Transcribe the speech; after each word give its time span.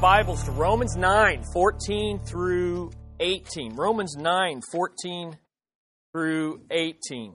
Bibles 0.00 0.44
to 0.44 0.50
Romans 0.52 0.96
9, 0.96 1.44
14 1.52 2.20
through 2.20 2.90
18. 3.20 3.76
Romans 3.76 4.16
9, 4.16 4.62
14 4.72 5.36
through 6.14 6.62
18. 6.70 7.34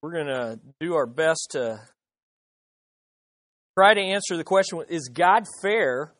We're 0.00 0.12
going 0.12 0.28
to 0.28 0.58
do 0.80 0.94
our 0.94 1.04
best 1.04 1.48
to 1.50 1.82
try 3.76 3.92
to 3.92 4.00
answer 4.00 4.38
the 4.38 4.44
question 4.44 4.80
Is 4.88 5.10
God 5.12 5.44
fair 5.60 6.14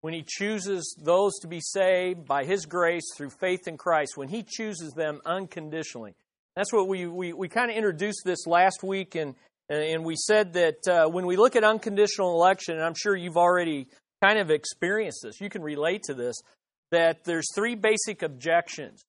when 0.00 0.14
He 0.14 0.24
chooses 0.26 0.96
those 0.98 1.34
to 1.40 1.48
be 1.48 1.60
saved 1.60 2.24
by 2.24 2.46
His 2.46 2.64
grace 2.64 3.04
through 3.18 3.30
faith 3.38 3.68
in 3.68 3.76
Christ, 3.76 4.16
when 4.16 4.28
He 4.28 4.42
chooses 4.42 4.94
them 4.94 5.20
unconditionally? 5.26 6.14
That's 6.54 6.72
what 6.72 6.88
we, 6.88 7.06
we, 7.06 7.34
we 7.34 7.50
kind 7.50 7.70
of 7.70 7.76
introduced 7.76 8.22
this 8.24 8.46
last 8.46 8.82
week 8.82 9.14
and 9.14 9.34
and 9.68 10.04
we 10.04 10.14
said 10.16 10.52
that 10.54 10.88
uh, 10.88 11.08
when 11.08 11.26
we 11.26 11.36
look 11.36 11.56
at 11.56 11.64
unconditional 11.64 12.32
election, 12.32 12.76
and 12.76 12.84
I'm 12.84 12.94
sure 12.94 13.16
you've 13.16 13.36
already 13.36 13.88
kind 14.22 14.38
of 14.38 14.50
experienced 14.50 15.20
this, 15.22 15.40
you 15.40 15.48
can 15.48 15.62
relate 15.62 16.04
to 16.04 16.14
this, 16.14 16.36
that 16.92 17.24
there's 17.24 17.46
three 17.54 17.74
basic 17.74 18.22
objections 18.22 19.04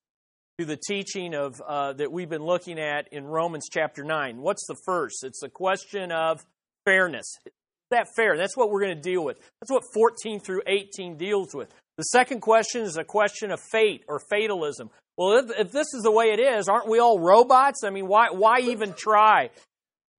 to 0.59 0.65
the 0.65 0.77
teaching 0.87 1.35
of 1.35 1.61
uh, 1.67 1.93
that 1.93 2.11
we've 2.11 2.29
been 2.29 2.43
looking 2.43 2.79
at 2.79 3.07
in 3.11 3.25
Romans 3.25 3.67
chapter 3.71 4.03
9. 4.03 4.37
What's 4.37 4.65
the 4.67 4.75
first? 4.85 5.23
It's 5.23 5.41
the 5.41 5.49
question 5.49 6.11
of 6.11 6.43
fairness. 6.85 7.27
Is 7.45 7.51
that 7.91 8.07
fair? 8.15 8.35
That's 8.35 8.57
what 8.57 8.71
we're 8.71 8.81
going 8.81 8.95
to 8.95 9.01
deal 9.01 9.23
with. 9.23 9.37
That's 9.61 9.71
what 9.71 9.83
14 9.93 10.39
through 10.39 10.61
18 10.65 11.17
deals 11.17 11.53
with. 11.53 11.69
The 11.97 12.03
second 12.03 12.41
question 12.41 12.81
is 12.81 12.97
a 12.97 13.03
question 13.03 13.51
of 13.51 13.59
fate 13.71 14.03
or 14.07 14.19
fatalism. 14.19 14.89
Well, 15.17 15.37
if, 15.37 15.59
if 15.59 15.71
this 15.71 15.93
is 15.93 16.03
the 16.03 16.11
way 16.11 16.31
it 16.31 16.39
is, 16.39 16.67
aren't 16.67 16.89
we 16.89 16.99
all 16.99 17.19
robots? 17.19 17.83
I 17.83 17.89
mean, 17.89 18.07
why, 18.07 18.29
why 18.31 18.59
even 18.59 18.93
try? 18.93 19.49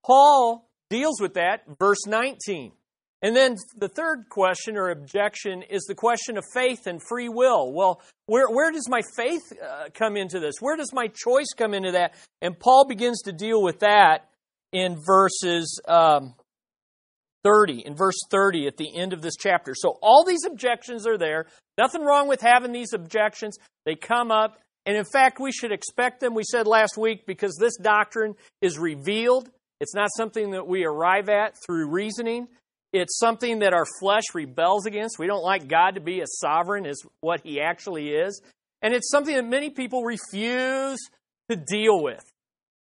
Paul 0.05 0.69
deals 0.89 1.21
with 1.21 1.35
that, 1.35 1.63
verse 1.79 2.05
19. 2.07 2.71
And 3.21 3.35
then 3.35 3.57
the 3.75 3.89
third 3.89 4.25
question 4.29 4.77
or 4.77 4.89
objection 4.89 5.61
is 5.63 5.83
the 5.83 5.95
question 5.95 6.37
of 6.37 6.45
faith 6.53 6.87
and 6.87 7.01
free 7.01 7.27
will. 7.27 7.73
Well, 7.73 8.01
where, 8.27 8.47
where 8.47 8.71
does 8.71 8.87
my 8.87 9.01
faith 9.17 9.41
uh, 9.61 9.89
come 9.93 10.15
into 10.15 10.39
this? 10.39 10.55
Where 10.61 10.77
does 10.77 10.93
my 10.93 11.07
choice 11.07 11.47
come 11.55 11.73
into 11.73 11.91
that? 11.91 12.15
And 12.41 12.57
Paul 12.57 12.85
begins 12.87 13.21
to 13.23 13.33
deal 13.33 13.61
with 13.61 13.79
that 13.79 14.29
in 14.71 14.97
verses 15.05 15.81
um, 15.87 16.33
30, 17.43 17.83
in 17.85 17.95
verse 17.95 18.17
30 18.31 18.67
at 18.67 18.77
the 18.77 18.95
end 18.95 19.11
of 19.11 19.21
this 19.21 19.35
chapter. 19.37 19.73
So 19.75 19.97
all 20.01 20.23
these 20.25 20.45
objections 20.45 21.05
are 21.05 21.17
there. 21.17 21.47
Nothing 21.77 22.03
wrong 22.03 22.27
with 22.29 22.41
having 22.41 22.71
these 22.71 22.93
objections. 22.93 23.57
They 23.85 23.95
come 23.95 24.31
up. 24.31 24.59
And 24.85 24.95
in 24.95 25.05
fact, 25.05 25.39
we 25.39 25.51
should 25.51 25.73
expect 25.73 26.21
them, 26.21 26.33
we 26.33 26.43
said 26.43 26.67
last 26.67 26.97
week, 26.97 27.25
because 27.25 27.55
this 27.59 27.77
doctrine 27.77 28.35
is 28.61 28.79
revealed 28.79 29.49
it's 29.79 29.95
not 29.95 30.09
something 30.15 30.51
that 30.51 30.67
we 30.67 30.85
arrive 30.85 31.29
at 31.29 31.55
through 31.65 31.87
reasoning. 31.87 32.47
It's 32.91 33.17
something 33.17 33.59
that 33.59 33.73
our 33.73 33.85
flesh 33.99 34.23
rebels 34.33 34.85
against. 34.85 35.19
We 35.19 35.27
don't 35.27 35.43
like 35.43 35.67
God 35.67 35.95
to 35.95 36.01
be 36.01 36.21
as 36.21 36.37
sovereign 36.39 36.85
as 36.85 36.99
what 37.21 37.41
He 37.43 37.61
actually 37.61 38.09
is. 38.09 38.41
And 38.81 38.93
it's 38.93 39.09
something 39.09 39.35
that 39.35 39.45
many 39.45 39.69
people 39.69 40.03
refuse 40.03 40.99
to 41.49 41.55
deal 41.55 42.01
with. 42.01 42.23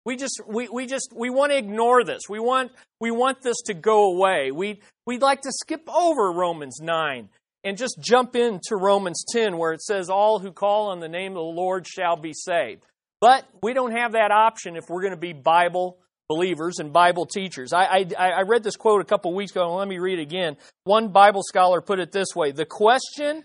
We 0.06 0.16
just 0.16 0.40
we, 0.48 0.70
we 0.70 0.86
just 0.86 1.12
we 1.14 1.30
want 1.30 1.52
to 1.52 1.58
ignore 1.58 2.04
this. 2.04 2.22
We 2.30 2.40
want 2.40 2.72
we 3.02 3.12
want 3.12 3.42
this 3.42 3.58
to 3.66 3.74
go 3.74 4.12
away. 4.14 4.52
We 4.52 4.80
we'd 5.06 5.22
like 5.22 5.42
to 5.42 5.52
skip 5.52 5.90
over 5.94 6.32
Romans 6.32 6.80
9 6.82 7.28
and 7.64 7.78
just 7.78 7.98
jump 8.00 8.36
into 8.36 8.78
Romans 8.78 9.26
10 9.34 9.58
where 9.58 9.74
it 9.74 9.82
says 9.82 10.10
all 10.10 10.40
who 10.40 10.52
call 10.54 10.92
on 10.92 11.02
the 11.02 11.10
name 11.10 11.32
of 11.34 11.40
the 11.40 11.42
Lord 11.42 11.86
shall 11.86 12.16
be 12.16 12.32
saved. 12.34 12.84
But 13.20 13.46
we 13.62 13.74
don't 13.74 13.98
have 13.98 14.14
that 14.14 14.32
option 14.32 14.78
if 14.78 14.86
we're 14.88 15.02
going 15.02 15.12
to 15.12 15.18
be 15.18 15.34
Bible 15.34 15.98
believers 16.28 16.80
and 16.80 16.92
Bible 16.92 17.26
teachers. 17.26 17.74
I, 17.74 18.06
I, 18.18 18.30
I 18.32 18.42
read 18.42 18.64
this 18.64 18.76
quote 18.76 19.02
a 19.02 19.06
couple 19.06 19.34
weeks 19.34 19.52
ago, 19.52 19.76
let 19.76 19.88
me 19.88 19.98
read 19.98 20.20
it 20.20 20.24
again. 20.24 20.58
One 20.84 21.10
Bible 21.10 21.42
scholar 21.44 21.82
put 21.82 22.00
it 22.00 22.12
this 22.12 22.36
way 22.36 22.52
The 22.52 22.66
question 22.66 23.44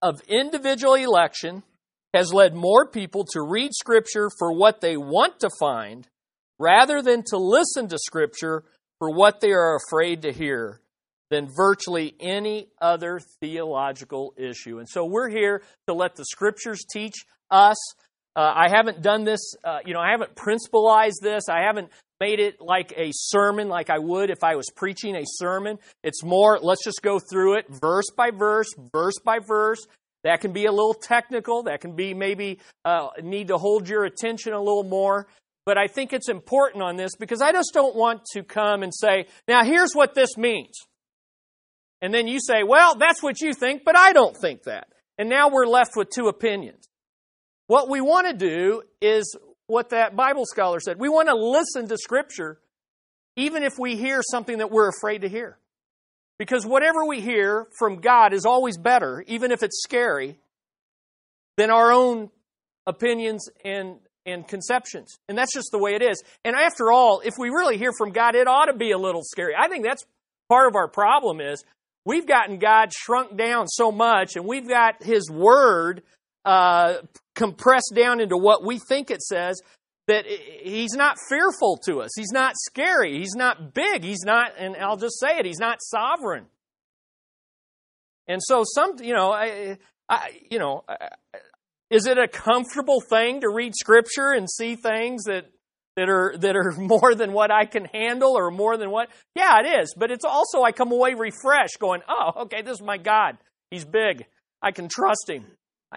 of 0.00 0.20
individual 0.28 0.94
election 0.94 1.62
has 2.14 2.32
led 2.32 2.54
more 2.54 2.88
people 2.88 3.24
to 3.32 3.42
read 3.42 3.72
Scripture 3.72 4.28
for 4.38 4.52
what 4.52 4.80
they 4.80 4.96
want 4.96 5.40
to 5.40 5.50
find 5.58 6.06
rather 6.58 7.02
than 7.02 7.22
to 7.24 7.38
listen 7.38 7.88
to 7.88 7.98
Scripture 7.98 8.64
for 8.98 9.10
what 9.10 9.40
they 9.40 9.52
are 9.52 9.76
afraid 9.76 10.22
to 10.22 10.32
hear 10.32 10.80
than 11.30 11.48
virtually 11.56 12.14
any 12.20 12.68
other 12.80 13.18
theological 13.40 14.34
issue. 14.36 14.78
And 14.78 14.88
so 14.88 15.06
we're 15.06 15.30
here 15.30 15.62
to 15.88 15.94
let 15.94 16.14
the 16.14 16.26
Scriptures 16.26 16.84
teach 16.92 17.24
us. 17.50 17.76
Uh, 18.36 18.52
I 18.54 18.68
haven't 18.68 19.02
done 19.02 19.24
this, 19.24 19.54
uh, 19.64 19.78
you 19.84 19.94
know, 19.94 20.00
I 20.00 20.10
haven't 20.10 20.36
principalized 20.36 21.20
this. 21.22 21.44
I 21.48 21.62
haven't 21.62 21.90
made 22.22 22.38
it 22.38 22.60
like 22.60 22.92
a 22.96 23.10
sermon, 23.12 23.68
like 23.68 23.90
I 23.90 23.98
would 23.98 24.30
if 24.30 24.44
I 24.44 24.54
was 24.54 24.70
preaching 24.76 25.16
a 25.16 25.24
sermon. 25.24 25.80
It's 26.04 26.22
more, 26.22 26.60
let's 26.62 26.84
just 26.84 27.02
go 27.02 27.18
through 27.18 27.56
it 27.58 27.66
verse 27.68 28.10
by 28.16 28.30
verse, 28.30 28.68
verse 28.92 29.18
by 29.24 29.40
verse. 29.40 29.80
That 30.22 30.40
can 30.40 30.52
be 30.52 30.66
a 30.66 30.70
little 30.70 30.94
technical. 30.94 31.64
That 31.64 31.80
can 31.80 31.96
be 31.96 32.14
maybe 32.14 32.60
uh, 32.84 33.08
need 33.20 33.48
to 33.48 33.58
hold 33.58 33.88
your 33.88 34.04
attention 34.04 34.52
a 34.52 34.60
little 34.60 34.84
more. 34.84 35.26
But 35.66 35.78
I 35.78 35.88
think 35.88 36.12
it's 36.12 36.28
important 36.28 36.84
on 36.84 36.94
this 36.94 37.16
because 37.18 37.42
I 37.42 37.50
just 37.50 37.72
don't 37.74 37.96
want 37.96 38.24
to 38.34 38.44
come 38.44 38.84
and 38.84 38.94
say, 38.94 39.26
now 39.48 39.64
here's 39.64 39.92
what 39.92 40.14
this 40.14 40.36
means. 40.36 40.76
And 42.02 42.14
then 42.14 42.28
you 42.28 42.38
say, 42.40 42.62
well, 42.62 42.94
that's 42.94 43.20
what 43.20 43.40
you 43.40 43.52
think, 43.52 43.82
but 43.84 43.96
I 43.98 44.12
don't 44.12 44.36
think 44.36 44.62
that. 44.64 44.86
And 45.18 45.28
now 45.28 45.50
we're 45.50 45.66
left 45.66 45.96
with 45.96 46.08
two 46.14 46.28
opinions. 46.28 46.86
What 47.66 47.90
we 47.90 48.00
want 48.00 48.28
to 48.28 48.32
do 48.32 48.82
is 49.00 49.36
what 49.66 49.90
that 49.90 50.16
Bible 50.16 50.44
scholar 50.46 50.80
said. 50.80 50.98
We 50.98 51.08
want 51.08 51.28
to 51.28 51.34
listen 51.34 51.88
to 51.88 51.96
Scripture 51.96 52.58
even 53.36 53.62
if 53.62 53.78
we 53.78 53.96
hear 53.96 54.20
something 54.22 54.58
that 54.58 54.70
we're 54.70 54.88
afraid 54.88 55.22
to 55.22 55.28
hear. 55.28 55.58
Because 56.38 56.66
whatever 56.66 57.04
we 57.06 57.20
hear 57.20 57.68
from 57.78 58.00
God 58.00 58.32
is 58.32 58.44
always 58.44 58.76
better, 58.76 59.24
even 59.26 59.52
if 59.52 59.62
it's 59.62 59.82
scary, 59.82 60.38
than 61.56 61.70
our 61.70 61.92
own 61.92 62.30
opinions 62.86 63.48
and, 63.64 63.96
and 64.26 64.46
conceptions. 64.46 65.18
And 65.28 65.38
that's 65.38 65.52
just 65.54 65.68
the 65.70 65.78
way 65.78 65.94
it 65.94 66.02
is. 66.02 66.22
And 66.44 66.56
after 66.56 66.90
all, 66.90 67.20
if 67.24 67.34
we 67.38 67.48
really 67.48 67.78
hear 67.78 67.92
from 67.96 68.10
God, 68.10 68.34
it 68.34 68.48
ought 68.48 68.66
to 68.66 68.76
be 68.76 68.90
a 68.90 68.98
little 68.98 69.22
scary. 69.22 69.54
I 69.58 69.68
think 69.68 69.84
that's 69.84 70.04
part 70.48 70.68
of 70.68 70.74
our 70.74 70.88
problem 70.88 71.40
is 71.40 71.62
we've 72.04 72.26
gotten 72.26 72.58
God 72.58 72.92
shrunk 72.92 73.36
down 73.36 73.68
so 73.68 73.92
much 73.92 74.36
and 74.36 74.46
we've 74.46 74.68
got 74.68 75.02
His 75.02 75.30
Word 75.30 76.02
uh, 76.44 76.94
compressed 77.34 77.92
down 77.94 78.20
into 78.20 78.36
what 78.36 78.64
we 78.64 78.78
think 78.78 79.10
it 79.10 79.22
says 79.22 79.60
that 80.08 80.26
he's 80.26 80.94
not 80.94 81.16
fearful 81.28 81.78
to 81.86 82.00
us. 82.00 82.10
He's 82.16 82.32
not 82.32 82.54
scary. 82.56 83.18
He's 83.18 83.36
not 83.36 83.72
big. 83.72 84.02
He's 84.02 84.24
not, 84.24 84.52
and 84.58 84.76
I'll 84.76 84.96
just 84.96 85.20
say 85.20 85.38
it, 85.38 85.46
he's 85.46 85.60
not 85.60 85.78
sovereign. 85.80 86.46
And 88.26 88.40
so 88.42 88.64
some, 88.64 88.96
you 89.00 89.14
know, 89.14 89.32
I, 89.32 89.78
I, 90.08 90.40
you 90.50 90.58
know, 90.58 90.84
is 91.90 92.06
it 92.06 92.18
a 92.18 92.26
comfortable 92.26 93.00
thing 93.00 93.42
to 93.42 93.48
read 93.48 93.74
scripture 93.74 94.32
and 94.32 94.50
see 94.50 94.76
things 94.76 95.24
that 95.24 95.46
that 95.96 96.08
are 96.08 96.34
that 96.38 96.56
are 96.56 96.72
more 96.78 97.14
than 97.14 97.32
what 97.32 97.50
I 97.50 97.66
can 97.66 97.84
handle 97.84 98.36
or 98.36 98.50
more 98.50 98.76
than 98.76 98.90
what? 98.90 99.10
Yeah, 99.34 99.60
it 99.60 99.82
is. 99.82 99.94
But 99.96 100.10
it's 100.10 100.24
also 100.24 100.62
I 100.62 100.72
come 100.72 100.90
away 100.90 101.14
refreshed, 101.14 101.78
going, 101.78 102.00
"Oh, 102.08 102.42
okay, 102.42 102.62
this 102.62 102.74
is 102.74 102.82
my 102.82 102.96
God. 102.96 103.36
He's 103.70 103.84
big. 103.84 104.24
I 104.62 104.70
can 104.70 104.88
trust 104.88 105.28
him. 105.28 105.44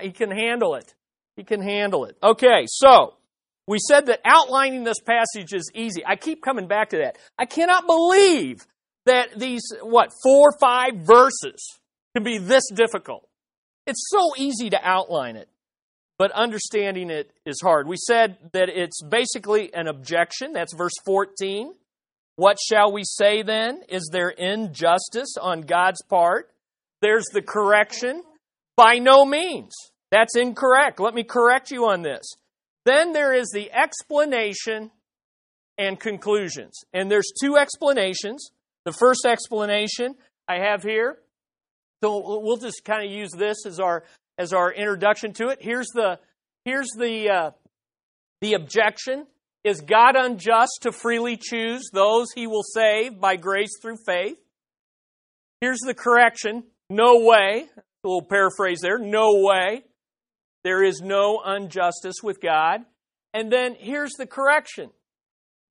He 0.02 0.12
can 0.12 0.32
handle 0.32 0.76
it. 0.76 0.94
He 1.36 1.44
can 1.44 1.62
handle 1.62 2.06
it. 2.06 2.18
Okay, 2.24 2.66
so 2.68 3.16
we 3.68 3.78
said 3.80 4.08
that 4.08 4.22
outlining 4.24 4.84
this 4.84 5.00
passage 5.00 5.54
is 5.54 5.72
easy. 5.74 6.06
I 6.06 6.16
keep 6.16 6.42
coming 6.42 6.68
back 6.68 6.90
to 6.90 6.98
that. 6.98 7.18
I 7.38 7.46
cannot 7.46 7.88
believe 7.88 8.66
that 9.06 9.38
these, 9.38 9.64
what, 9.82 10.12
four 10.24 10.50
or 10.50 10.58
five 10.60 10.94
verses 10.98 11.80
can 12.16 12.24
be 12.24 12.38
this 12.38 12.64
difficult. 12.74 13.28
It's 13.86 14.08
so 14.10 14.34
easy 14.38 14.70
to 14.72 14.80
outline 14.82 15.36
it, 15.36 15.50
but 16.18 16.32
understanding 16.32 17.10
it 17.10 17.32
is 17.46 17.60
hard. 17.62 17.88
We 17.88 17.98
said 17.98 18.38
that 18.54 18.70
it's 18.70 19.02
basically 19.04 19.74
an 19.74 19.88
objection. 19.88 20.54
That's 20.54 20.74
verse 20.76 20.96
14. 21.06 21.74
What 22.36 22.58
shall 22.60 22.92
we 22.92 23.04
say 23.04 23.44
then? 23.44 23.82
Is 23.90 24.10
there 24.12 24.30
injustice 24.30 25.36
on 25.40 25.62
God's 25.62 26.02
part? 26.04 26.50
There's 27.02 27.26
the 27.32 27.42
correction. 27.42 28.24
By 28.78 29.00
no 29.00 29.26
means. 29.26 29.74
That's 30.12 30.36
incorrect. 30.36 31.00
Let 31.00 31.14
me 31.14 31.24
correct 31.24 31.72
you 31.72 31.88
on 31.90 32.02
this. 32.02 32.26
Then 32.86 33.14
there 33.14 33.34
is 33.34 33.50
the 33.54 33.72
explanation 33.72 34.92
and 35.78 36.00
conclusions. 36.00 36.84
And 36.94 37.10
there's 37.10 37.32
two 37.42 37.58
explanations. 37.58 38.50
The 38.86 38.94
first 38.94 39.26
explanation 39.26 40.16
I 40.48 40.60
have 40.60 40.84
here. 40.84 41.18
So 42.04 42.40
we'll 42.42 42.58
just 42.58 42.84
kind 42.86 43.06
of 43.06 43.12
use 43.12 43.32
this 43.32 43.66
as 43.66 43.80
our 43.80 44.04
as 44.38 44.54
our 44.54 44.72
introduction 44.72 45.34
to 45.34 45.48
it. 45.48 45.60
Here's 45.62 45.88
the 45.88 46.20
here's 46.66 46.90
the 46.98 47.30
uh, 47.30 47.52
the 48.42 48.54
objection. 48.54 49.26
Is 49.64 49.82
God 49.82 50.16
unjust 50.16 50.80
to 50.82 50.92
freely 50.92 51.38
choose 51.38 51.90
those 51.92 52.28
he 52.36 52.46
will 52.46 52.64
save 52.64 53.20
by 53.20 53.38
grace 53.38 53.72
through 53.82 53.98
faith? 54.06 54.38
Here's 55.62 55.80
the 55.80 55.96
correction. 55.96 56.66
No 56.90 57.22
way. 57.22 57.66
A 58.06 58.08
little 58.08 58.22
paraphrase 58.22 58.80
there. 58.82 59.00
No 59.00 59.42
way. 59.42 59.84
There 60.64 60.84
is 60.84 61.02
no 61.02 61.42
injustice 61.44 62.18
with 62.22 62.40
God. 62.40 62.82
And 63.34 63.52
then 63.52 63.76
here's 63.78 64.14
the 64.14 64.28
correction. 64.28 64.92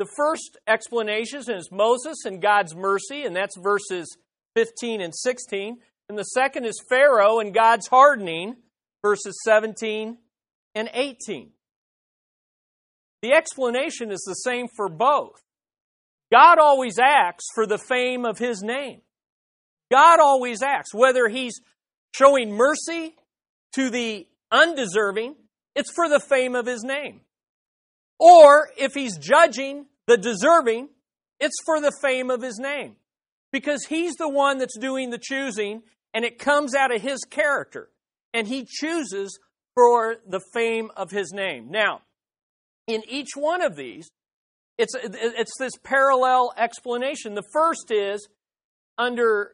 The 0.01 0.09
first 0.17 0.59
explanation 0.67 1.43
is 1.49 1.71
Moses 1.71 2.25
and 2.25 2.43
God's 2.43 2.75
mercy, 2.75 3.23
and 3.25 3.37
that's 3.37 3.57
verses 3.57 4.17
15 4.57 5.01
and 5.01 5.15
16. 5.15 5.79
And 6.09 6.19
the 6.19 6.25
second 6.25 6.65
is 6.65 6.83
Pharaoh 6.89 7.39
and 7.39 7.55
God's 7.55 7.87
hardening, 7.87 8.57
verses 9.01 9.41
17 9.45 10.19
and 10.75 10.91
18. 10.93 11.51
The 13.23 13.33
explanation 13.33 14.11
is 14.11 14.25
the 14.27 14.35
same 14.35 14.67
for 14.77 14.89
both. 14.89 15.41
God 16.33 16.59
always 16.59 16.99
acts 16.99 17.47
for 17.55 17.67
the 17.67 17.79
fame 17.79 18.25
of 18.25 18.39
his 18.39 18.63
name. 18.63 19.03
God 19.91 20.19
always 20.19 20.63
acts, 20.63 20.93
whether 20.93 21.29
he's 21.29 21.61
showing 22.15 22.53
mercy 22.53 23.15
to 23.75 23.91
the 23.91 24.27
undeserving, 24.53 25.35
it's 25.75 25.93
for 25.95 26.09
the 26.09 26.21
fame 26.21 26.55
of 26.55 26.67
his 26.67 26.85
name. 26.85 27.21
Or 28.21 28.69
if 28.79 28.95
he's 28.95 29.19
judging 29.19 29.87
the 30.07 30.17
deserving, 30.17 30.91
it's 31.41 31.57
for 31.67 31.81
the 31.81 31.93
fame 32.01 32.31
of 32.31 32.41
his 32.41 32.59
name. 32.59 32.97
Because 33.51 33.85
he's 33.87 34.15
the 34.15 34.29
one 34.29 34.59
that's 34.59 34.79
doing 34.79 35.11
the 35.11 35.21
choosing, 35.21 35.83
and 36.13 36.25
it 36.25 36.39
comes 36.39 36.75
out 36.75 36.95
of 36.95 37.03
his 37.03 37.21
character. 37.29 37.91
And 38.33 38.47
he 38.47 38.65
chooses 38.69 39.39
for 39.75 40.17
the 40.27 40.41
fame 40.53 40.91
of 40.97 41.11
his 41.11 41.33
name. 41.33 41.71
Now, 41.71 42.03
in 42.87 43.03
each 43.09 43.31
one 43.35 43.63
of 43.63 43.77
these, 43.77 44.09
it's, 44.79 44.95
it's 45.03 45.57
this 45.59 45.73
parallel 45.83 46.53
explanation. 46.57 47.35
The 47.35 47.49
first 47.53 47.91
is 47.91 48.29
under 48.99 49.53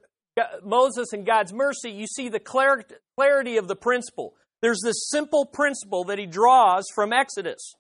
Moses 0.65 1.13
and 1.13 1.27
God's 1.27 1.53
mercy, 1.53 1.91
you 1.91 2.07
see 2.07 2.29
the 2.29 2.41
clarity 2.41 3.57
of 3.57 3.69
the 3.69 3.77
principle. 3.77 4.35
There's 4.63 4.81
this 4.85 5.09
simple 5.11 5.47
principle 5.47 6.05
that 6.05 6.19
he 6.19 6.27
draws 6.27 6.85
from 6.95 7.13
Exodus. 7.13 7.75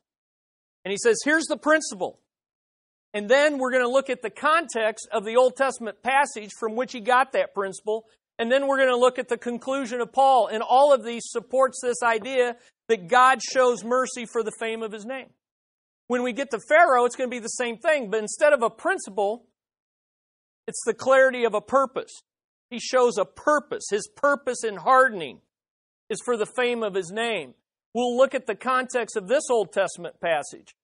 And 0.85 0.93
he 0.93 0.99
says, 0.99 1.19
here's 1.25 1.47
the 1.47 1.57
principle. 1.57 2.21
And 3.13 3.29
then 3.29 3.59
we're 3.59 3.73
going 3.73 3.85
to 3.85 3.91
look 3.91 4.09
at 4.09 4.23
the 4.23 4.31
context 4.31 5.09
of 5.13 5.25
the 5.25 5.37
Old 5.37 5.57
Testament 5.57 6.03
passage 6.03 6.51
from 6.59 6.77
which 6.77 6.93
he 6.93 7.01
got 7.01 7.33
that 7.33 7.55
principle. 7.55 8.07
And 8.39 8.51
then 8.51 8.67
we're 8.67 8.79
going 8.79 8.89
to 8.89 8.97
look 8.97 9.19
at 9.19 9.29
the 9.29 9.37
conclusion 9.37 10.01
of 10.01 10.13
Paul. 10.13 10.49
And 10.51 10.63
all 10.63 10.95
of 10.95 11.05
these 11.05 11.25
supports 11.27 11.81
this 11.83 12.03
idea 12.03 12.57
that 12.89 13.09
God 13.09 13.41
shows 13.43 13.85
mercy 13.85 14.27
for 14.33 14.43
the 14.43 14.53
fame 14.59 14.83
of 14.83 14.93
his 14.93 15.05
name. 15.05 15.27
When 16.07 16.23
we 16.23 16.33
get 16.33 16.51
to 16.51 16.59
Pharaoh, 16.69 17.05
it's 17.05 17.15
going 17.15 17.31
to 17.31 17.35
be 17.35 17.41
the 17.41 17.49
same 17.49 17.77
thing, 17.77 18.11
but 18.11 18.21
instead 18.21 18.53
of 18.53 18.63
a 18.63 18.71
principle, 18.71 19.47
it's 20.67 20.83
the 20.85 20.95
clarity 20.95 21.45
of 21.45 21.55
a 21.55 21.61
purpose. 21.61 22.11
He 22.71 22.79
shows 22.79 23.19
a 23.19 23.25
purpose. 23.25 23.85
His 23.91 24.09
purpose 24.17 24.65
in 24.65 24.77
hardening 24.77 25.41
is 26.09 26.21
for 26.25 26.37
the 26.37 26.47
fame 26.47 26.83
of 26.83 26.95
his 26.95 27.11
name. 27.11 27.55
We'll 27.95 28.17
look 28.17 28.35
at 28.35 28.47
the 28.47 28.55
context 28.55 29.17
of 29.17 29.27
this 29.27 29.45
Old 29.51 29.73
Testament 29.73 30.21
passage 30.21 30.75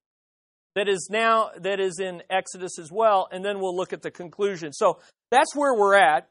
that 0.75 0.89
is 0.89 1.09
now 1.11 1.51
that 1.61 1.81
is 1.81 2.01
in 2.01 2.23
Exodus 2.29 2.79
as 2.79 2.91
well, 2.93 3.29
and 3.31 3.45
then 3.45 3.61
we'll 3.61 3.77
look 3.77 3.93
at 3.93 4.03
the 4.03 4.11
conclusion. 4.11 4.73
So 4.73 4.99
that's 5.31 5.55
where 5.55 5.75
we're 5.75 5.97
at. 5.97 6.29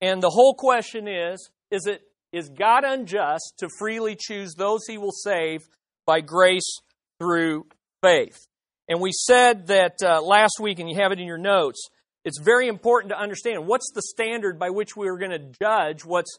And 0.00 0.22
the 0.22 0.30
whole 0.30 0.54
question 0.54 1.08
is, 1.08 1.50
is 1.70 1.86
it 1.86 2.02
is 2.32 2.48
God 2.48 2.84
unjust 2.84 3.54
to 3.58 3.68
freely 3.78 4.16
choose 4.18 4.54
those 4.54 4.86
he 4.86 4.98
will 4.98 5.12
save 5.12 5.62
by 6.06 6.20
grace 6.20 6.78
through 7.18 7.66
faith. 8.02 8.46
And 8.88 9.00
we 9.00 9.10
said 9.12 9.66
that 9.68 9.96
uh, 10.02 10.22
last 10.22 10.58
week, 10.60 10.78
and 10.78 10.88
you 10.88 10.96
have 11.00 11.12
it 11.12 11.20
in 11.20 11.26
your 11.26 11.38
notes, 11.38 11.88
it's 12.24 12.38
very 12.40 12.68
important 12.68 13.10
to 13.10 13.18
understand 13.18 13.66
what's 13.66 13.90
the 13.94 14.02
standard 14.02 14.58
by 14.58 14.70
which 14.70 14.96
we 14.96 15.08
are 15.08 15.16
going 15.16 15.30
to 15.30 15.52
judge 15.60 16.04
what's 16.04 16.38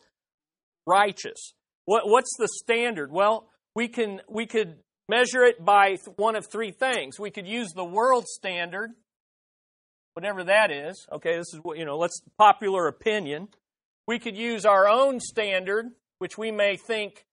righteous. 0.86 1.54
What, 1.86 2.04
what's 2.07 2.36
the 2.38 2.48
standard? 2.48 3.12
Well, 3.12 3.50
we 3.75 3.88
can 3.88 4.22
we 4.30 4.45
could 4.45 4.75
measure 5.10 5.44
it 5.44 5.63
by 5.63 5.98
one 6.16 6.36
of 6.36 6.45
three 6.51 6.72
things. 6.72 7.19
We 7.19 7.31
could 7.31 7.48
use 7.48 7.72
the 7.74 7.86
world 7.86 8.25
standard, 8.28 8.92
whatever 10.13 10.44
that 10.44 10.72
is. 10.72 11.07
Okay, 11.12 11.38
this 11.38 11.54
is 11.54 11.60
what 11.63 11.78
you 11.78 11.86
know. 11.86 11.98
Let's 11.98 12.22
popular 12.38 12.88
opinion. 12.88 13.50
We 14.07 14.19
could 14.19 14.38
use 14.38 14.66
our 14.66 14.88
own 14.88 15.19
standard, 15.19 15.88
which 16.19 16.38
we 16.38 16.51
may 16.51 16.78
think 16.78 17.25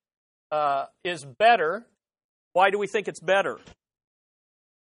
uh, 0.50 0.86
is 1.04 1.24
better. 1.24 1.86
Why 2.52 2.70
do 2.70 2.78
we 2.78 2.86
think 2.86 3.08
it's 3.08 3.20
better? 3.20 3.58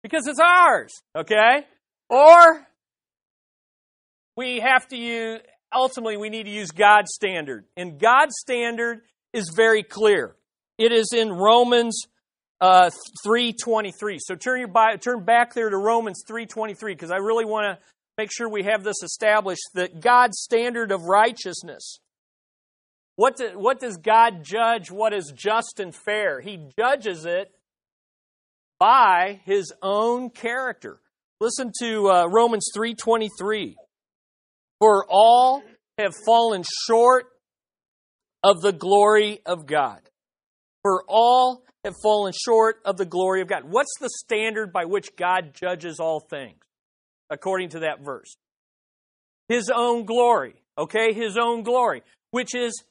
because 0.02 0.26
it's 0.26 0.40
ours, 0.40 1.02
okay? 1.16 1.66
Or 2.08 2.66
we 4.38 4.60
have 4.60 4.86
to 4.86 4.96
use, 4.96 5.40
ultimately, 5.74 6.16
we 6.16 6.28
need 6.28 6.44
to 6.44 6.50
use 6.50 6.70
God's 6.70 7.12
standard. 7.12 7.64
And 7.76 7.98
God's 7.98 8.36
standard 8.38 9.00
is 9.32 9.52
very 9.54 9.82
clear. 9.82 10.36
It 10.78 10.92
is 10.92 11.12
in 11.12 11.32
Romans 11.32 12.04
uh, 12.60 12.90
3.23. 13.26 14.18
So 14.20 14.36
turn, 14.36 14.60
your, 14.60 14.96
turn 14.98 15.24
back 15.24 15.54
there 15.54 15.68
to 15.68 15.76
Romans 15.76 16.22
3.23 16.30 16.78
because 16.82 17.10
I 17.10 17.16
really 17.16 17.46
want 17.46 17.64
to 17.64 17.84
make 18.16 18.30
sure 18.32 18.48
we 18.48 18.62
have 18.62 18.84
this 18.84 19.02
established 19.02 19.62
that 19.74 20.00
God's 20.00 20.38
standard 20.38 20.92
of 20.92 21.02
righteousness. 21.02 21.98
What, 23.16 23.38
do, 23.38 23.58
what 23.58 23.80
does 23.80 23.96
God 23.96 24.44
judge 24.44 24.88
what 24.92 25.12
is 25.12 25.32
just 25.34 25.80
and 25.80 25.92
fair? 25.92 26.40
He 26.40 26.60
judges 26.78 27.24
it 27.24 27.50
by 28.78 29.40
his 29.46 29.72
own 29.82 30.30
character. 30.30 31.00
Listen 31.40 31.72
to 31.80 32.08
uh, 32.08 32.26
Romans 32.26 32.68
3:23. 32.76 33.74
For 34.80 35.06
all 35.08 35.62
have 35.98 36.12
fallen 36.24 36.64
short 36.86 37.26
of 38.42 38.60
the 38.60 38.72
glory 38.72 39.40
of 39.44 39.66
God. 39.66 40.00
For 40.82 41.04
all 41.08 41.64
have 41.84 41.94
fallen 42.02 42.32
short 42.32 42.76
of 42.84 42.96
the 42.96 43.04
glory 43.04 43.40
of 43.40 43.48
God. 43.48 43.64
What's 43.64 43.92
the 44.00 44.10
standard 44.24 44.72
by 44.72 44.84
which 44.84 45.16
God 45.16 45.52
judges 45.54 45.98
all 45.98 46.20
things? 46.20 46.58
According 47.30 47.70
to 47.70 47.80
that 47.80 48.04
verse. 48.04 48.36
His 49.48 49.70
own 49.74 50.04
glory. 50.04 50.54
Okay, 50.78 51.12
his 51.12 51.36
own 51.36 51.64
glory, 51.64 52.02
which 52.30 52.54
is 52.54 52.84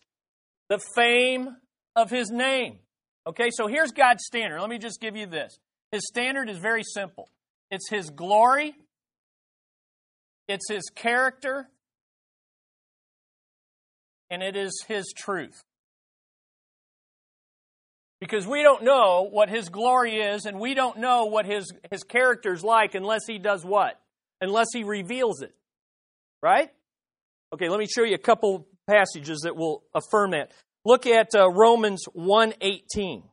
the 0.69 0.79
fame 0.95 1.55
of 1.95 2.09
his 2.09 2.29
name. 2.29 2.79
Okay, 3.25 3.49
so 3.49 3.67
here's 3.67 3.91
God's 3.91 4.23
standard. 4.25 4.59
Let 4.59 4.69
me 4.69 4.77
just 4.77 4.99
give 4.99 5.15
you 5.15 5.25
this. 5.25 5.57
His 5.91 6.05
standard 6.07 6.49
is 6.49 6.57
very 6.57 6.83
simple 6.83 7.29
it's 7.69 7.89
His 7.89 8.09
glory, 8.09 8.75
it's 10.47 10.69
His 10.69 10.83
character, 10.93 11.69
and 14.29 14.43
it 14.43 14.55
is 14.55 14.83
His 14.87 15.13
truth. 15.15 15.61
Because 18.19 18.47
we 18.47 18.63
don't 18.63 18.83
know 18.83 19.27
what 19.29 19.49
His 19.49 19.69
glory 19.69 20.15
is, 20.15 20.45
and 20.45 20.59
we 20.59 20.73
don't 20.73 20.97
know 20.97 21.25
what 21.25 21.45
His, 21.45 21.71
his 21.91 22.03
character 22.03 22.53
is 22.53 22.63
like 22.63 22.95
unless 22.95 23.21
He 23.27 23.37
does 23.37 23.63
what? 23.63 23.99
Unless 24.41 24.67
He 24.73 24.83
reveals 24.83 25.41
it. 25.41 25.53
Right? 26.41 26.69
Okay, 27.53 27.69
let 27.69 27.79
me 27.79 27.87
show 27.87 28.03
you 28.03 28.15
a 28.15 28.19
couple 28.19 28.67
passages 28.87 29.41
that 29.43 29.55
will 29.55 29.83
affirm 29.93 30.31
that. 30.31 30.51
Look 30.85 31.05
at 31.05 31.35
uh, 31.35 31.49
Romans 31.49 32.05
1:18. 32.15 33.23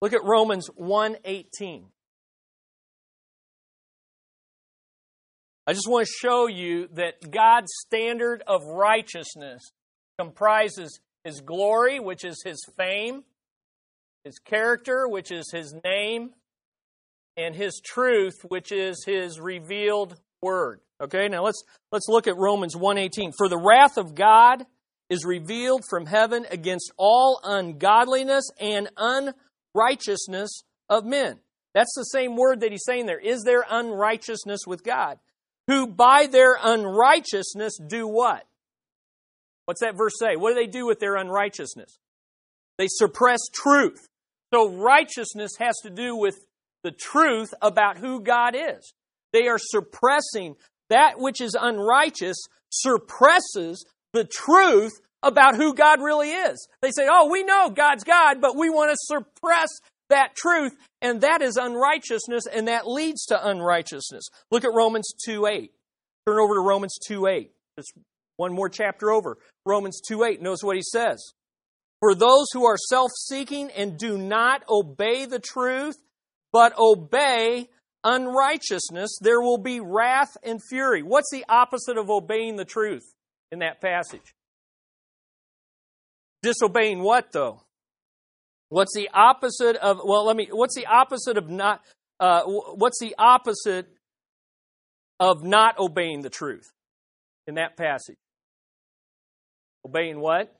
Look 0.00 0.12
at 0.12 0.24
Romans 0.24 0.68
1:18. 0.78 1.84
I 5.66 5.74
just 5.74 5.88
want 5.88 6.06
to 6.06 6.12
show 6.12 6.48
you 6.48 6.88
that 6.94 7.30
God's 7.30 7.70
standard 7.86 8.42
of 8.46 8.64
righteousness 8.64 9.62
comprises 10.18 11.00
his 11.24 11.40
glory, 11.40 12.00
which 12.00 12.24
is 12.24 12.42
his 12.44 12.64
fame, 12.76 13.22
his 14.24 14.38
character, 14.38 15.06
which 15.06 15.30
is 15.30 15.50
his 15.52 15.72
name, 15.84 16.30
and 17.36 17.54
his 17.54 17.80
truth, 17.84 18.34
which 18.48 18.72
is 18.72 19.04
his 19.06 19.40
revealed 19.40 20.18
word. 20.42 20.80
Okay? 21.00 21.28
Now 21.28 21.44
let's 21.44 21.62
let's 21.92 22.08
look 22.08 22.26
at 22.26 22.36
Romans 22.36 22.74
1:18. 22.76 23.32
For 23.36 23.48
the 23.48 23.58
wrath 23.58 23.96
of 23.96 24.14
God 24.14 24.66
is 25.08 25.24
revealed 25.24 25.84
from 25.88 26.06
heaven 26.06 26.46
against 26.50 26.92
all 26.96 27.40
ungodliness 27.44 28.50
and 28.58 28.90
unrighteousness 28.96 30.62
of 30.88 31.04
men. 31.04 31.38
That's 31.74 31.94
the 31.94 32.04
same 32.04 32.36
word 32.36 32.60
that 32.60 32.72
he's 32.72 32.84
saying 32.84 33.06
there. 33.06 33.18
Is 33.18 33.42
there 33.44 33.64
unrighteousness 33.68 34.66
with 34.66 34.82
God? 34.82 35.18
Who 35.72 35.86
by 35.86 36.26
their 36.30 36.58
unrighteousness 36.62 37.78
do 37.78 38.06
what? 38.06 38.44
What's 39.64 39.80
that 39.80 39.96
verse 39.96 40.12
say? 40.18 40.36
What 40.36 40.50
do 40.50 40.54
they 40.54 40.66
do 40.66 40.86
with 40.86 41.00
their 41.00 41.16
unrighteousness? 41.16 41.98
They 42.76 42.88
suppress 42.88 43.38
truth. 43.54 44.06
So 44.52 44.68
righteousness 44.68 45.52
has 45.58 45.74
to 45.84 45.88
do 45.88 46.14
with 46.14 46.36
the 46.84 46.90
truth 46.90 47.54
about 47.62 47.96
who 47.96 48.20
God 48.20 48.54
is. 48.54 48.92
They 49.32 49.48
are 49.48 49.56
suppressing 49.58 50.56
that 50.90 51.14
which 51.16 51.40
is 51.40 51.56
unrighteous, 51.58 52.36
suppresses 52.68 53.86
the 54.12 54.24
truth 54.24 54.92
about 55.22 55.56
who 55.56 55.72
God 55.72 56.02
really 56.02 56.32
is. 56.32 56.68
They 56.82 56.90
say, 56.90 57.08
oh, 57.10 57.30
we 57.30 57.44
know 57.44 57.70
God's 57.70 58.04
God, 58.04 58.42
but 58.42 58.58
we 58.58 58.68
want 58.68 58.90
to 58.90 58.96
suppress 58.98 59.68
that 60.12 60.34
truth, 60.34 60.72
and 61.00 61.20
that 61.20 61.42
is 61.42 61.56
unrighteousness, 61.56 62.46
and 62.46 62.68
that 62.68 62.86
leads 62.86 63.26
to 63.26 63.48
unrighteousness. 63.48 64.28
Look 64.50 64.64
at 64.64 64.72
Romans 64.74 65.12
2 65.26 65.46
8. 65.46 65.72
Turn 66.26 66.38
over 66.38 66.54
to 66.54 66.60
Romans 66.60 66.98
2 67.06 67.26
8. 67.26 67.50
Just 67.78 67.92
one 68.36 68.52
more 68.52 68.68
chapter 68.68 69.10
over. 69.10 69.38
Romans 69.66 70.00
2 70.06 70.24
8. 70.24 70.40
Notice 70.40 70.62
what 70.62 70.76
he 70.76 70.82
says. 70.82 71.32
For 72.00 72.14
those 72.14 72.46
who 72.52 72.66
are 72.66 72.76
self 72.76 73.10
seeking 73.28 73.70
and 73.70 73.98
do 73.98 74.18
not 74.18 74.62
obey 74.68 75.26
the 75.26 75.38
truth, 75.38 75.96
but 76.52 76.76
obey 76.78 77.68
unrighteousness, 78.04 79.18
there 79.20 79.40
will 79.40 79.58
be 79.58 79.80
wrath 79.80 80.36
and 80.42 80.60
fury. 80.68 81.02
What's 81.02 81.30
the 81.30 81.44
opposite 81.48 81.98
of 81.98 82.10
obeying 82.10 82.56
the 82.56 82.64
truth 82.64 83.04
in 83.50 83.60
that 83.60 83.80
passage? 83.80 84.34
Disobeying 86.42 87.02
what, 87.02 87.30
though? 87.32 87.61
What's 88.72 88.94
the 88.94 89.10
opposite 89.12 89.76
of, 89.76 90.00
well, 90.02 90.24
let 90.24 90.34
me, 90.34 90.48
what's 90.50 90.74
the 90.74 90.86
opposite 90.86 91.36
of 91.36 91.50
not, 91.50 91.82
uh, 92.18 92.44
what's 92.46 92.98
the 93.00 93.14
opposite 93.18 93.86
of 95.20 95.44
not 95.44 95.78
obeying 95.78 96.22
the 96.22 96.30
truth 96.30 96.72
in 97.46 97.56
that 97.56 97.76
passage? 97.76 98.16
Obeying 99.86 100.18
what? 100.20 100.56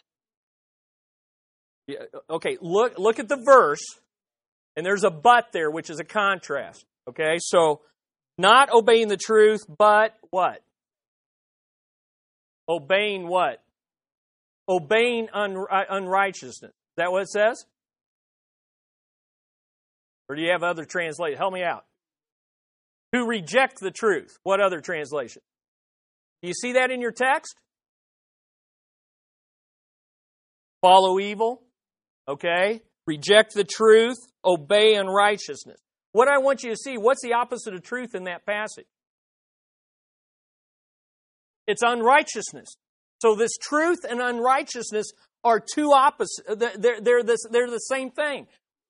Yeah, 1.86 2.00
okay, 2.28 2.58
look, 2.60 2.98
look 2.98 3.18
at 3.18 3.28
the 3.28 3.42
verse, 3.42 3.82
and 4.76 4.84
there's 4.84 5.04
a 5.04 5.10
but 5.10 5.46
there, 5.54 5.70
which 5.70 5.88
is 5.88 5.98
a 5.98 6.04
contrast. 6.04 6.84
Okay, 7.08 7.38
so 7.38 7.80
not 8.36 8.70
obeying 8.74 9.08
the 9.08 9.16
truth, 9.16 9.60
but 9.66 10.14
what? 10.28 10.62
Obeying 12.68 13.26
what? 13.26 13.62
Obeying 14.68 15.28
un- 15.32 15.64
uh, 15.70 15.84
unrighteousness. 15.88 16.72
Is 16.72 16.96
that 16.98 17.10
what 17.10 17.22
it 17.22 17.30
says? 17.30 17.64
Or 20.32 20.34
do 20.34 20.40
you 20.40 20.52
have 20.52 20.62
other 20.62 20.86
translations? 20.86 21.38
Help 21.38 21.52
me 21.52 21.62
out. 21.62 21.84
To 23.12 23.22
reject 23.22 23.80
the 23.80 23.90
truth. 23.90 24.38
What 24.44 24.62
other 24.62 24.80
translation? 24.80 25.42
Do 26.40 26.48
you 26.48 26.54
see 26.54 26.72
that 26.72 26.90
in 26.90 27.02
your 27.02 27.10
text? 27.10 27.54
Follow 30.80 31.20
evil. 31.20 31.62
Okay? 32.26 32.80
Reject 33.06 33.52
the 33.52 33.64
truth. 33.64 34.16
Obey 34.42 34.94
unrighteousness. 34.94 35.78
What 36.12 36.28
I 36.28 36.38
want 36.38 36.62
you 36.62 36.70
to 36.70 36.76
see, 36.76 36.96
what's 36.96 37.20
the 37.22 37.34
opposite 37.34 37.74
of 37.74 37.82
truth 37.82 38.14
in 38.14 38.24
that 38.24 38.46
passage? 38.46 38.86
It's 41.66 41.82
unrighteousness. 41.82 42.70
So 43.20 43.34
this 43.34 43.58
truth 43.60 43.98
and 44.08 44.22
unrighteousness 44.22 45.12
are 45.44 45.60
two 45.60 45.92
opposites. 45.92 46.40
They're, 46.48 47.02
they're, 47.02 47.22
the, 47.22 47.36
they're 47.50 47.70
the 47.70 47.76
same 47.76 48.10
thing. 48.10 48.46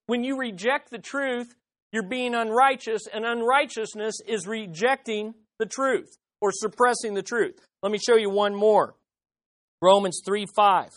When 0.07 0.25
you 0.25 0.39
reject 0.39 0.91
the 0.91 0.99
truth, 0.99 1.55
you're 1.93 2.09
being 2.09 2.35
unrighteous, 2.35 3.03
and 3.13 3.25
unrighteousness 3.25 4.15
is 4.27 4.47
rejecting 4.47 5.35
the 5.59 5.67
truth 5.67 6.17
or 6.41 6.51
suppressing 6.53 7.15
the 7.15 7.23
truth. 7.23 7.55
Let 7.83 7.93
me 7.93 7.99
show 7.99 8.17
you 8.17 8.31
one 8.31 8.55
more. 8.55 8.95
Romans 9.81 10.23
3 10.25 10.47
5. 10.57 10.89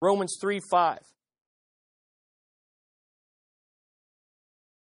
Romans 0.00 0.36
3 0.40 0.60
5. 0.70 0.98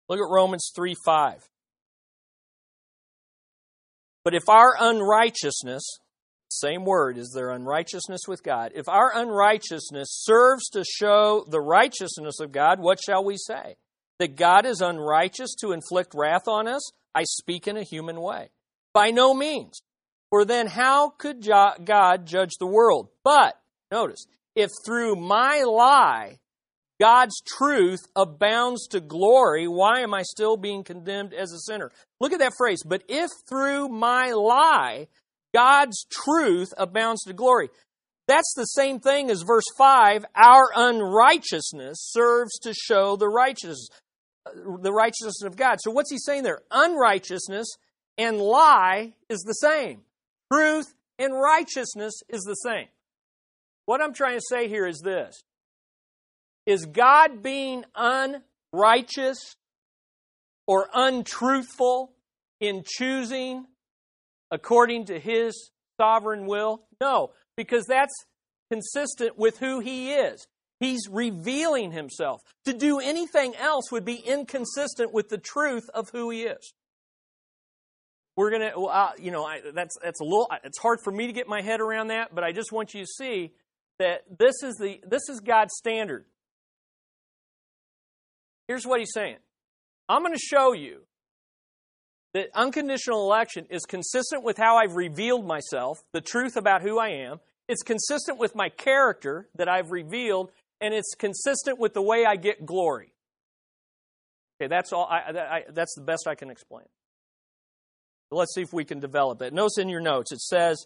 Look 0.09 0.19
at 0.19 0.33
Romans 0.33 0.73
3 0.75 0.95
5. 1.05 1.49
But 4.25 4.35
if 4.35 4.49
our 4.49 4.75
unrighteousness, 4.79 5.99
same 6.53 6.85
word, 6.85 7.17
is 7.17 7.33
there 7.35 7.51
unrighteousness 7.51 8.23
with 8.27 8.43
God? 8.43 8.73
If 8.75 8.89
our 8.89 9.13
unrighteousness 9.15 10.09
serves 10.11 10.69
to 10.71 10.85
show 10.85 11.45
the 11.49 11.61
righteousness 11.61 12.41
of 12.41 12.53
God, 12.53 12.81
what 12.81 12.99
shall 13.05 13.25
we 13.25 13.37
say? 13.37 13.77
That 14.19 14.37
God 14.37 14.67
is 14.67 14.81
unrighteous 14.81 15.55
to 15.61 15.73
inflict 15.73 16.13
wrath 16.15 16.49
on 16.49 16.69
us? 16.69 16.91
I 17.15 17.25
speak 17.25 17.67
in 17.67 17.77
a 17.77 17.83
human 17.83 18.21
way. 18.21 18.51
By 18.93 19.11
no 19.11 19.35
means. 19.35 19.81
For 20.31 20.45
then 20.45 20.67
how 20.67 21.11
could 21.11 21.43
God 21.43 22.27
judge 22.27 22.53
the 22.59 22.67
world? 22.67 23.09
But, 23.25 23.61
notice, 23.91 24.27
if 24.55 24.71
through 24.85 25.17
my 25.17 25.63
lie 25.63 26.39
God's 27.01 27.41
truth 27.57 28.01
abounds 28.15 28.87
to 28.89 29.01
glory, 29.01 29.67
why 29.67 30.01
am 30.01 30.13
I 30.13 30.23
still 30.23 30.59
being 30.59 30.85
condemned 30.85 31.33
as 31.33 31.51
a 31.51 31.59
sinner? 31.59 31.91
Look 32.21 32.33
at 32.33 32.41
that 32.41 32.53
phrase. 32.59 32.83
But 32.85 33.03
if 33.09 33.31
through 33.49 33.89
my 33.89 34.33
lie, 34.33 35.09
God's 35.55 36.05
truth 36.11 36.73
abounds 36.77 37.23
to 37.25 37.33
glory. 37.33 37.71
That's 38.29 38.53
the 38.55 38.65
same 38.65 39.01
thing 39.01 39.31
as 39.31 39.43
verse 39.43 39.65
5. 39.77 40.25
Our 40.37 40.71
unrighteousness 40.75 41.99
serves 42.01 42.59
to 42.61 42.73
show 42.73 43.17
the 43.17 43.29
righteousness, 43.29 43.89
the 44.55 44.93
righteousness 44.93 45.43
of 45.43 45.57
God. 45.57 45.79
So 45.81 45.91
what's 45.91 46.11
he 46.11 46.19
saying 46.19 46.45
there? 46.45 46.61
Unrighteousness 46.71 47.67
and 48.17 48.39
lie 48.39 49.15
is 49.29 49.41
the 49.41 49.55
same. 49.55 50.03
Truth 50.53 50.95
and 51.19 51.35
righteousness 51.35 52.23
is 52.29 52.43
the 52.43 52.55
same. 52.55 52.87
What 53.87 54.01
I'm 54.01 54.15
trying 54.15 54.39
to 54.39 54.45
say 54.49 54.69
here 54.69 54.87
is 54.87 55.01
this 55.01 55.43
is 56.67 56.87
God 56.87 57.43
being 57.43 57.85
unrighteous 57.97 59.57
or 60.67 60.89
untruthful 60.95 62.13
in 62.61 62.85
choosing 62.87 63.67
according 64.51 65.07
to 65.07 65.19
his 65.19 65.71
sovereign 66.01 66.47
will? 66.47 66.83
No, 67.01 67.31
because 67.57 67.87
that's 67.87 68.15
consistent 68.71 69.39
with 69.39 69.59
who 69.59 69.81
he 69.81 70.13
is. 70.13 70.47
He's 70.79 71.09
revealing 71.11 71.93
himself. 71.93 72.41
To 72.65 72.73
do 72.73 73.01
anything 73.01 73.55
else 73.57 73.93
would 73.93 74.05
be 74.05 74.15
inconsistent 74.15 75.13
with 75.13 75.29
the 75.29 75.39
truth 75.39 75.91
of 75.93 76.09
who 76.11 76.31
he 76.31 76.45
is. 76.45 76.73
We're 78.37 78.51
gonna, 78.51 78.73
well, 78.75 78.89
uh, 78.89 79.11
you 79.19 79.31
know, 79.31 79.45
I, 79.45 79.61
that's 79.75 79.97
that's 80.03 80.21
a 80.21 80.25
little. 80.25 80.49
It's 80.65 80.79
hard 80.79 81.01
for 81.05 81.11
me 81.11 81.27
to 81.27 81.33
get 81.33 81.47
my 81.47 81.61
head 81.61 81.81
around 81.81 82.09
that, 82.09 82.35
but 82.35 82.45
I 82.45 82.53
just 82.53 82.73
want 82.73 82.95
you 82.95 83.03
to 83.03 83.07
see 83.07 83.53
that 83.99 84.23
this 84.39 84.63
is 84.63 84.77
the 84.77 85.01
this 85.07 85.29
is 85.29 85.41
God's 85.41 85.75
standard. 85.77 86.25
Here's 88.67 88.87
what 88.87 89.01
he's 89.01 89.13
saying 89.13 89.37
I'm 90.09 90.23
going 90.23 90.33
to 90.33 90.39
show 90.39 90.73
you 90.73 91.03
that 92.35 92.49
unconditional 92.55 93.25
election 93.25 93.67
is 93.71 93.85
consistent 93.85 94.45
with 94.45 94.57
how 94.57 94.77
I've 94.77 94.95
revealed 94.95 95.47
myself, 95.47 96.03
the 96.13 96.21
truth 96.21 96.57
about 96.57 96.83
who 96.83 96.99
I 96.99 97.09
am. 97.09 97.41
It's 97.69 97.83
consistent 97.83 98.39
with 98.39 98.55
my 98.55 98.69
character 98.69 99.49
that 99.57 99.69
I've 99.69 99.91
revealed, 99.91 100.51
and 100.81 100.95
it's 100.95 101.15
consistent 101.15 101.79
with 101.79 101.95
the 101.95 102.03
way 102.03 102.25
I 102.25 102.37
get 102.37 102.65
glory. 102.65 103.13
Okay, 104.61 104.69
that's 104.69 104.93
all. 104.93 105.07
I, 105.11 105.39
I, 105.39 105.63
that's 105.73 105.95
the 105.95 106.03
best 106.03 106.27
I 106.27 106.35
can 106.35 106.51
explain. 106.51 106.85
let's 108.31 108.55
see 108.55 108.63
if 108.63 108.73
we 108.73 108.85
can 108.85 109.01
develop 109.01 109.41
it. 109.43 109.53
Notice 109.53 109.79
in 109.79 109.89
your 109.89 110.01
notes 110.01 110.33
it 110.33 110.41
says 110.41 110.85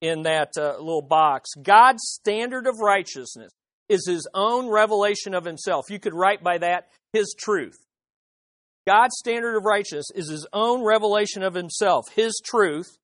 in 0.00 0.22
that 0.22 0.50
uh, 0.58 0.76
little 0.78 1.02
box, 1.02 1.50
God's 1.60 2.02
standard 2.04 2.66
of 2.66 2.78
righteousness 2.80 3.50
is 3.88 4.06
His 4.06 4.28
own 4.34 4.68
revelation 4.68 5.34
of 5.34 5.44
Himself. 5.44 5.86
You 5.90 5.98
could 5.98 6.14
write 6.14 6.42
by 6.42 6.58
that 6.58 6.88
his 7.16 7.34
truth. 7.38 7.85
God's 8.86 9.16
standard 9.18 9.56
of 9.56 9.64
righteousness 9.64 10.10
is 10.14 10.30
his 10.30 10.46
own 10.52 10.84
revelation 10.84 11.42
of 11.42 11.54
himself, 11.54 12.04
his 12.14 12.40
truth, 12.44 12.98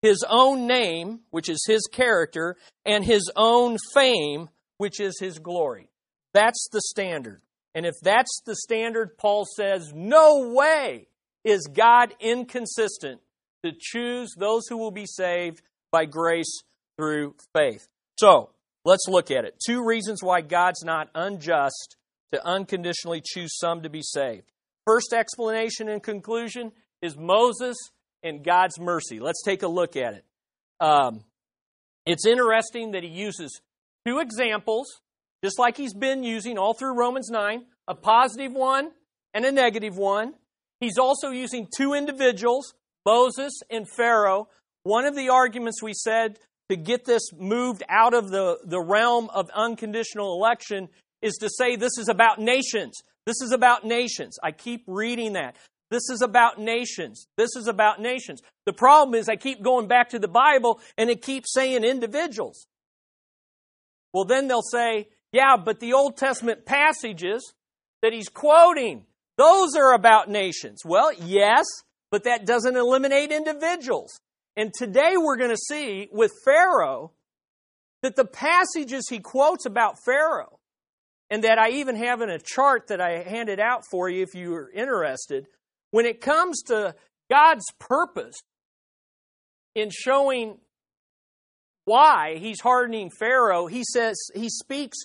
his 0.00 0.24
own 0.28 0.66
name, 0.66 1.20
which 1.30 1.48
is 1.48 1.64
his 1.66 1.82
character, 1.92 2.56
and 2.84 3.04
his 3.04 3.30
own 3.36 3.76
fame, 3.92 4.48
which 4.78 5.00
is 5.00 5.18
his 5.20 5.38
glory. 5.38 5.90
That's 6.32 6.68
the 6.72 6.80
standard. 6.80 7.42
And 7.74 7.84
if 7.84 7.94
that's 8.02 8.40
the 8.46 8.56
standard, 8.56 9.18
Paul 9.18 9.44
says, 9.44 9.92
no 9.94 10.52
way 10.54 11.08
is 11.44 11.68
God 11.72 12.14
inconsistent 12.20 13.20
to 13.64 13.72
choose 13.78 14.30
those 14.36 14.66
who 14.68 14.78
will 14.78 14.90
be 14.90 15.06
saved 15.06 15.60
by 15.92 16.06
grace 16.06 16.62
through 16.96 17.34
faith. 17.54 17.86
So, 18.18 18.50
let's 18.84 19.06
look 19.08 19.30
at 19.30 19.44
it. 19.44 19.58
Two 19.64 19.84
reasons 19.84 20.22
why 20.22 20.40
God's 20.40 20.82
not 20.84 21.10
unjust 21.14 21.96
to 22.32 22.46
unconditionally 22.46 23.22
choose 23.24 23.58
some 23.58 23.82
to 23.82 23.90
be 23.90 24.02
saved. 24.02 24.50
First 24.86 25.12
explanation 25.12 25.88
and 25.88 26.02
conclusion 26.02 26.72
is 27.02 27.16
Moses 27.16 27.76
and 28.22 28.44
God's 28.44 28.78
mercy. 28.78 29.18
Let's 29.18 29.42
take 29.44 29.62
a 29.62 29.68
look 29.68 29.96
at 29.96 30.14
it. 30.14 30.24
Um, 30.80 31.24
it's 32.06 32.24
interesting 32.24 32.92
that 32.92 33.02
he 33.02 33.08
uses 33.08 33.60
two 34.06 34.20
examples, 34.20 34.86
just 35.42 35.58
like 35.58 35.76
he's 35.76 35.94
been 35.94 36.22
using 36.22 36.56
all 36.56 36.72
through 36.72 36.94
Romans 36.94 37.28
9 37.30 37.64
a 37.88 37.94
positive 37.94 38.52
one 38.52 38.90
and 39.34 39.44
a 39.44 39.52
negative 39.52 39.96
one. 39.96 40.34
He's 40.80 40.98
also 40.98 41.30
using 41.30 41.68
two 41.76 41.94
individuals, 41.94 42.74
Moses 43.04 43.52
and 43.70 43.86
Pharaoh. 43.96 44.48
One 44.82 45.04
of 45.04 45.14
the 45.14 45.28
arguments 45.30 45.82
we 45.82 45.94
said 45.94 46.38
to 46.68 46.76
get 46.76 47.04
this 47.04 47.32
moved 47.32 47.82
out 47.88 48.14
of 48.14 48.28
the, 48.30 48.58
the 48.64 48.80
realm 48.80 49.30
of 49.32 49.48
unconditional 49.54 50.34
election 50.34 50.88
is 51.22 51.34
to 51.40 51.48
say 51.48 51.76
this 51.76 51.98
is 51.98 52.08
about 52.08 52.40
nations. 52.40 53.00
This 53.26 53.40
is 53.42 53.52
about 53.52 53.84
nations. 53.84 54.38
I 54.42 54.52
keep 54.52 54.84
reading 54.86 55.32
that. 55.34 55.56
This 55.90 56.08
is 56.10 56.22
about 56.22 56.60
nations. 56.60 57.26
This 57.36 57.54
is 57.56 57.68
about 57.68 58.00
nations. 58.00 58.40
The 58.64 58.72
problem 58.72 59.14
is 59.14 59.28
I 59.28 59.36
keep 59.36 59.62
going 59.62 59.88
back 59.88 60.10
to 60.10 60.18
the 60.18 60.28
Bible 60.28 60.80
and 60.96 61.10
it 61.10 61.22
keeps 61.22 61.52
saying 61.52 61.84
individuals. 61.84 62.66
Well, 64.12 64.24
then 64.24 64.48
they'll 64.48 64.62
say, 64.62 65.08
yeah, 65.32 65.56
but 65.56 65.80
the 65.80 65.92
Old 65.92 66.16
Testament 66.16 66.64
passages 66.66 67.52
that 68.02 68.12
he's 68.12 68.28
quoting, 68.28 69.04
those 69.36 69.76
are 69.76 69.92
about 69.92 70.28
nations. 70.28 70.82
Well, 70.84 71.12
yes, 71.12 71.66
but 72.10 72.24
that 72.24 72.46
doesn't 72.46 72.76
eliminate 72.76 73.30
individuals. 73.30 74.18
And 74.56 74.72
today 74.72 75.14
we're 75.16 75.36
going 75.36 75.50
to 75.50 75.56
see 75.68 76.08
with 76.10 76.32
Pharaoh 76.44 77.12
that 78.02 78.16
the 78.16 78.24
passages 78.24 79.06
he 79.08 79.18
quotes 79.18 79.66
about 79.66 79.96
Pharaoh 80.04 80.55
and 81.30 81.44
that 81.44 81.58
I 81.58 81.70
even 81.70 81.96
have 81.96 82.20
in 82.20 82.30
a 82.30 82.38
chart 82.38 82.88
that 82.88 83.00
I 83.00 83.22
handed 83.22 83.60
out 83.60 83.82
for 83.90 84.08
you 84.08 84.22
if 84.22 84.34
you 84.34 84.54
are 84.54 84.70
interested. 84.70 85.46
When 85.90 86.06
it 86.06 86.20
comes 86.20 86.62
to 86.64 86.94
God's 87.30 87.64
purpose 87.78 88.36
in 89.74 89.90
showing 89.90 90.58
why 91.84 92.36
he's 92.38 92.60
hardening 92.60 93.10
Pharaoh, 93.10 93.66
he 93.66 93.84
says 93.84 94.16
he 94.34 94.48
speaks 94.48 94.98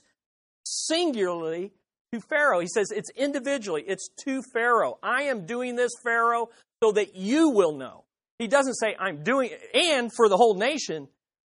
singularly 0.66 1.72
to 2.14 2.20
Pharaoh. 2.22 2.60
He 2.60 2.68
says 2.68 2.92
it's 2.92 3.12
individually, 3.16 3.84
it's 3.88 4.10
to 4.26 4.42
Pharaoh. 4.54 4.98
I 5.02 5.24
am 5.24 5.46
doing 5.46 5.76
this, 5.76 5.92
Pharaoh, 6.04 6.50
so 6.84 6.92
that 6.94 7.16
you 7.16 7.50
will 7.50 7.76
know. 7.78 8.04
He 8.40 8.48
doesn't 8.48 8.76
say 8.76 8.96
I'm 9.00 9.24
doing 9.24 9.52
it 9.52 9.62
and 9.76 10.12
for 10.16 10.28
the 10.28 10.38
whole 10.38 10.56
nation, 10.56 11.08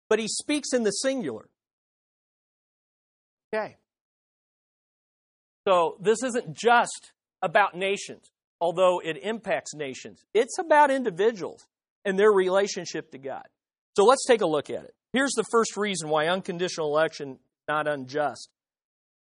but 0.07 0.19
he 0.19 0.27
speaks 0.27 0.73
in 0.73 0.83
the 0.83 0.91
singular. 0.91 1.47
Okay. 3.53 3.77
So 5.67 5.97
this 5.99 6.23
isn't 6.23 6.53
just 6.55 7.11
about 7.41 7.75
nations, 7.75 8.31
although 8.61 9.01
it 9.03 9.17
impacts 9.21 9.73
nations. 9.73 10.23
It's 10.33 10.57
about 10.59 10.91
individuals 10.91 11.65
and 12.03 12.17
their 12.17 12.31
relationship 12.31 13.11
to 13.11 13.17
God. 13.17 13.43
So 13.95 14.05
let's 14.05 14.25
take 14.25 14.41
a 14.41 14.47
look 14.47 14.69
at 14.69 14.83
it. 14.83 14.93
Here's 15.13 15.33
the 15.33 15.45
first 15.51 15.77
reason 15.77 16.09
why 16.09 16.27
unconditional 16.27 16.87
election 16.87 17.39
not 17.67 17.87
unjust, 17.87 18.49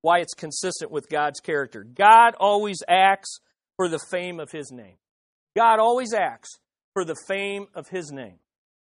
why 0.01 0.19
it's 0.19 0.33
consistent 0.33 0.91
with 0.91 1.09
God's 1.09 1.39
character. 1.39 1.83
God 1.83 2.35
always 2.39 2.77
acts 2.87 3.39
for 3.75 3.89
the 3.89 3.99
fame 4.11 4.39
of 4.39 4.51
his 4.51 4.71
name. 4.71 4.95
God 5.55 5.79
always 5.79 6.13
acts 6.13 6.59
for 6.93 7.03
the 7.03 7.17
fame 7.27 7.67
of 7.73 7.87
his 7.89 8.11
name. 8.11 8.39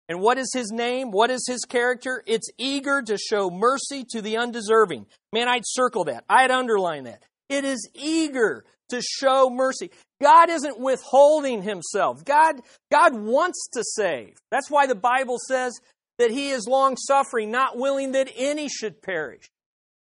And 0.09 0.21
what 0.21 0.39
is 0.39 0.51
his 0.55 0.71
name? 0.71 1.11
What 1.11 1.31
is 1.31 1.45
his 1.47 1.65
character? 1.65 2.23
It's 2.27 2.49
eager 2.59 3.03
to 3.03 3.19
show 3.19 3.51
mercy 3.51 4.05
to 4.11 4.23
the 4.23 4.37
undeserving. 4.37 5.07
Man, 5.33 5.49
I'd 5.49 5.63
circle 5.65 6.05
that. 6.05 6.25
I'd 6.29 6.51
underline 6.51 7.05
that. 7.05 7.25
It 7.53 7.65
is 7.65 7.87
eager 7.95 8.65
to 8.89 9.03
show 9.03 9.51
mercy. 9.51 9.91
God 10.23 10.49
isn't 10.49 10.81
withholding 10.81 11.63
himself. 11.63 12.25
God, 12.25 12.57
God 12.91 13.15
wants 13.15 13.69
to 13.75 13.85
save. 13.85 14.37
That's 14.51 14.71
why 14.71 14.87
the 14.87 14.95
Bible 14.95 15.37
says 15.49 15.75
that 16.19 16.31
he 16.31 16.49
is 16.49 16.67
long 16.67 16.97
suffering, 16.97 17.51
not 17.51 17.77
willing 17.77 18.13
that 18.13 18.31
any 18.35 18.69
should 18.69 19.03
perish. 19.03 19.51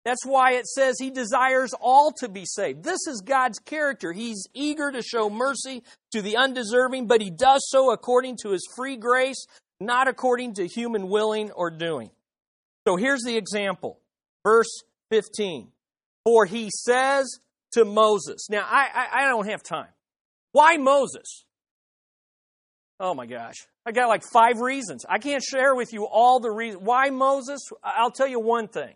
That's 0.05 0.24
why 0.24 0.53
it 0.53 0.67
says 0.67 0.98
he 1.00 1.10
desires 1.10 1.74
all 1.79 2.12
to 2.19 2.29
be 2.29 2.45
saved. 2.45 2.83
This 2.83 3.07
is 3.07 3.21
God's 3.25 3.57
character. 3.60 4.13
He's 4.13 4.48
eager 4.53 4.91
to 4.91 5.01
show 5.01 5.29
mercy 5.29 5.83
to 6.12 6.21
the 6.21 6.38
undeserving, 6.38 7.07
but 7.07 7.21
he 7.21 7.31
does 7.31 7.63
so 7.69 7.91
according 7.91 8.38
to 8.43 8.50
his 8.50 8.67
free 8.75 8.98
grace, 8.98 9.45
not 9.79 10.07
according 10.07 10.55
to 10.55 10.67
human 10.67 11.07
willing 11.07 11.51
or 11.51 11.71
doing. 11.71 12.12
So 12.88 12.98
here's 12.98 13.24
the 13.24 13.38
example. 13.38 14.00
Verse 14.43 14.81
15. 15.10 15.71
For 16.25 16.46
he 16.46 16.70
says 16.70 17.40
to 17.74 17.86
Moses. 17.86 18.48
Now, 18.50 18.66
I, 18.68 18.88
I, 18.94 19.08
I 19.24 19.28
don't 19.28 19.48
have 19.50 19.63
time. 19.63 19.90
Why 20.51 20.78
Moses? 20.78 21.46
Oh 23.00 23.13
my 23.13 23.25
gosh. 23.25 23.56
I 23.86 23.92
got 23.92 24.10
like 24.10 24.24
five 24.32 24.60
reasons. 24.60 25.06
I 25.10 25.18
can't 25.18 25.44
share 25.44 25.74
with 25.74 25.92
you 25.94 26.06
all 26.06 26.40
the 26.40 26.51
reasons. 26.51 26.84
Why 26.84 27.10
Moses? 27.10 27.60
I'll 27.84 28.12
tell 28.12 28.28
you 28.28 28.40
one 28.40 28.68
thing. 28.68 28.94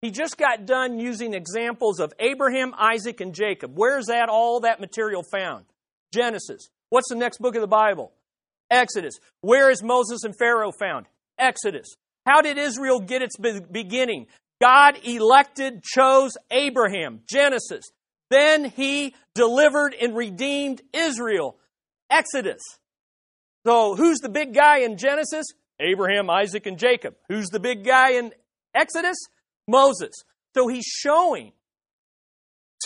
He 0.00 0.10
just 0.10 0.38
got 0.38 0.64
done 0.64 0.98
using 0.98 1.34
examples 1.34 1.98
of 1.98 2.12
Abraham, 2.20 2.72
Isaac, 2.78 3.20
and 3.20 3.34
Jacob. 3.34 3.72
Where's 3.74 4.06
that 4.06 4.28
all 4.28 4.60
that 4.60 4.80
material 4.80 5.22
found? 5.22 5.64
Genesis. 6.14 6.70
What's 6.88 7.08
the 7.08 7.16
next 7.16 7.38
book 7.38 7.56
of 7.56 7.60
the 7.60 7.66
Bible? 7.66 8.12
Exodus. 8.70 9.18
Where 9.40 9.70
is 9.70 9.82
Moses 9.82 10.24
and 10.24 10.34
Pharaoh 10.38 10.72
found? 10.72 11.06
Exodus. 11.38 11.88
How 12.24 12.40
did 12.42 12.58
Israel 12.58 13.00
get 13.00 13.22
its 13.22 13.36
beginning? 13.36 14.26
God 14.60 14.98
elected, 15.04 15.82
chose 15.82 16.36
Abraham. 16.50 17.20
Genesis. 17.28 17.84
Then 18.30 18.64
he 18.64 19.14
delivered 19.34 19.94
and 19.94 20.16
redeemed 20.16 20.82
Israel. 20.92 21.56
Exodus. 22.10 22.62
So 23.66 23.94
who's 23.94 24.18
the 24.18 24.28
big 24.28 24.54
guy 24.54 24.78
in 24.78 24.96
Genesis? 24.96 25.46
Abraham, 25.80 26.28
Isaac, 26.30 26.66
and 26.66 26.78
Jacob. 26.78 27.14
Who's 27.28 27.48
the 27.48 27.60
big 27.60 27.84
guy 27.84 28.12
in 28.12 28.32
Exodus? 28.74 29.16
Moses. 29.66 30.12
So 30.56 30.66
he's 30.66 30.86
showing 30.86 31.52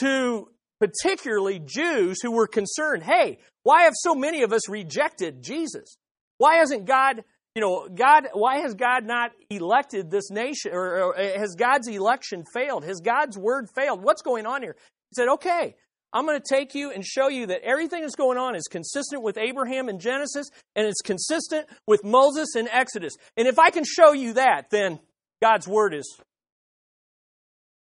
to 0.01 0.49
particularly 0.81 1.61
Jews 1.65 2.21
who 2.21 2.33
were 2.33 2.49
concerned 2.49 3.05
hey, 3.05 3.39
why 3.63 3.85
have 3.85 3.95
so 3.97 4.15
many 4.15 4.43
of 4.43 4.53
us 4.53 4.69
rejected 4.69 5.43
Jesus? 5.43 5.97
Why 6.39 6.57
hasn't 6.57 6.87
God, 6.87 7.23
you 7.55 7.61
know, 7.61 7.89
God, 7.89 8.29
why 8.33 8.59
has 8.59 8.75
God 8.75 9.05
not 9.05 9.33
elected 9.51 10.11
this 10.11 10.31
nation, 10.31 10.73
or, 10.73 11.05
or 11.05 11.15
has 11.17 11.55
God's 11.55 11.89
election 11.89 12.45
failed? 12.53 12.85
Has 12.85 13.01
God's 13.01 13.37
word 13.37 13.69
failed? 13.75 14.03
What's 14.03 14.23
going 14.23 14.47
on 14.47 14.63
here? 14.63 14.77
He 15.11 15.15
said, 15.15 15.29
okay, 15.29 15.75
I'm 16.13 16.27
going 16.27 16.41
to 16.41 16.47
take 16.47 16.75
you 16.75 16.91
and 16.91 17.05
show 17.05 17.29
you 17.29 17.47
that 17.47 17.63
everything 17.63 18.03
that's 18.03 18.17
going 18.17 18.39
on 18.39 18.55
is 18.55 18.65
consistent 18.71 19.23
with 19.23 19.39
Abraham 19.39 19.89
in 19.89 19.99
Genesis 19.99 20.49
and 20.77 20.87
it's 20.87 21.01
consistent 21.01 21.67
with 21.87 22.05
Moses 22.05 22.55
in 22.57 22.69
Exodus. 22.69 23.15
And 23.37 23.49
if 23.49 23.59
I 23.59 23.71
can 23.71 23.85
show 23.85 24.13
you 24.13 24.35
that, 24.35 24.71
then 24.71 25.01
God's 25.43 25.67
word 25.67 25.95
is 25.95 26.19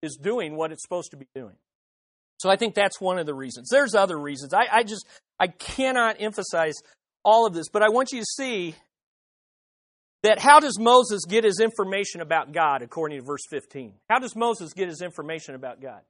is 0.01 0.17
doing 0.21 0.55
what 0.55 0.71
it's 0.71 0.81
supposed 0.81 1.11
to 1.11 1.17
be 1.17 1.27
doing. 1.35 1.55
So 2.37 2.49
I 2.49 2.55
think 2.55 2.73
that's 2.73 3.01
one 3.01 3.19
of 3.19 3.25
the 3.25 3.33
reasons. 3.33 3.67
There's 3.69 3.95
other 3.95 4.17
reasons. 4.17 4.53
I, 4.53 4.65
I 4.71 4.83
just 4.83 5.05
I 5.39 5.47
cannot 5.47 6.17
emphasize 6.19 6.75
all 7.25 7.45
of 7.45 7.53
this, 7.53 7.67
but 7.67 7.81
I 7.81 7.89
want 7.89 8.11
you 8.13 8.19
to 8.19 8.25
see 8.25 8.75
that 10.23 10.39
how 10.39 10.59
does 10.59 10.77
Moses 10.79 11.21
get 11.27 11.43
his 11.43 11.59
information 11.59 12.21
about 12.21 12.51
God 12.51 12.81
according 12.81 13.19
to 13.19 13.25
verse 13.25 13.45
15? 13.49 13.93
How 14.09 14.19
does 14.19 14.35
Moses 14.35 14.73
get 14.73 14.89
his 14.89 15.01
information 15.01 15.55
about 15.55 15.81
God? 15.81 16.01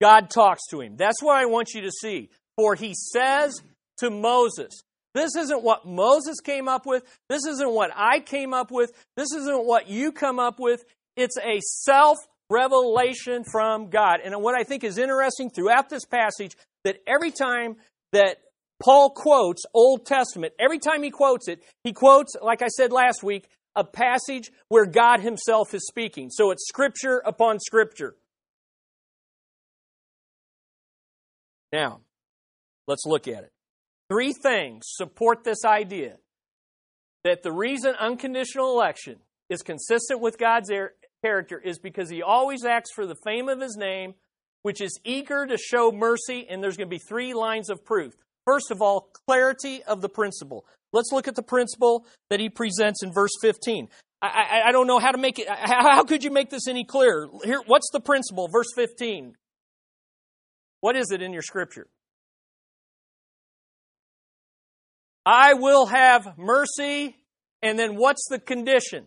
God 0.00 0.30
talks 0.30 0.62
to 0.70 0.80
him. 0.80 0.96
That's 0.96 1.22
what 1.22 1.36
I 1.36 1.46
want 1.46 1.70
you 1.74 1.82
to 1.82 1.90
see. 1.90 2.30
For 2.56 2.74
he 2.74 2.94
says 2.94 3.60
to 3.98 4.10
Moses, 4.10 4.82
this 5.14 5.36
isn't 5.36 5.62
what 5.62 5.86
Moses 5.86 6.40
came 6.40 6.68
up 6.68 6.86
with. 6.86 7.04
This 7.28 7.46
isn't 7.46 7.70
what 7.70 7.90
I 7.94 8.20
came 8.20 8.52
up 8.52 8.70
with. 8.70 8.92
This 9.16 9.32
isn't 9.32 9.66
what 9.66 9.88
you 9.88 10.12
come 10.12 10.38
up 10.38 10.58
with. 10.58 10.84
It's 11.16 11.38
a 11.38 11.60
self 11.60 12.18
revelation 12.50 13.44
from 13.44 13.90
God. 13.90 14.18
And 14.24 14.34
what 14.42 14.58
I 14.58 14.64
think 14.64 14.84
is 14.84 14.98
interesting 14.98 15.50
throughout 15.50 15.88
this 15.88 16.04
passage 16.04 16.56
that 16.84 16.96
every 17.06 17.30
time 17.30 17.76
that 18.12 18.38
Paul 18.82 19.10
quotes 19.10 19.64
Old 19.72 20.04
Testament, 20.06 20.52
every 20.58 20.78
time 20.78 21.02
he 21.02 21.10
quotes 21.10 21.48
it, 21.48 21.62
he 21.82 21.92
quotes, 21.92 22.34
like 22.42 22.62
I 22.62 22.68
said 22.68 22.92
last 22.92 23.22
week, 23.22 23.48
a 23.76 23.84
passage 23.84 24.50
where 24.68 24.86
God 24.86 25.20
himself 25.20 25.74
is 25.74 25.86
speaking. 25.86 26.30
So 26.30 26.50
it's 26.50 26.66
scripture 26.66 27.22
upon 27.24 27.58
scripture. 27.60 28.16
Now, 31.72 32.00
let's 32.86 33.04
look 33.04 33.26
at 33.26 33.44
it. 33.44 33.52
Three 34.08 34.32
things 34.32 34.84
support 34.86 35.44
this 35.44 35.64
idea 35.64 36.16
that 37.24 37.42
the 37.42 37.52
reason 37.52 37.94
unconditional 37.98 38.70
election 38.70 39.16
is 39.48 39.62
consistent 39.62 40.20
with 40.20 40.38
God's 40.38 40.70
character 41.24 41.58
is 41.58 41.78
because 41.78 42.10
he 42.10 42.22
always 42.22 42.64
acts 42.64 42.92
for 42.92 43.06
the 43.06 43.16
fame 43.24 43.48
of 43.48 43.60
his 43.60 43.76
name, 43.76 44.14
which 44.62 44.80
is 44.80 45.00
eager 45.04 45.46
to 45.46 45.56
show 45.56 45.90
mercy, 45.90 46.46
and 46.48 46.62
there's 46.62 46.76
going 46.76 46.88
to 46.88 46.94
be 46.94 47.02
three 47.08 47.34
lines 47.34 47.70
of 47.70 47.84
proof. 47.84 48.14
First 48.46 48.70
of 48.70 48.82
all, 48.82 49.10
clarity 49.26 49.82
of 49.82 50.00
the 50.00 50.08
principle. 50.08 50.66
Let's 50.92 51.10
look 51.12 51.26
at 51.28 51.34
the 51.34 51.42
principle 51.42 52.06
that 52.30 52.40
he 52.40 52.48
presents 52.48 53.02
in 53.02 53.12
verse 53.12 53.32
15. 53.40 53.88
I, 54.22 54.26
I, 54.26 54.68
I 54.68 54.72
don't 54.72 54.86
know 54.86 54.98
how 54.98 55.10
to 55.10 55.18
make 55.18 55.38
it. 55.38 55.48
How, 55.48 55.90
how 55.90 56.04
could 56.04 56.22
you 56.22 56.30
make 56.30 56.50
this 56.50 56.68
any 56.68 56.84
clearer? 56.84 57.28
Here, 57.44 57.60
what's 57.66 57.90
the 57.92 58.00
principle? 58.00 58.48
Verse 58.52 58.72
15. 58.74 59.34
What 60.80 60.96
is 60.96 61.10
it 61.10 61.22
in 61.22 61.32
your 61.32 61.42
scripture? 61.42 61.86
I 65.26 65.54
will 65.54 65.86
have 65.86 66.36
mercy, 66.36 67.16
and 67.62 67.78
then 67.78 67.96
what's 67.96 68.26
the 68.28 68.38
condition? 68.38 69.06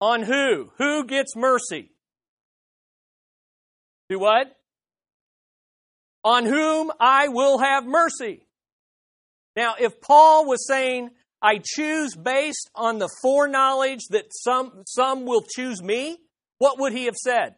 On 0.00 0.22
who? 0.22 0.70
Who 0.78 1.04
gets 1.04 1.36
mercy? 1.36 1.90
Do 4.08 4.18
what? 4.18 4.56
On 6.26 6.44
whom 6.44 6.90
I 6.98 7.28
will 7.28 7.58
have 7.58 7.86
mercy. 7.86 8.44
Now, 9.54 9.76
if 9.78 10.00
Paul 10.00 10.44
was 10.46 10.66
saying, 10.66 11.10
I 11.40 11.60
choose 11.62 12.16
based 12.16 12.68
on 12.74 12.98
the 12.98 13.08
foreknowledge 13.22 14.00
that 14.10 14.24
some, 14.30 14.82
some 14.88 15.24
will 15.24 15.44
choose 15.54 15.80
me, 15.80 16.18
what 16.58 16.80
would 16.80 16.92
he 16.92 17.04
have 17.04 17.14
said? 17.14 17.54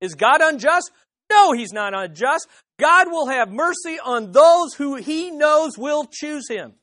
Is 0.00 0.14
God 0.14 0.40
unjust? 0.40 0.92
No, 1.32 1.50
he's 1.50 1.72
not 1.72 1.92
unjust. 1.92 2.46
God 2.78 3.08
will 3.10 3.26
have 3.26 3.50
mercy 3.50 3.98
on 4.04 4.30
those 4.30 4.74
who 4.74 4.94
he 4.94 5.32
knows 5.32 5.76
will 5.76 6.04
choose 6.04 6.48
him. 6.48 6.74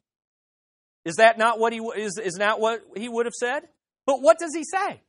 Is 1.05 1.15
that 1.15 1.37
not 1.37 1.57
what 1.57 1.71
he 1.71 1.79
is, 1.79 2.19
is 2.21 2.35
not 2.35 2.59
what 2.59 2.81
he 2.97 3.07
would 3.07 3.27
have 3.27 3.33
said? 3.33 3.63
But 4.05 4.21
what 4.21 4.39
does 4.39 4.53
he 4.53 4.65
say? 4.65 5.01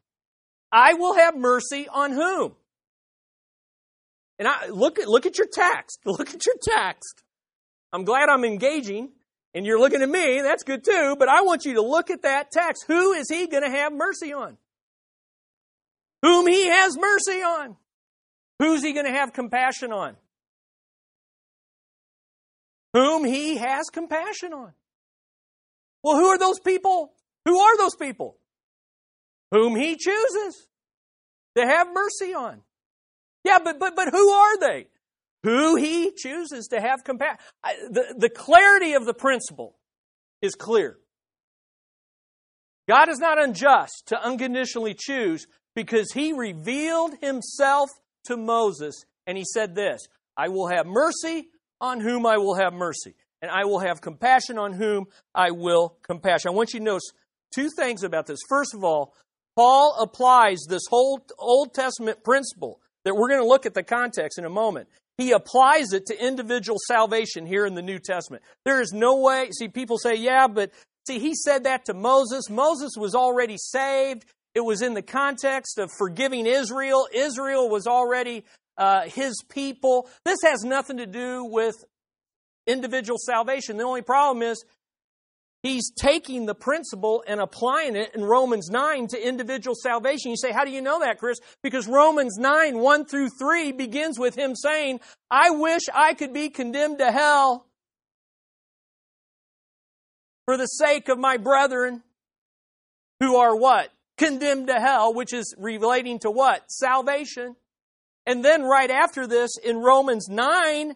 I 0.70 0.94
will 0.94 1.14
have 1.14 1.36
mercy 1.36 1.88
on 1.88 2.12
whom? 2.12 2.54
And 4.38 4.46
I 4.46 4.68
look 4.68 4.98
at 4.98 5.08
look 5.08 5.26
at 5.26 5.38
your 5.38 5.48
text. 5.52 6.00
Look 6.06 6.34
at 6.34 6.46
your 6.46 6.54
text. 6.62 7.22
I'm 7.92 8.04
glad 8.04 8.28
I'm 8.28 8.44
engaging 8.44 9.10
and 9.54 9.66
you're 9.66 9.80
looking 9.80 10.02
at 10.02 10.08
me. 10.08 10.40
That's 10.42 10.62
good 10.62 10.84
too, 10.84 11.16
but 11.18 11.28
I 11.28 11.42
want 11.42 11.64
you 11.64 11.74
to 11.74 11.82
look 11.82 12.10
at 12.10 12.22
that 12.22 12.50
text. 12.50 12.84
Who 12.86 13.12
is 13.12 13.28
he 13.28 13.46
going 13.46 13.64
to 13.64 13.70
have 13.70 13.92
mercy 13.92 14.32
on? 14.32 14.56
Whom 16.22 16.46
he 16.46 16.66
has 16.66 16.96
mercy 16.96 17.40
on. 17.42 17.76
Who's 18.58 18.82
he 18.82 18.92
going 18.92 19.06
to 19.06 19.12
have 19.12 19.32
compassion 19.32 19.92
on? 19.92 20.16
whom 22.92 23.24
he 23.24 23.56
has 23.56 23.86
compassion 23.90 24.52
on. 24.52 24.72
Well, 26.02 26.16
who 26.16 26.26
are 26.26 26.38
those 26.38 26.60
people? 26.60 27.12
Who 27.44 27.58
are 27.58 27.76
those 27.78 27.94
people? 27.94 28.36
Whom 29.50 29.76
he 29.76 29.96
chooses 29.96 30.68
to 31.56 31.66
have 31.66 31.88
mercy 31.92 32.34
on. 32.34 32.62
Yeah, 33.48 33.58
but 33.64 33.78
but 33.78 33.96
but 33.96 34.08
who 34.10 34.28
are 34.28 34.58
they? 34.60 34.86
Who 35.42 35.76
he 35.76 36.12
chooses 36.14 36.66
to 36.68 36.80
have 36.80 37.02
compassion. 37.02 37.38
The, 37.90 38.14
the 38.18 38.28
clarity 38.28 38.92
of 38.92 39.06
the 39.06 39.14
principle 39.14 39.76
is 40.42 40.54
clear. 40.54 40.98
God 42.88 43.08
is 43.08 43.18
not 43.18 43.42
unjust 43.42 44.04
to 44.08 44.22
unconditionally 44.22 44.94
choose 44.98 45.46
because 45.74 46.12
he 46.12 46.32
revealed 46.32 47.14
himself 47.22 47.88
to 48.24 48.36
Moses 48.36 49.04
and 49.26 49.38
he 49.38 49.44
said 49.44 49.74
this 49.74 50.06
I 50.36 50.48
will 50.48 50.68
have 50.68 50.86
mercy 50.86 51.48
on 51.80 52.00
whom 52.00 52.26
I 52.26 52.36
will 52.36 52.56
have 52.56 52.74
mercy, 52.74 53.14
and 53.40 53.50
I 53.50 53.64
will 53.64 53.78
have 53.78 54.00
compassion 54.00 54.58
on 54.58 54.72
whom 54.72 55.06
I 55.34 55.52
will 55.52 55.96
compassion. 56.02 56.50
I 56.50 56.54
want 56.54 56.74
you 56.74 56.80
to 56.80 56.84
notice 56.84 57.12
two 57.54 57.70
things 57.70 58.02
about 58.02 58.26
this. 58.26 58.40
First 58.48 58.74
of 58.74 58.84
all, 58.84 59.14
Paul 59.56 59.96
applies 60.00 60.58
this 60.68 60.82
whole 60.88 61.24
Old 61.38 61.72
Testament 61.74 62.22
principle 62.22 62.80
that 63.04 63.14
we're 63.14 63.28
going 63.28 63.42
to 63.42 63.46
look 63.46 63.66
at 63.66 63.74
the 63.74 63.82
context 63.82 64.38
in 64.38 64.44
a 64.44 64.50
moment. 64.50 64.88
He 65.16 65.32
applies 65.32 65.92
it 65.92 66.06
to 66.06 66.26
individual 66.26 66.78
salvation 66.86 67.44
here 67.44 67.66
in 67.66 67.74
the 67.74 67.82
New 67.82 67.98
Testament. 67.98 68.42
There 68.64 68.80
is 68.80 68.92
no 68.92 69.20
way, 69.20 69.50
see, 69.50 69.68
people 69.68 69.98
say, 69.98 70.14
yeah, 70.14 70.46
but 70.46 70.70
see, 71.06 71.18
he 71.18 71.34
said 71.34 71.64
that 71.64 71.84
to 71.86 71.94
Moses. 71.94 72.48
Moses 72.48 72.92
was 72.96 73.14
already 73.14 73.56
saved. 73.58 74.24
It 74.54 74.60
was 74.60 74.80
in 74.80 74.94
the 74.94 75.02
context 75.02 75.78
of 75.78 75.90
forgiving 75.98 76.46
Israel. 76.46 77.08
Israel 77.12 77.68
was 77.68 77.86
already 77.86 78.44
uh, 78.76 79.02
his 79.02 79.42
people. 79.48 80.08
This 80.24 80.38
has 80.44 80.62
nothing 80.62 80.98
to 80.98 81.06
do 81.06 81.44
with 81.44 81.74
individual 82.66 83.18
salvation. 83.18 83.76
The 83.76 83.84
only 83.84 84.02
problem 84.02 84.42
is 84.42 84.64
he's 85.62 85.90
taking 85.90 86.46
the 86.46 86.54
principle 86.54 87.24
and 87.26 87.40
applying 87.40 87.96
it 87.96 88.14
in 88.14 88.24
Romans 88.24 88.68
9 88.70 89.08
to 89.08 89.28
individual 89.28 89.74
salvation. 89.74 90.30
You 90.30 90.36
say, 90.36 90.52
How 90.52 90.64
do 90.64 90.70
you 90.70 90.82
know 90.82 91.00
that, 91.00 91.18
Chris? 91.18 91.38
Because 91.62 91.86
Romans 91.86 92.36
9, 92.38 92.78
1 92.78 93.04
through 93.06 93.28
3 93.38 93.72
begins 93.72 94.18
with 94.18 94.36
him 94.36 94.54
saying, 94.54 95.00
I 95.30 95.50
wish 95.50 95.82
I 95.94 96.14
could 96.14 96.32
be 96.32 96.48
condemned 96.48 96.98
to 96.98 97.10
hell 97.10 97.66
for 100.46 100.56
the 100.56 100.66
sake 100.66 101.08
of 101.08 101.18
my 101.18 101.36
brethren 101.36 102.02
who 103.20 103.36
are 103.36 103.56
what? 103.56 103.90
Condemned 104.16 104.68
to 104.68 104.80
hell, 104.80 105.12
which 105.12 105.32
is 105.32 105.54
relating 105.58 106.18
to 106.20 106.30
what? 106.30 106.70
Salvation. 106.70 107.54
And 108.26 108.44
then 108.44 108.62
right 108.62 108.90
after 108.90 109.26
this, 109.26 109.50
in 109.62 109.78
Romans 109.78 110.28
9, 110.28 110.94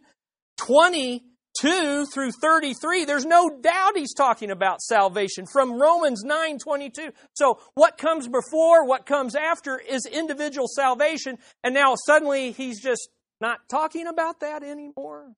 22 1.61 2.07
through 2.07 2.33
33, 2.33 3.05
there's 3.05 3.25
no 3.25 3.51
doubt 3.61 3.97
he's 3.97 4.15
talking 4.15 4.51
about 4.51 4.81
salvation 4.81 5.47
from 5.53 5.81
Romans 5.81 6.23
9, 6.25 6.59
22. 6.59 7.11
So 7.35 7.61
what 7.75 7.99
comes 7.99 8.29
before, 8.29 8.87
what 8.87 9.07
comes 9.07 9.35
after 9.35 9.79
is 9.79 10.07
individual 10.07 10.67
salvation. 10.67 11.39
And 11.63 11.75
now 11.75 11.95
suddenly 12.07 12.53
he's 12.53 12.83
just 12.83 13.09
not 13.41 13.61
talking 13.71 14.07
about 14.07 14.41
that 14.41 14.63
anymore. 14.63 15.33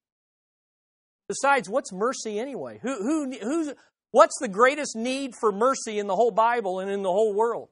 Besides, 1.29 1.69
what's 1.69 1.93
mercy 1.93 2.39
anyway? 2.39 2.79
Who, 2.83 2.95
who, 2.95 3.33
who's, 3.41 3.75
what's 4.11 4.39
the 4.41 4.49
greatest 4.49 4.95
need 4.95 5.33
for 5.41 5.51
mercy 5.51 5.99
in 5.99 6.07
the 6.07 6.17
whole 6.17 6.31
Bible 6.31 6.81
and 6.81 6.91
in 6.91 7.03
the 7.03 7.11
whole 7.11 7.35
world? 7.35 7.71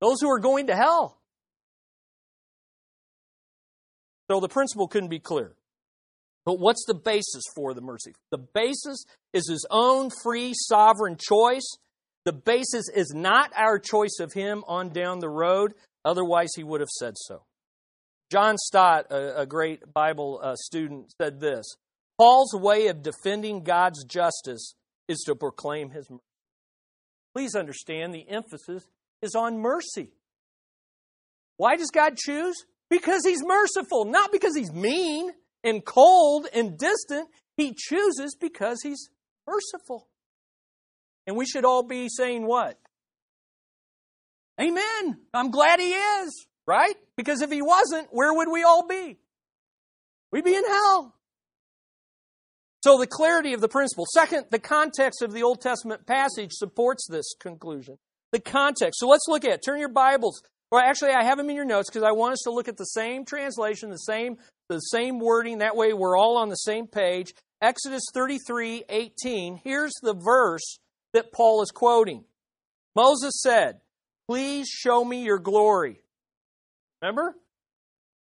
Those 0.00 0.20
who 0.20 0.28
are 0.30 0.40
going 0.40 0.66
to 0.66 0.76
hell. 0.76 1.20
So 4.30 4.40
the 4.40 4.48
principle 4.48 4.88
couldn't 4.88 5.08
be 5.08 5.18
clear. 5.18 5.54
But 6.44 6.58
what's 6.58 6.84
the 6.86 6.94
basis 6.94 7.42
for 7.54 7.74
the 7.74 7.80
mercy? 7.80 8.12
The 8.30 8.38
basis 8.38 9.04
is 9.32 9.48
his 9.48 9.66
own 9.70 10.10
free 10.22 10.52
sovereign 10.54 11.16
choice. 11.18 11.68
The 12.24 12.32
basis 12.32 12.88
is 12.94 13.12
not 13.14 13.52
our 13.56 13.78
choice 13.78 14.18
of 14.20 14.32
him 14.32 14.64
on 14.66 14.90
down 14.90 15.18
the 15.18 15.28
road. 15.28 15.74
Otherwise, 16.04 16.50
he 16.56 16.64
would 16.64 16.80
have 16.80 16.90
said 16.90 17.14
so. 17.16 17.44
John 18.30 18.56
Stott, 18.58 19.06
a, 19.10 19.44
great 19.44 19.92
Bible 19.92 20.40
uh, 20.42 20.54
student, 20.54 21.12
said 21.20 21.40
this 21.40 21.66
Paul's 22.16 22.54
way 22.54 22.86
of 22.86 23.02
defending 23.02 23.64
God's 23.64 24.04
justice 24.04 24.74
is 25.08 25.18
to 25.26 25.34
proclaim 25.34 25.90
his 25.90 26.08
mercy. 26.08 26.22
Please 27.34 27.54
understand 27.54 28.14
the 28.14 28.28
emphasis 28.28 28.84
is 29.22 29.34
on 29.34 29.58
mercy. 29.58 30.12
Why 31.56 31.76
does 31.76 31.90
God 31.90 32.16
choose? 32.16 32.56
Because 32.88 33.22
he's 33.24 33.42
merciful, 33.44 34.04
not 34.04 34.32
because 34.32 34.56
he's 34.56 34.72
mean 34.72 35.30
and 35.64 35.84
cold 35.84 36.46
and 36.52 36.78
distant. 36.78 37.28
He 37.56 37.74
chooses 37.76 38.36
because 38.40 38.80
he's 38.82 39.10
merciful. 39.46 40.08
And 41.26 41.36
we 41.36 41.46
should 41.46 41.64
all 41.64 41.82
be 41.82 42.08
saying 42.08 42.46
what? 42.46 42.78
Amen. 44.60 45.18
I'm 45.32 45.50
glad 45.50 45.80
he 45.80 45.92
is, 45.92 46.46
right? 46.66 46.94
Because 47.16 47.42
if 47.42 47.50
he 47.50 47.62
wasn't, 47.62 48.08
where 48.10 48.32
would 48.32 48.48
we 48.50 48.62
all 48.62 48.86
be? 48.86 49.18
We'd 50.32 50.44
be 50.44 50.54
in 50.54 50.64
hell. 50.64 51.14
So 52.82 52.98
the 52.98 53.06
clarity 53.06 53.52
of 53.52 53.60
the 53.60 53.68
principle. 53.68 54.06
Second, 54.12 54.46
the 54.50 54.58
context 54.58 55.22
of 55.22 55.32
the 55.32 55.42
Old 55.42 55.60
Testament 55.60 56.06
passage 56.06 56.50
supports 56.52 57.06
this 57.10 57.34
conclusion. 57.38 57.98
The 58.32 58.40
context. 58.40 59.00
So 59.00 59.08
let's 59.08 59.26
look 59.28 59.44
at 59.44 59.50
it. 59.50 59.62
Turn 59.64 59.78
your 59.78 59.90
Bibles 59.90 60.42
well, 60.70 60.82
actually, 60.84 61.10
I 61.10 61.24
have 61.24 61.36
them 61.36 61.50
in 61.50 61.56
your 61.56 61.64
notes 61.64 61.90
because 61.90 62.04
I 62.04 62.12
want 62.12 62.34
us 62.34 62.42
to 62.44 62.52
look 62.52 62.68
at 62.68 62.76
the 62.76 62.84
same 62.84 63.24
translation, 63.24 63.90
the 63.90 63.96
same, 63.96 64.36
the 64.70 64.78
same 64.78 65.18
wording. 65.18 65.58
That 65.58 65.76
way, 65.76 65.92
we're 65.92 66.16
all 66.16 66.38
on 66.38 66.48
the 66.48 66.54
same 66.54 66.86
page. 66.86 67.34
Exodus 67.60 68.04
33 68.14 68.84
18. 68.88 69.60
Here's 69.62 69.92
the 70.00 70.14
verse 70.14 70.78
that 71.12 71.32
Paul 71.32 71.62
is 71.62 71.70
quoting. 71.70 72.24
Moses 72.96 73.42
said, 73.42 73.80
Please 74.28 74.68
show 74.68 75.04
me 75.04 75.24
your 75.24 75.40
glory. 75.40 76.00
Remember? 77.02 77.34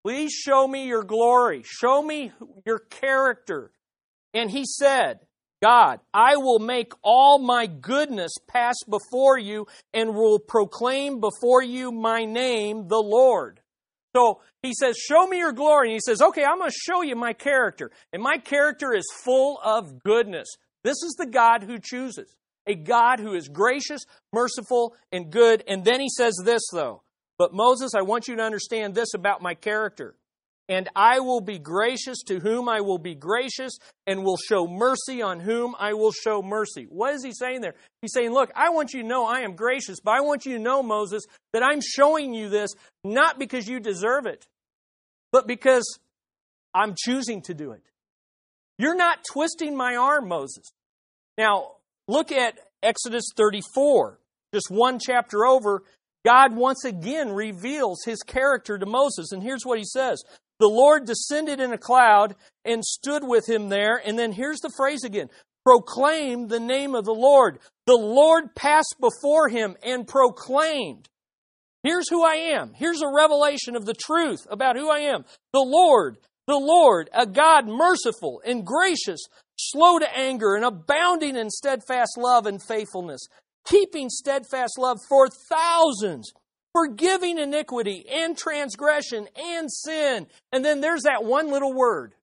Please 0.02 0.32
show 0.32 0.66
me 0.66 0.86
your 0.86 1.04
glory. 1.04 1.62
Show 1.64 2.02
me 2.02 2.32
your 2.64 2.78
character. 2.78 3.70
And 4.32 4.50
he 4.50 4.64
said, 4.64 5.20
God, 5.62 6.00
I 6.14 6.36
will 6.36 6.58
make 6.58 6.92
all 7.02 7.38
my 7.38 7.66
goodness 7.66 8.32
pass 8.48 8.76
before 8.88 9.38
you 9.38 9.66
and 9.92 10.14
will 10.14 10.38
proclaim 10.38 11.20
before 11.20 11.62
you 11.62 11.92
my 11.92 12.24
name, 12.24 12.88
the 12.88 13.02
Lord. 13.02 13.59
So 14.14 14.40
he 14.62 14.72
says, 14.74 14.96
Show 14.96 15.26
me 15.26 15.38
your 15.38 15.52
glory. 15.52 15.88
And 15.88 15.94
he 15.94 16.00
says, 16.00 16.20
Okay, 16.20 16.44
I'm 16.44 16.58
going 16.58 16.70
to 16.70 16.76
show 16.76 17.02
you 17.02 17.16
my 17.16 17.32
character. 17.32 17.90
And 18.12 18.22
my 18.22 18.38
character 18.38 18.92
is 18.92 19.06
full 19.24 19.58
of 19.64 20.02
goodness. 20.02 20.48
This 20.82 21.02
is 21.02 21.14
the 21.18 21.26
God 21.26 21.62
who 21.62 21.78
chooses, 21.78 22.34
a 22.66 22.74
God 22.74 23.20
who 23.20 23.34
is 23.34 23.48
gracious, 23.48 24.04
merciful, 24.32 24.94
and 25.12 25.30
good. 25.30 25.62
And 25.68 25.84
then 25.84 26.00
he 26.00 26.08
says 26.08 26.34
this, 26.44 26.62
though. 26.72 27.02
But 27.38 27.54
Moses, 27.54 27.92
I 27.94 28.02
want 28.02 28.28
you 28.28 28.36
to 28.36 28.42
understand 28.42 28.94
this 28.94 29.14
about 29.14 29.42
my 29.42 29.54
character 29.54 30.14
and 30.70 30.88
I 30.94 31.18
will 31.18 31.40
be 31.40 31.58
gracious 31.58 32.22
to 32.28 32.38
whom 32.38 32.68
I 32.68 32.80
will 32.80 32.98
be 32.98 33.16
gracious, 33.16 33.72
and 34.06 34.24
will 34.24 34.36
show 34.36 34.68
mercy 34.68 35.20
on 35.20 35.40
whom 35.40 35.74
I 35.76 35.94
will 35.94 36.12
show 36.12 36.42
mercy. 36.42 36.86
What 36.88 37.12
is 37.12 37.24
he 37.24 37.32
saying 37.32 37.60
there? 37.60 37.74
He's 38.00 38.12
saying, 38.14 38.32
Look, 38.32 38.52
I 38.54 38.70
want 38.70 38.94
you 38.94 39.02
to 39.02 39.08
know 39.08 39.26
I 39.26 39.40
am 39.40 39.56
gracious, 39.56 39.98
but 40.02 40.12
I 40.12 40.20
want 40.20 40.46
you 40.46 40.56
to 40.56 40.62
know, 40.62 40.80
Moses, 40.80 41.24
that 41.52 41.64
I'm 41.64 41.80
showing 41.80 42.32
you 42.32 42.48
this 42.48 42.70
not 43.02 43.36
because 43.36 43.66
you 43.66 43.80
deserve 43.80 44.26
it, 44.26 44.46
but 45.32 45.48
because 45.48 45.98
I'm 46.72 46.94
choosing 46.96 47.42
to 47.42 47.54
do 47.54 47.72
it. 47.72 47.82
You're 48.78 48.96
not 48.96 49.24
twisting 49.28 49.76
my 49.76 49.96
arm, 49.96 50.28
Moses. 50.28 50.64
Now, 51.36 51.72
look 52.06 52.30
at 52.30 52.60
Exodus 52.80 53.24
34, 53.36 54.20
just 54.54 54.70
one 54.70 55.00
chapter 55.04 55.44
over. 55.44 55.82
God 56.24 56.54
once 56.54 56.84
again 56.84 57.32
reveals 57.32 58.04
his 58.04 58.22
character 58.22 58.78
to 58.78 58.86
Moses. 58.86 59.32
And 59.32 59.42
here's 59.42 59.64
what 59.64 59.78
he 59.78 59.84
says 59.84 60.22
the 60.60 60.68
Lord 60.68 61.06
descended 61.06 61.58
in 61.58 61.72
a 61.72 61.78
cloud 61.78 62.36
and 62.64 62.84
stood 62.84 63.24
with 63.24 63.48
him 63.48 63.70
there. 63.70 63.96
And 63.96 64.18
then 64.18 64.30
here's 64.30 64.60
the 64.60 64.72
phrase 64.76 65.02
again 65.02 65.28
proclaim 65.64 66.48
the 66.48 66.60
name 66.60 66.94
of 66.94 67.04
the 67.04 67.14
Lord. 67.14 67.58
The 67.86 67.96
Lord 67.96 68.54
passed 68.54 68.96
before 69.00 69.48
him 69.48 69.76
and 69.82 70.06
proclaimed. 70.06 71.08
Here's 71.82 72.08
who 72.10 72.22
I 72.22 72.34
am. 72.34 72.72
Here's 72.74 73.00
a 73.00 73.12
revelation 73.12 73.74
of 73.74 73.86
the 73.86 73.94
truth 73.94 74.46
about 74.50 74.76
who 74.76 74.90
I 74.90 75.00
am. 75.00 75.24
The 75.52 75.64
Lord, 75.64 76.18
the 76.46 76.58
Lord, 76.58 77.08
a 77.14 77.26
God 77.26 77.66
merciful 77.66 78.42
and 78.44 78.66
gracious, 78.66 79.20
slow 79.58 79.98
to 79.98 80.16
anger 80.16 80.56
and 80.56 80.64
abounding 80.64 81.36
in 81.36 81.48
steadfast 81.48 82.18
love 82.18 82.44
and 82.44 82.62
faithfulness, 82.62 83.26
keeping 83.66 84.10
steadfast 84.10 84.78
love 84.78 84.98
for 85.08 85.28
thousands 85.48 86.32
forgiving 86.72 87.38
iniquity 87.38 88.04
and 88.10 88.36
transgression 88.36 89.28
and 89.36 89.70
sin. 89.70 90.26
And 90.52 90.64
then 90.64 90.80
there's 90.80 91.02
that 91.02 91.24
one 91.24 91.50
little 91.50 91.72
word, 91.72 92.14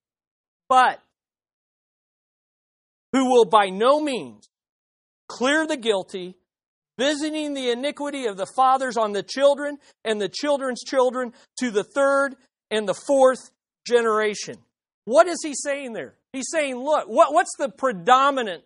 but 0.69 0.99
who 3.13 3.29
will 3.29 3.45
by 3.45 3.69
no 3.69 3.99
means 3.99 4.49
clear 5.27 5.67
the 5.67 5.77
guilty, 5.77 6.35
visiting 6.97 7.53
the 7.53 7.71
iniquity 7.71 8.25
of 8.25 8.37
the 8.37 8.47
fathers 8.55 8.97
on 8.97 9.11
the 9.11 9.23
children 9.23 9.77
and 10.03 10.21
the 10.21 10.29
children's 10.29 10.83
children 10.83 11.33
to 11.59 11.69
the 11.69 11.83
third 11.83 12.35
and 12.71 12.87
the 12.87 12.93
fourth 12.93 13.51
generation. 13.85 14.55
What 15.05 15.27
is 15.27 15.39
he 15.43 15.53
saying 15.53 15.93
there? 15.93 16.15
He's 16.33 16.49
saying, 16.51 16.75
look, 16.77 17.07
what, 17.07 17.33
what's 17.33 17.55
the 17.57 17.69
predominant 17.69 18.63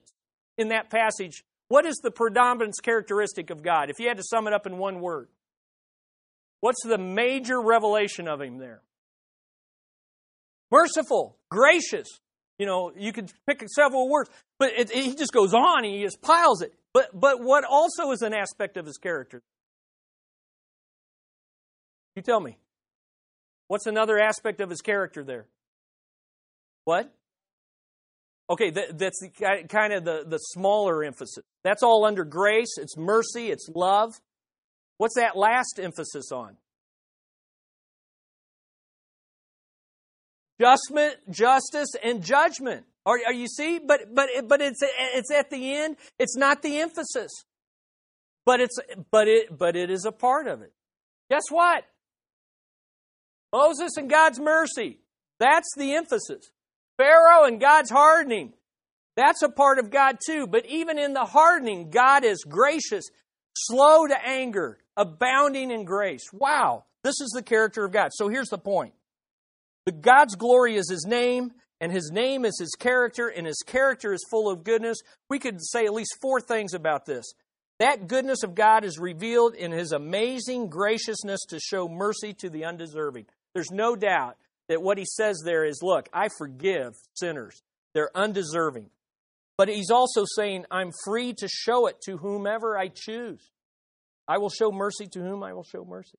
in 0.58 0.70
that 0.70 0.90
passage? 0.90 1.44
What 1.68 1.86
is 1.86 1.98
the 2.04 2.12
predominance 2.12 2.80
characteristic 2.80 3.50
of 3.50 3.64
God? 3.64 3.90
If 3.90 4.00
you 4.00 4.08
had 4.08 4.18
to 4.18 4.24
sum 4.24 4.48
it 4.48 4.54
up 4.54 4.66
in 4.66 4.78
one 4.78 5.02
word, 5.02 5.30
what's 6.62 6.84
the 6.84 6.98
major 6.98 7.62
revelation 7.62 8.28
of 8.28 8.42
Him 8.42 8.58
there? 8.58 8.82
Merciful, 10.72 11.38
gracious. 11.50 12.08
You 12.58 12.66
know, 12.66 12.92
you 12.96 13.12
could 13.12 13.32
pick 13.48 13.64
several 13.76 14.10
words, 14.10 14.30
but 14.58 14.72
it, 14.78 14.92
it, 14.92 15.04
he 15.04 15.16
just 15.16 15.34
goes 15.34 15.54
on 15.54 15.84
and 15.84 15.94
he 15.94 16.04
just 16.04 16.22
piles 16.22 16.62
it. 16.62 16.74
But, 16.94 17.10
but 17.14 17.42
what 17.42 17.64
also 17.64 18.12
is 18.12 18.22
an 18.22 18.34
aspect 18.34 18.78
of 18.78 18.86
his 18.86 18.98
character? 18.98 19.42
You 22.16 22.22
tell 22.22 22.40
me. 22.40 22.58
What's 23.68 23.86
another 23.86 24.20
aspect 24.20 24.60
of 24.60 24.70
his 24.70 24.82
character 24.82 25.24
there? 25.24 25.48
What? 26.84 27.14
Okay, 28.50 28.70
that, 28.70 28.98
that's 28.98 29.22
the, 29.22 29.66
kind 29.70 29.94
of 29.94 30.04
the, 30.04 30.26
the 30.28 30.38
smaller 30.38 31.04
emphasis. 31.04 31.44
That's 31.64 31.84
all 31.84 32.06
under 32.06 32.26
grace, 32.26 32.78
it's 32.78 32.98
mercy, 32.98 33.50
it's 33.50 33.70
love. 33.74 34.14
What's 35.02 35.16
that 35.16 35.36
last 35.36 35.80
emphasis 35.82 36.32
on? 36.32 36.58
Judgment, 40.60 41.16
justice, 41.32 41.90
and 42.04 42.24
judgment. 42.24 42.86
Are, 43.08 43.18
are 43.26 43.34
you 43.34 43.48
see? 43.48 43.80
But 43.80 44.14
but 44.14 44.30
but 44.48 44.62
it's 44.62 44.78
it's 44.84 45.32
at 45.32 45.50
the 45.50 45.74
end. 45.74 45.98
It's 46.20 46.38
not 46.38 46.62
the 46.62 46.78
emphasis, 46.78 47.32
but 48.46 48.60
it's 48.60 48.78
but 49.10 49.28
it 49.28 49.58
but 49.58 49.76
it 49.76 49.90
is 49.90 50.06
a 50.06 50.12
part 50.12 50.48
of 50.48 50.62
it. 50.62 50.72
Guess 51.32 51.46
what? 51.50 51.84
Moses 53.52 53.98
and 53.98 54.08
God's 54.08 54.40
mercy. 54.40 55.00
That's 55.40 55.70
the 55.76 55.96
emphasis. 55.96 56.52
Pharaoh 56.98 57.46
and 57.46 57.60
God's 57.60 57.90
hardening. 57.90 58.54
That's 59.16 59.42
a 59.42 59.50
part 59.50 59.80
of 59.80 59.90
God 59.90 60.20
too. 60.24 60.46
But 60.46 60.68
even 60.68 61.00
in 61.00 61.14
the 61.14 61.26
hardening, 61.26 61.90
God 61.90 62.24
is 62.24 62.44
gracious, 62.48 63.06
slow 63.56 64.06
to 64.06 64.16
anger, 64.24 64.78
abounding 65.02 65.72
in 65.72 65.84
grace. 65.84 66.24
Wow. 66.32 66.86
This 67.04 67.20
is 67.20 67.32
the 67.34 67.42
character 67.42 67.84
of 67.84 67.92
God. 67.92 68.12
So 68.14 68.30
here's 68.30 68.50
the 68.50 68.58
point. 68.58 68.94
The 69.86 69.92
God's 69.92 70.36
glory 70.36 70.76
is 70.76 70.90
his 70.90 71.06
name, 71.08 71.52
and 71.80 71.92
his 71.92 72.12
name 72.14 72.46
is 72.46 72.58
his 72.60 72.76
character, 72.78 73.28
and 73.28 73.48
his 73.48 73.64
character 73.66 74.14
is 74.14 74.24
full 74.30 74.52
of 74.52 74.64
goodness. 74.64 75.00
We 75.30 75.40
could 75.40 75.58
say 75.60 75.86
at 75.86 75.94
least 75.94 76.18
four 76.22 76.40
things 76.40 76.76
about 76.76 77.06
this. 77.06 77.26
That 77.80 78.08
goodness 78.08 78.44
of 78.44 78.54
God 78.54 78.86
is 78.86 79.00
revealed 79.00 79.56
in 79.56 79.72
his 79.72 79.92
amazing 79.92 80.70
graciousness 80.70 81.40
to 81.50 81.60
show 81.60 81.88
mercy 81.88 82.36
to 82.36 82.50
the 82.52 82.66
undeserving. 82.66 83.26
There's 83.56 83.72
no 83.72 83.96
doubt 83.96 84.38
that 84.70 84.84
what 84.84 85.00
he 85.00 85.06
says 85.06 85.42
there 85.44 85.66
is 85.66 85.82
look, 85.82 86.08
I 86.14 86.30
forgive 86.38 86.94
sinners. 87.16 87.64
They're 87.96 88.16
undeserving. 88.16 88.92
But 89.58 89.68
he's 89.68 89.90
also 89.90 90.26
saying, 90.36 90.66
I'm 90.70 90.92
free 91.06 91.34
to 91.34 91.48
show 91.48 91.88
it 91.88 91.98
to 92.06 92.18
whomever 92.18 92.78
I 92.78 92.90
choose. 92.94 93.52
I 94.32 94.38
will 94.38 94.50
show 94.50 94.72
mercy 94.72 95.08
to 95.08 95.20
whom 95.20 95.44
I 95.44 95.52
will 95.52 95.66
show 95.66 95.84
mercy. 95.84 96.18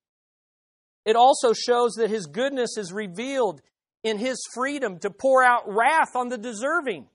It 1.07 1.17
also 1.17 1.55
shows 1.55 1.93
that 1.95 2.11
his 2.11 2.27
goodness 2.27 2.77
is 2.77 2.93
revealed 2.93 3.63
in 4.05 4.19
his 4.19 4.37
freedom 4.55 4.99
to 4.99 5.09
pour 5.09 5.43
out 5.43 5.63
wrath 5.67 6.15
on 6.15 6.29
the 6.29 6.37
deserving. 6.37 7.07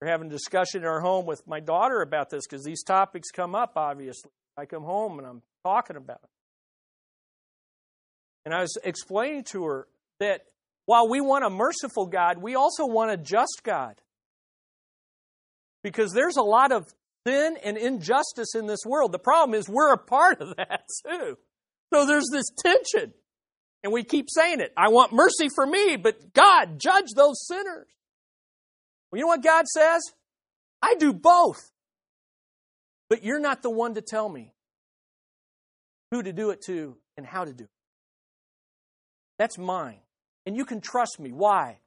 We're 0.00 0.06
having 0.12 0.28
a 0.28 0.30
discussion 0.30 0.82
in 0.82 0.86
our 0.86 1.00
home 1.00 1.26
with 1.26 1.42
my 1.44 1.58
daughter 1.58 2.02
about 2.02 2.30
this 2.30 2.46
because 2.48 2.64
these 2.64 2.84
topics 2.84 3.32
come 3.32 3.56
up, 3.56 3.72
obviously. 3.74 4.30
I 4.56 4.64
come 4.64 4.84
home 4.84 5.18
and 5.18 5.26
I'm 5.26 5.42
talking 5.64 5.96
about 5.96 6.20
it. 6.22 6.30
And 8.44 8.54
I 8.54 8.60
was 8.60 8.78
explaining 8.84 9.42
to 9.50 9.64
her 9.64 9.88
that 10.20 10.42
while 10.86 11.08
we 11.08 11.20
want 11.20 11.44
a 11.44 11.50
merciful 11.50 12.06
God, 12.06 12.38
we 12.38 12.54
also 12.54 12.86
want 12.86 13.10
a 13.10 13.16
just 13.16 13.62
God. 13.64 14.00
Because 15.82 16.12
there's 16.12 16.36
a 16.36 16.42
lot 16.42 16.70
of 16.70 16.86
sin 17.26 17.56
and 17.64 17.76
injustice 17.76 18.54
in 18.54 18.66
this 18.66 18.84
world. 18.84 19.12
The 19.12 19.18
problem 19.18 19.58
is 19.58 19.68
we're 19.68 19.92
a 19.92 19.98
part 19.98 20.40
of 20.40 20.56
that 20.56 20.82
too. 21.06 21.38
So 21.92 22.06
there's 22.06 22.28
this 22.30 22.46
tension. 22.64 23.12
And 23.84 23.92
we 23.92 24.04
keep 24.04 24.28
saying 24.30 24.60
it. 24.60 24.72
I 24.76 24.88
want 24.88 25.12
mercy 25.12 25.48
for 25.52 25.66
me, 25.66 25.96
but 25.96 26.32
God, 26.32 26.78
judge 26.78 27.08
those 27.16 27.44
sinners. 27.48 27.88
Well, 29.10 29.18
you 29.18 29.22
know 29.22 29.28
what 29.28 29.42
God 29.42 29.66
says? 29.66 30.02
I 30.80 30.94
do 30.94 31.12
both. 31.12 31.72
But 33.10 33.24
you're 33.24 33.40
not 33.40 33.62
the 33.62 33.70
one 33.70 33.94
to 33.94 34.00
tell 34.00 34.28
me 34.28 34.54
who 36.12 36.22
to 36.22 36.32
do 36.32 36.50
it 36.50 36.62
to 36.66 36.96
and 37.16 37.26
how 37.26 37.44
to 37.44 37.52
do 37.52 37.64
it. 37.64 37.70
That's 39.38 39.58
mine. 39.58 39.98
And 40.46 40.56
you 40.56 40.64
can 40.64 40.80
trust 40.80 41.18
me. 41.18 41.32
Why? 41.32 41.80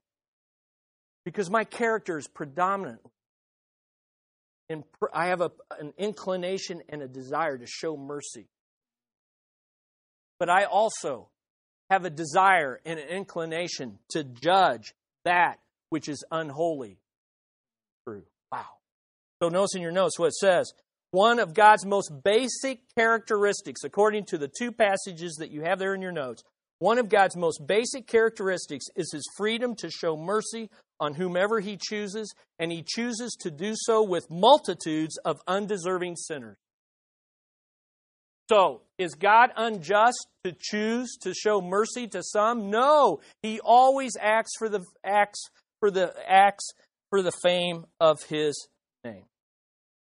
Because 1.23 1.49
my 1.49 1.63
character 1.63 2.17
is 2.17 2.27
predominantly. 2.27 3.11
And 4.69 4.84
I 5.13 5.28
have 5.28 5.41
a, 5.41 5.51
an 5.80 5.93
inclination 5.97 6.82
and 6.89 7.01
a 7.01 7.08
desire 7.08 7.58
to 7.58 7.67
show 7.67 7.95
mercy. 7.95 8.47
But 10.39 10.49
I 10.49 10.63
also 10.65 11.30
have 11.89 12.06
a 12.06 12.10
desire 12.10 12.80
and 12.86 12.99
an 12.99 13.08
inclination 13.08 13.99
to 14.10 14.23
judge 14.23 14.93
that 15.23 15.60
which 15.89 16.10
is 16.10 16.23
unholy. 16.32 16.97
True. 18.08 18.23
Wow. 18.51 18.65
So 19.41 19.49
notice 19.49 19.75
in 19.75 19.82
your 19.82 19.91
notes 19.91 20.17
what 20.17 20.28
it 20.28 20.36
says. 20.36 20.71
One 21.12 21.39
of 21.39 21.54
God's 21.54 21.86
most 21.86 22.12
basic 22.23 22.80
characteristics, 22.97 23.84
according 23.84 24.25
to 24.25 24.38
the 24.38 24.49
two 24.49 24.71
passages 24.71 25.36
that 25.39 25.51
you 25.51 25.62
have 25.62 25.80
there 25.80 25.93
in 25.93 26.01
your 26.01 26.12
notes, 26.12 26.43
one 26.79 26.97
of 26.97 27.09
God's 27.09 27.38
most 27.38 27.65
basic 27.65 28.07
characteristics 28.07 28.85
is 28.95 29.11
his 29.11 29.27
freedom 29.38 29.75
to 29.75 29.89
show 29.89 30.17
mercy 30.17 30.69
on 30.99 31.13
whomever 31.13 31.59
he 31.59 31.77
chooses, 31.77 32.33
and 32.59 32.71
he 32.71 32.83
chooses 32.85 33.35
to 33.41 33.51
do 33.51 33.73
so 33.75 34.03
with 34.03 34.29
multitudes 34.29 35.17
of 35.25 35.39
undeserving 35.47 36.15
sinners. 36.15 36.57
So, 38.49 38.81
is 38.99 39.15
God 39.15 39.49
unjust 39.55 40.27
to 40.43 40.53
choose 40.57 41.17
to 41.21 41.33
show 41.33 41.61
mercy 41.61 42.07
to 42.09 42.21
some? 42.21 42.69
No. 42.69 43.21
He 43.41 43.59
always 43.59 44.15
acts 44.19 44.51
for 44.57 44.69
the 44.69 44.85
acts 45.03 45.39
for 45.79 45.89
the 45.89 46.13
acts 46.27 46.69
for 47.09 47.23
the 47.23 47.31
fame 47.31 47.85
of 47.99 48.21
his 48.29 48.67
name. 49.03 49.23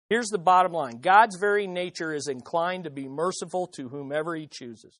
Here's 0.09 0.29
the 0.29 0.39
bottom 0.39 0.73
line. 0.73 1.01
God's 1.01 1.37
very 1.39 1.67
nature 1.67 2.15
is 2.15 2.29
inclined 2.29 2.85
to 2.85 2.91
be 2.91 3.09
merciful 3.09 3.67
to 3.75 3.89
whomever 3.89 4.35
he 4.35 4.49
chooses. 4.51 4.99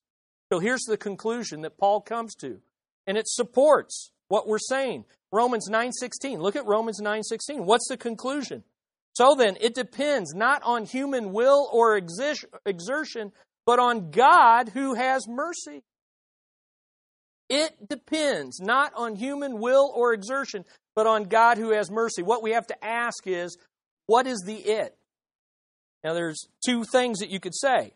So 0.51 0.59
here's 0.59 0.83
the 0.83 0.97
conclusion 0.97 1.61
that 1.61 1.77
Paul 1.77 2.01
comes 2.01 2.35
to, 2.35 2.59
and 3.07 3.17
it 3.17 3.27
supports 3.27 4.11
what 4.27 4.47
we're 4.47 4.59
saying. 4.59 5.05
Romans 5.31 5.69
9:16. 5.69 6.41
Look 6.41 6.57
at 6.57 6.65
Romans 6.65 6.99
9:16. 6.99 7.65
What's 7.65 7.87
the 7.87 7.95
conclusion? 7.95 8.65
So 9.13 9.33
then, 9.35 9.57
it 9.61 9.73
depends 9.75 10.33
not 10.33 10.61
on 10.63 10.85
human 10.85 11.31
will 11.31 11.69
or 11.71 11.95
exertion, 11.95 13.31
but 13.65 13.79
on 13.79 14.11
God 14.11 14.69
who 14.69 14.93
has 14.95 15.27
mercy. 15.27 15.83
It 17.49 17.87
depends 17.87 18.59
not 18.59 18.93
on 18.95 19.15
human 19.15 19.59
will 19.59 19.91
or 19.93 20.13
exertion, 20.13 20.65
but 20.95 21.07
on 21.07 21.25
God 21.25 21.57
who 21.57 21.71
has 21.71 21.91
mercy. 21.91 22.23
What 22.23 22.43
we 22.43 22.51
have 22.51 22.67
to 22.67 22.85
ask 22.85 23.25
is, 23.25 23.57
what 24.05 24.27
is 24.27 24.43
the 24.45 24.55
it? 24.55 24.97
Now, 26.03 26.13
there's 26.13 26.47
two 26.65 26.83
things 26.83 27.19
that 27.19 27.29
you 27.29 27.39
could 27.39 27.55
say. 27.55 27.93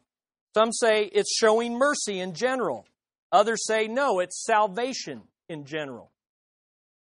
Some 0.58 0.72
say 0.72 1.10
it's 1.12 1.36
showing 1.36 1.78
mercy 1.78 2.22
in 2.22 2.34
general. 2.34 2.86
Others 3.34 3.66
say 3.68 3.90
no, 3.90 4.20
it's 4.22 4.46
salvation 4.46 5.24
in 5.50 5.66
general. 5.66 6.14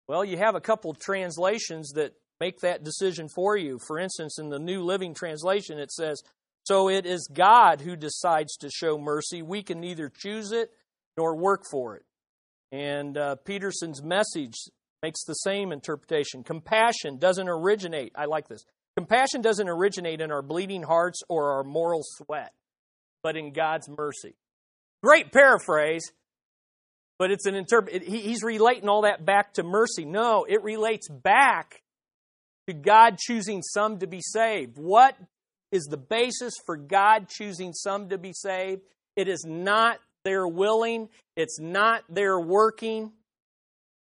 Well, 0.06 0.24
you 0.24 0.36
have 0.36 0.54
a 0.54 0.60
couple 0.60 0.92
of 0.92 1.00
translations 1.00 1.90
that 1.94 2.12
make 2.38 2.60
that 2.60 2.84
decision 2.84 3.28
for 3.28 3.56
you. 3.56 3.80
For 3.88 3.98
instance, 3.98 4.38
in 4.38 4.50
the 4.50 4.60
New 4.60 4.84
Living 4.84 5.14
Translation, 5.14 5.80
it 5.80 5.90
says, 5.90 6.22
So 6.62 6.88
it 6.88 7.06
is 7.06 7.28
God 7.32 7.80
who 7.80 7.96
decides 7.96 8.56
to 8.58 8.70
show 8.70 8.98
mercy. 8.98 9.42
We 9.42 9.64
can 9.64 9.80
neither 9.80 10.08
choose 10.08 10.52
it 10.52 10.70
nor 11.16 11.34
work 11.34 11.64
for 11.72 11.96
it. 11.96 12.04
And 12.70 13.18
uh, 13.18 13.34
Peterson's 13.44 14.00
message 14.00 14.54
makes 15.02 15.24
the 15.24 15.34
same 15.34 15.72
interpretation. 15.72 16.44
Compassion 16.44 17.18
doesn't 17.18 17.48
originate, 17.48 18.12
I 18.14 18.26
like 18.26 18.46
this. 18.46 18.64
Compassion 18.96 19.40
doesn't 19.40 19.68
originate 19.68 20.20
in 20.20 20.30
our 20.30 20.42
bleeding 20.42 20.84
hearts 20.84 21.20
or 21.28 21.50
our 21.50 21.64
moral 21.64 22.02
sweat 22.04 22.52
but 23.22 23.36
in 23.36 23.52
God's 23.52 23.88
mercy. 23.88 24.34
Great 25.02 25.32
paraphrase, 25.32 26.12
but 27.18 27.30
it's 27.30 27.46
an 27.46 27.54
interpret. 27.54 28.02
He's 28.02 28.42
relating 28.42 28.88
all 28.88 29.02
that 29.02 29.24
back 29.24 29.54
to 29.54 29.62
mercy. 29.62 30.04
No, 30.04 30.44
it 30.48 30.62
relates 30.62 31.08
back 31.08 31.82
to 32.66 32.74
God 32.74 33.18
choosing 33.18 33.62
some 33.62 33.98
to 33.98 34.06
be 34.06 34.20
saved. 34.20 34.76
What 34.76 35.16
is 35.72 35.84
the 35.84 35.96
basis 35.96 36.54
for 36.66 36.76
God 36.76 37.28
choosing 37.28 37.72
some 37.72 38.08
to 38.10 38.18
be 38.18 38.32
saved? 38.32 38.82
It 39.16 39.28
is 39.28 39.44
not 39.46 39.98
their 40.24 40.46
willing, 40.46 41.08
it's 41.36 41.58
not 41.58 42.04
their 42.08 42.38
working. 42.38 43.12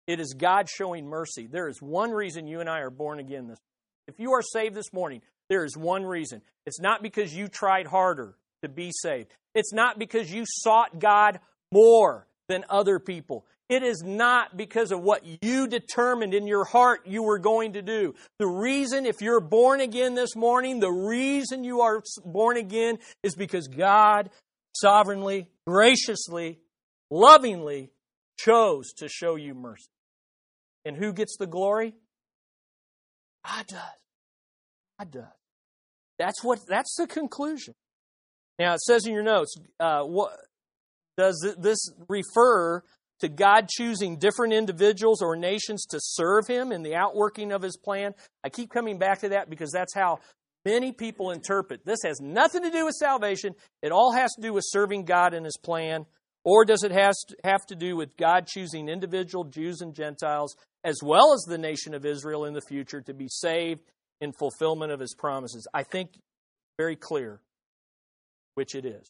It 0.07 0.19
is 0.19 0.33
God 0.35 0.67
showing 0.67 1.07
mercy. 1.07 1.45
There 1.45 1.69
is 1.69 1.83
one 1.83 2.09
reason 2.09 2.47
you 2.47 2.61
and 2.61 2.69
I 2.69 2.79
are 2.79 2.89
born 2.89 3.19
again 3.19 3.47
this. 3.47 3.59
If 4.07 4.19
you 4.19 4.31
are 4.31 4.41
saved 4.41 4.73
this 4.73 4.91
morning, 4.91 5.21
there 5.49 5.63
is 5.63 5.77
one 5.77 6.03
reason. 6.03 6.41
It's 6.65 6.79
not 6.79 7.03
because 7.03 7.31
you 7.31 7.47
tried 7.47 7.85
harder 7.85 8.35
to 8.63 8.69
be 8.69 8.91
saved. 8.91 9.31
It's 9.55 9.73
not 9.73 9.99
because 9.99 10.31
you 10.31 10.43
sought 10.45 10.99
God 10.99 11.39
more 11.71 12.27
than 12.47 12.65
other 12.69 12.99
people. 12.99 13.45
It 13.69 13.83
is 13.83 14.01
not 14.03 14.57
because 14.57 14.91
of 14.91 15.01
what 15.01 15.23
you 15.43 15.67
determined 15.67 16.33
in 16.33 16.47
your 16.47 16.65
heart 16.65 17.01
you 17.05 17.21
were 17.21 17.37
going 17.37 17.73
to 17.73 17.83
do. 17.83 18.15
The 18.39 18.47
reason, 18.47 19.05
if 19.05 19.21
you're 19.21 19.39
born 19.39 19.79
again 19.79 20.15
this 20.15 20.35
morning, 20.35 20.79
the 20.79 20.89
reason 20.89 21.63
you 21.63 21.81
are 21.81 22.01
born 22.25 22.57
again 22.57 22.97
is 23.21 23.35
because 23.35 23.67
God 23.67 24.31
sovereignly, 24.75 25.49
graciously, 25.67 26.57
lovingly 27.11 27.91
chose 28.39 28.91
to 28.97 29.07
show 29.07 29.35
you 29.35 29.53
mercy. 29.53 29.91
And 30.83 30.97
who 30.97 31.13
gets 31.13 31.37
the 31.37 31.45
glory? 31.45 31.93
God 33.45 33.67
does. 33.67 33.79
God 34.97 35.11
does. 35.11 35.23
That's 36.17 36.43
what. 36.43 36.59
That's 36.67 36.95
the 36.97 37.05
conclusion. 37.05 37.75
Now 38.59 38.73
it 38.73 38.81
says 38.81 39.05
in 39.05 39.13
your 39.13 39.23
notes. 39.23 39.55
Uh, 39.79 40.03
what 40.03 40.33
does 41.17 41.55
this 41.57 41.79
refer 42.07 42.83
to 43.21 43.29
God 43.29 43.67
choosing 43.69 44.17
different 44.17 44.53
individuals 44.53 45.21
or 45.21 45.35
nations 45.35 45.85
to 45.87 45.99
serve 46.01 46.47
Him 46.47 46.71
in 46.71 46.83
the 46.83 46.95
outworking 46.95 47.51
of 47.51 47.61
His 47.61 47.77
plan? 47.77 48.13
I 48.43 48.49
keep 48.49 48.69
coming 48.69 48.99
back 48.99 49.21
to 49.21 49.29
that 49.29 49.49
because 49.49 49.71
that's 49.71 49.95
how 49.95 50.19
many 50.65 50.91
people 50.91 51.31
interpret. 51.31 51.85
This 51.85 51.99
has 52.05 52.19
nothing 52.19 52.63
to 52.63 52.71
do 52.71 52.85
with 52.85 52.95
salvation. 52.95 53.55
It 53.81 53.91
all 53.91 54.11
has 54.11 54.31
to 54.35 54.41
do 54.41 54.53
with 54.53 54.65
serving 54.67 55.05
God 55.05 55.33
and 55.33 55.45
His 55.45 55.57
plan. 55.57 56.05
Or 56.45 56.65
does 56.65 56.83
it 56.83 56.91
have 56.91 57.65
to 57.67 57.75
do 57.75 57.95
with 57.95 58.15
God 58.17 58.47
choosing 58.47 58.87
individual 58.87 59.43
Jews 59.43 59.81
and 59.81 59.93
Gentiles, 59.93 60.55
as 60.83 60.99
well 61.03 61.33
as 61.33 61.41
the 61.41 61.57
nation 61.57 61.93
of 61.93 62.05
Israel 62.05 62.45
in 62.45 62.53
the 62.53 62.61
future, 62.61 63.01
to 63.01 63.13
be 63.13 63.27
saved 63.27 63.81
in 64.21 64.31
fulfillment 64.31 64.91
of 64.91 65.01
his 65.01 65.13
promises? 65.13 65.67
I 65.73 65.83
think 65.83 66.11
very 66.77 66.95
clear 66.95 67.41
which 68.59 68.75
it 68.75 68.85
is. 68.85 69.09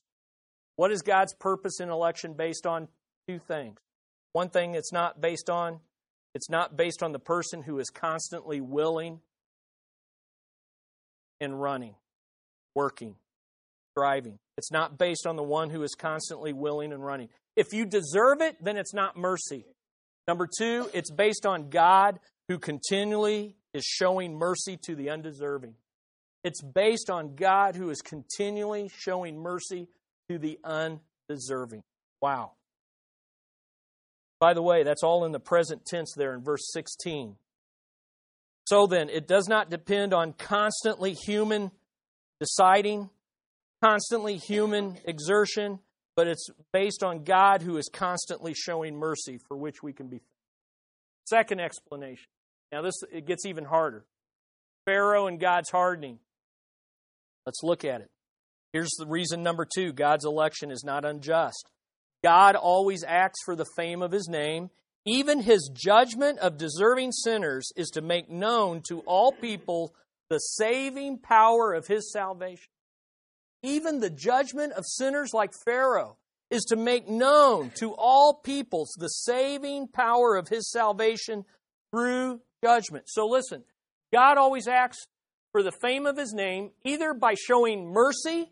What 0.76 0.92
is 0.92 1.02
God's 1.02 1.34
purpose 1.34 1.80
in 1.80 1.90
election 1.90 2.36
based 2.36 2.68
on? 2.68 2.88
Two 3.28 3.40
things. 3.40 3.80
One 4.32 4.50
thing 4.50 4.76
it's 4.76 4.94
not 4.94 5.20
based 5.20 5.50
on, 5.50 5.80
it's 6.36 6.52
not 6.52 6.78
based 6.78 7.02
on 7.02 7.14
the 7.14 7.20
person 7.20 7.64
who 7.64 7.80
is 7.80 7.90
constantly 7.90 8.62
willing 8.62 9.22
and 11.42 11.60
running, 11.60 11.96
working, 12.76 13.16
striving. 13.92 14.38
It's 14.56 14.72
not 14.72 15.00
based 15.00 15.26
on 15.26 15.36
the 15.36 15.42
one 15.42 15.72
who 15.72 15.82
is 15.82 15.96
constantly 15.96 16.54
willing 16.54 16.94
and 16.94 17.04
running. 17.04 17.30
If 17.56 17.74
you 17.74 17.88
deserve 17.88 18.42
it, 18.42 18.64
then 18.64 18.78
it's 18.78 18.94
not 18.94 19.18
mercy. 19.18 19.66
Number 20.28 20.48
two, 20.60 20.92
it's 20.94 21.10
based 21.10 21.48
on 21.48 21.72
God 21.72 22.20
who 22.50 22.60
continually 22.60 23.56
is 23.74 23.84
showing 23.84 24.38
mercy 24.38 24.78
to 24.86 24.94
the 24.94 25.10
undeserving. 25.10 25.74
It's 26.44 26.62
based 26.62 27.10
on 27.10 27.36
God 27.36 27.76
who 27.76 27.90
is 27.90 28.02
continually 28.02 28.90
showing 28.98 29.38
mercy 29.38 29.88
to 30.30 30.38
the 30.38 30.60
undeserving. 30.64 31.84
Wow. 32.22 32.54
By 34.40 34.54
the 34.54 34.62
way, 34.62 34.84
that's 34.84 35.04
all 35.04 35.26
in 35.26 35.32
the 35.34 35.40
present 35.40 35.86
tense 35.86 36.14
there 36.16 36.34
in 36.34 36.42
verse 36.42 36.72
16. 36.72 37.36
So 38.68 38.88
then, 38.88 39.10
it 39.10 39.28
does 39.28 39.48
not 39.48 39.70
depend 39.70 40.14
on 40.14 40.34
constantly 40.34 41.14
human 41.14 41.72
deciding, 42.40 43.10
constantly 43.84 44.38
human 44.38 44.98
exertion, 45.06 45.80
but 46.16 46.28
it's 46.28 46.48
based 46.72 47.04
on 47.04 47.24
God 47.24 47.62
who 47.62 47.78
is 47.78 47.90
constantly 47.92 48.54
showing 48.54 48.96
mercy 48.96 49.40
for 49.48 49.58
which 49.58 49.82
we 49.82 49.92
can 49.92 50.08
be. 50.08 50.22
Second 51.28 51.60
explanation. 51.60 52.28
Now 52.72 52.82
this 52.82 52.96
it 53.12 53.26
gets 53.26 53.46
even 53.46 53.66
harder. 53.66 54.06
Pharaoh 54.86 55.28
and 55.28 55.40
God's 55.40 55.70
hardening. 55.70 56.20
Let's 57.46 57.64
look 57.64 57.84
at 57.86 58.02
it. 58.02 58.10
Here's 58.74 58.94
the 58.98 59.08
reason 59.08 59.42
number 59.42 59.66
2, 59.76 59.94
God's 59.94 60.26
election 60.26 60.72
is 60.72 60.84
not 60.84 61.06
unjust. 61.06 61.70
God 62.24 62.56
always 62.56 63.04
acts 63.08 63.40
for 63.46 63.56
the 63.56 63.66
fame 63.76 64.02
of 64.02 64.12
his 64.12 64.28
name. 64.28 64.70
Even 65.06 65.42
his 65.42 65.72
judgment 65.74 66.40
of 66.40 66.58
deserving 66.58 67.12
sinners 67.14 67.72
is 67.76 67.90
to 67.92 68.02
make 68.02 68.30
known 68.30 68.82
to 68.90 69.00
all 69.02 69.32
people 69.32 69.94
the 70.30 70.38
saving 70.38 71.18
power 71.18 71.74
of 71.74 71.88
his 71.88 72.12
salvation. 72.12 72.68
Even 73.64 74.00
the 74.00 74.10
judgment 74.10 74.74
of 74.74 74.86
sinners 74.86 75.32
like 75.34 75.52
Pharaoh 75.66 76.18
is 76.52 76.64
to 76.66 76.76
make 76.76 77.08
known 77.08 77.72
to 77.80 77.94
all 77.98 78.42
peoples 78.44 78.94
the 78.98 79.08
saving 79.08 79.88
power 79.88 80.36
of 80.36 80.48
his 80.48 80.70
salvation 80.70 81.46
through 81.92 82.42
judgment. 82.64 83.06
So 83.08 83.26
listen, 83.26 83.64
God 84.14 84.38
always 84.38 84.68
acts 84.68 85.08
for 85.52 85.64
the 85.64 85.72
fame 85.72 86.06
of 86.06 86.18
his 86.18 86.34
name, 86.34 86.72
either 86.84 87.14
by 87.14 87.34
showing 87.34 87.92
mercy 87.92 88.52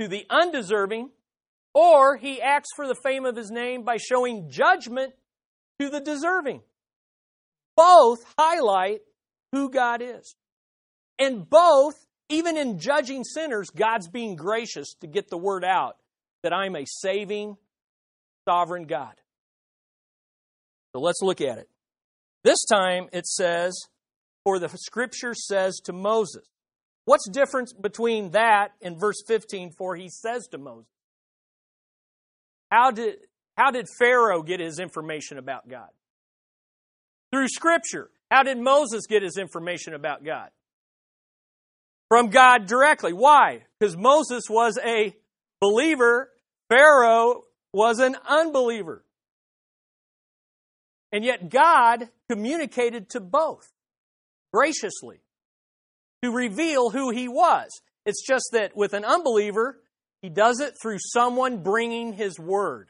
to 0.00 0.08
the 0.08 0.24
undeserving, 0.30 1.10
or 1.74 2.16
he 2.16 2.40
acts 2.40 2.68
for 2.76 2.86
the 2.86 2.94
fame 2.94 3.24
of 3.24 3.36
his 3.36 3.50
name 3.50 3.82
by 3.82 3.96
showing 3.96 4.50
judgment 4.50 5.12
to 5.80 5.90
the 5.90 6.00
deserving. 6.00 6.62
Both 7.76 8.24
highlight 8.38 9.00
who 9.52 9.70
God 9.70 10.02
is. 10.02 10.34
And 11.18 11.48
both, 11.48 11.94
even 12.28 12.56
in 12.56 12.78
judging 12.78 13.24
sinners, 13.24 13.70
God's 13.70 14.08
being 14.08 14.36
gracious 14.36 14.94
to 15.00 15.06
get 15.06 15.28
the 15.28 15.38
word 15.38 15.64
out 15.64 15.96
that 16.42 16.52
I'm 16.52 16.76
a 16.76 16.84
saving, 16.86 17.56
sovereign 18.48 18.86
God. 18.86 19.14
So 20.94 21.00
let's 21.00 21.20
look 21.22 21.40
at 21.40 21.58
it. 21.58 21.68
This 22.44 22.64
time 22.64 23.08
it 23.12 23.26
says, 23.26 23.78
For 24.44 24.58
the 24.58 24.68
scripture 24.68 25.34
says 25.34 25.80
to 25.84 25.92
Moses. 25.92 26.46
What's 27.04 27.28
difference 27.30 27.72
between 27.72 28.32
that 28.32 28.72
and 28.82 29.00
verse 29.00 29.22
15, 29.26 29.72
for 29.78 29.96
he 29.96 30.10
says 30.10 30.46
to 30.48 30.58
Moses? 30.58 30.90
How 32.70 32.90
did, 32.90 33.16
how 33.56 33.70
did 33.70 33.86
Pharaoh 33.98 34.42
get 34.42 34.60
his 34.60 34.78
information 34.78 35.38
about 35.38 35.68
God? 35.68 35.88
Through 37.32 37.48
Scripture. 37.48 38.10
How 38.30 38.42
did 38.42 38.58
Moses 38.58 39.06
get 39.08 39.22
his 39.22 39.38
information 39.38 39.94
about 39.94 40.22
God? 40.22 40.50
From 42.08 42.28
God 42.28 42.66
directly. 42.66 43.12
Why? 43.12 43.64
Because 43.78 43.96
Moses 43.96 44.44
was 44.48 44.78
a 44.84 45.14
believer, 45.60 46.30
Pharaoh 46.68 47.44
was 47.72 48.00
an 48.00 48.16
unbeliever. 48.28 49.04
And 51.10 51.24
yet 51.24 51.48
God 51.48 52.08
communicated 52.30 53.10
to 53.10 53.20
both 53.20 53.72
graciously 54.52 55.20
to 56.22 56.30
reveal 56.30 56.90
who 56.90 57.10
he 57.10 57.28
was. 57.28 57.68
It's 58.04 58.26
just 58.26 58.50
that 58.52 58.76
with 58.76 58.94
an 58.94 59.04
unbeliever, 59.04 59.80
he 60.22 60.28
does 60.28 60.60
it 60.60 60.74
through 60.80 60.98
someone 60.98 61.62
bringing 61.62 62.12
his 62.12 62.38
word. 62.38 62.88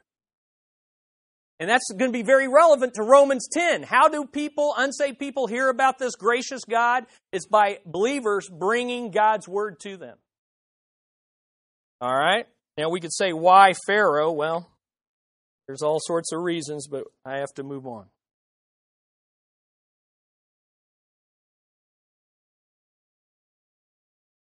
And 1.60 1.68
that's 1.68 1.90
going 1.90 2.12
to 2.12 2.16
be 2.16 2.22
very 2.22 2.46
relevant 2.46 2.94
to 2.94 3.02
Romans 3.02 3.48
10. 3.52 3.82
How 3.82 4.08
do 4.08 4.24
people, 4.26 4.74
unsaved 4.78 5.18
people, 5.18 5.48
hear 5.48 5.68
about 5.68 5.98
this 5.98 6.14
gracious 6.14 6.64
God? 6.64 7.04
It's 7.32 7.46
by 7.46 7.78
believers 7.84 8.48
bringing 8.48 9.10
God's 9.10 9.48
word 9.48 9.80
to 9.80 9.96
them. 9.96 10.16
All 12.00 12.14
right? 12.14 12.46
Now 12.76 12.90
we 12.90 13.00
could 13.00 13.12
say, 13.12 13.32
why 13.32 13.72
Pharaoh? 13.86 14.30
Well, 14.30 14.70
there's 15.66 15.82
all 15.82 15.98
sorts 16.00 16.32
of 16.32 16.40
reasons, 16.40 16.86
but 16.86 17.04
I 17.24 17.38
have 17.38 17.52
to 17.56 17.64
move 17.64 17.86
on. 17.86 18.06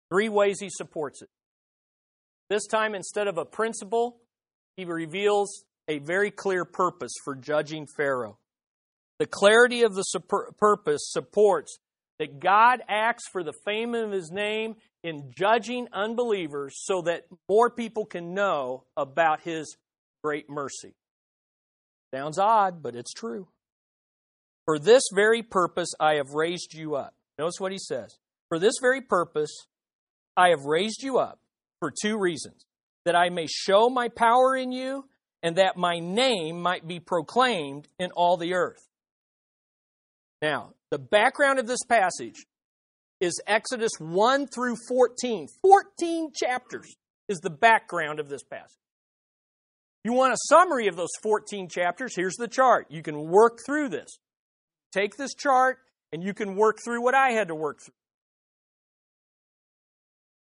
Three 0.10 0.30
ways 0.30 0.60
he 0.60 0.70
supports 0.70 1.22
it. 1.22 1.30
This 2.50 2.68
time, 2.68 2.94
instead 2.94 3.28
of 3.28 3.38
a 3.38 3.46
principle, 3.46 4.18
he 4.78 4.86
reveals 4.86 5.65
a 5.88 6.00
very 6.00 6.32
clear 6.32 6.65
purpose 6.65 7.13
for 7.24 7.36
judging 7.36 7.88
Pharaoh. 7.98 8.38
The 9.20 9.26
clarity 9.26 9.84
of 9.84 9.96
the 9.96 10.04
purpose 10.60 11.10
supports 11.12 11.78
that 12.20 12.39
God 12.39 12.82
acts 12.88 13.28
for 13.32 13.44
the 13.44 13.54
fame 13.65 13.96
of 13.96 14.12
his 14.12 14.32
name 14.32 14.76
in 15.03 15.32
judging 15.36 15.88
unbelievers 15.93 16.76
so 16.78 17.01
that 17.03 17.26
more 17.49 17.70
people 17.70 18.06
can 18.06 18.34
know 18.34 18.84
about 18.97 19.41
his 19.41 19.78
great 20.24 20.49
mercy. 20.49 20.95
Sounds 22.14 22.39
odd, 22.39 22.82
but 22.82 22.95
it's 22.95 23.14
true. 23.14 23.47
For 24.66 24.80
this 24.80 25.03
very 25.14 25.43
purpose 25.43 25.89
I 25.99 26.16
have 26.16 26.32
raised 26.34 26.74
you 26.74 26.95
up. 26.95 27.14
Notice 27.38 27.60
what 27.60 27.72
he 27.72 27.78
says. 27.78 28.18
For 28.49 28.60
this 28.60 28.76
very 28.82 29.01
purpose 29.01 29.51
I 30.38 30.50
have 30.50 30.66
raised 30.66 31.04
you 31.04 31.18
up 31.18 31.40
for 31.80 31.92
two 31.92 32.18
reasons 32.18 32.66
that 33.06 33.16
I 33.16 33.30
may 33.30 33.48
show 33.48 33.90
my 33.90 34.10
power 34.10 34.56
in 34.56 34.72
you 34.72 35.06
and 35.44 35.58
that 35.58 35.78
my 35.78 36.00
name 36.00 36.62
might 36.62 36.88
be 36.88 37.00
proclaimed 37.00 37.88
in 38.00 38.12
all 38.12 38.38
the 38.38 38.54
earth. 38.54 38.90
Now, 40.42 40.74
the 40.92 41.00
background 41.00 41.60
of 41.60 41.68
this 41.68 41.84
passage 41.88 42.46
is 43.22 43.42
Exodus 43.48 43.92
1 44.00 44.48
through 44.48 44.76
14. 44.88 45.48
14 45.62 46.32
chapters 46.36 46.96
is 47.30 47.40
the 47.40 47.50
background 47.50 48.20
of 48.20 48.30
this 48.30 48.44
passage. 48.44 48.78
You 50.04 50.14
want 50.14 50.34
a 50.34 50.38
summary 50.50 50.88
of 50.88 50.96
those 50.96 51.10
14 51.24 51.68
chapters? 51.70 52.16
Here's 52.16 52.36
the 52.36 52.48
chart. 52.48 52.88
You 52.90 53.02
can 53.02 53.28
work 53.30 53.60
through 53.66 53.90
this. 53.90 54.20
Take 54.92 55.18
this 55.18 55.34
chart 55.34 55.78
and 56.12 56.24
you 56.24 56.34
can 56.34 56.56
work 56.56 56.78
through 56.86 57.02
what 57.02 57.16
I 57.16 57.32
had 57.32 57.48
to 57.48 57.56
work 57.56 57.80
through. 57.82 57.96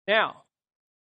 Now, 0.07 0.43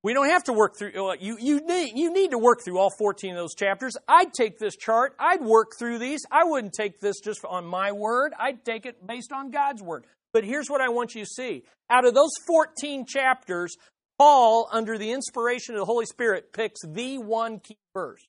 We 0.03 0.14
don't 0.14 0.30
have 0.30 0.45
to 0.45 0.55
work 0.55 0.78
through, 0.78 0.93
uh, 0.97 1.14
you, 1.20 1.36
you, 1.38 1.61
need, 1.61 1.93
you 1.95 2.11
need 2.11 2.30
to 2.30 2.38
work 2.38 2.61
through 2.64 2.78
all 2.78 2.91
14 2.99 3.32
of 3.32 3.36
those 3.36 3.55
chapters. 3.55 3.97
I'd 4.09 4.32
take 4.32 4.59
this 4.59 4.74
chart, 4.74 5.14
I'd 5.18 5.43
work 5.43 5.72
through 5.78 5.99
these. 5.99 6.20
I 6.30 6.45
wouldn't 6.45 6.72
take 6.72 7.01
this 7.01 7.20
just 7.20 7.45
on 7.45 7.66
my 7.66 7.93
word, 7.93 8.32
I'd 8.38 8.64
take 8.64 8.86
it 8.86 9.07
based 9.07 9.30
on 9.30 9.51
God's 9.51 9.82
word. 9.82 10.07
But 10.32 10.45
here's 10.45 10.68
what 10.68 10.80
I 10.80 10.88
want 10.88 11.14
you 11.14 11.24
to 11.24 11.30
see. 11.30 11.64
Out 11.91 12.07
of 12.07 12.14
those 12.14 12.30
14 12.47 13.05
chapters, 13.05 13.76
Paul, 14.16 14.68
under 14.72 14.97
the 14.97 15.12
inspiration 15.12 15.74
of 15.74 15.80
the 15.80 15.86
Holy 15.86 16.07
Spirit, 16.07 16.53
picks 16.53 16.80
the 16.86 17.18
one 17.18 17.59
key 17.59 17.76
verse 17.93 18.24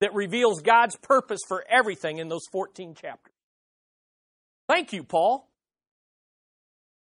that 0.00 0.14
reveals 0.14 0.60
God's 0.60 0.96
purpose 0.96 1.40
for 1.48 1.64
everything 1.68 2.18
in 2.18 2.28
those 2.28 2.46
14 2.52 2.94
chapters. 2.94 3.32
Thank 4.68 4.92
you, 4.92 5.02
Paul. 5.02 5.48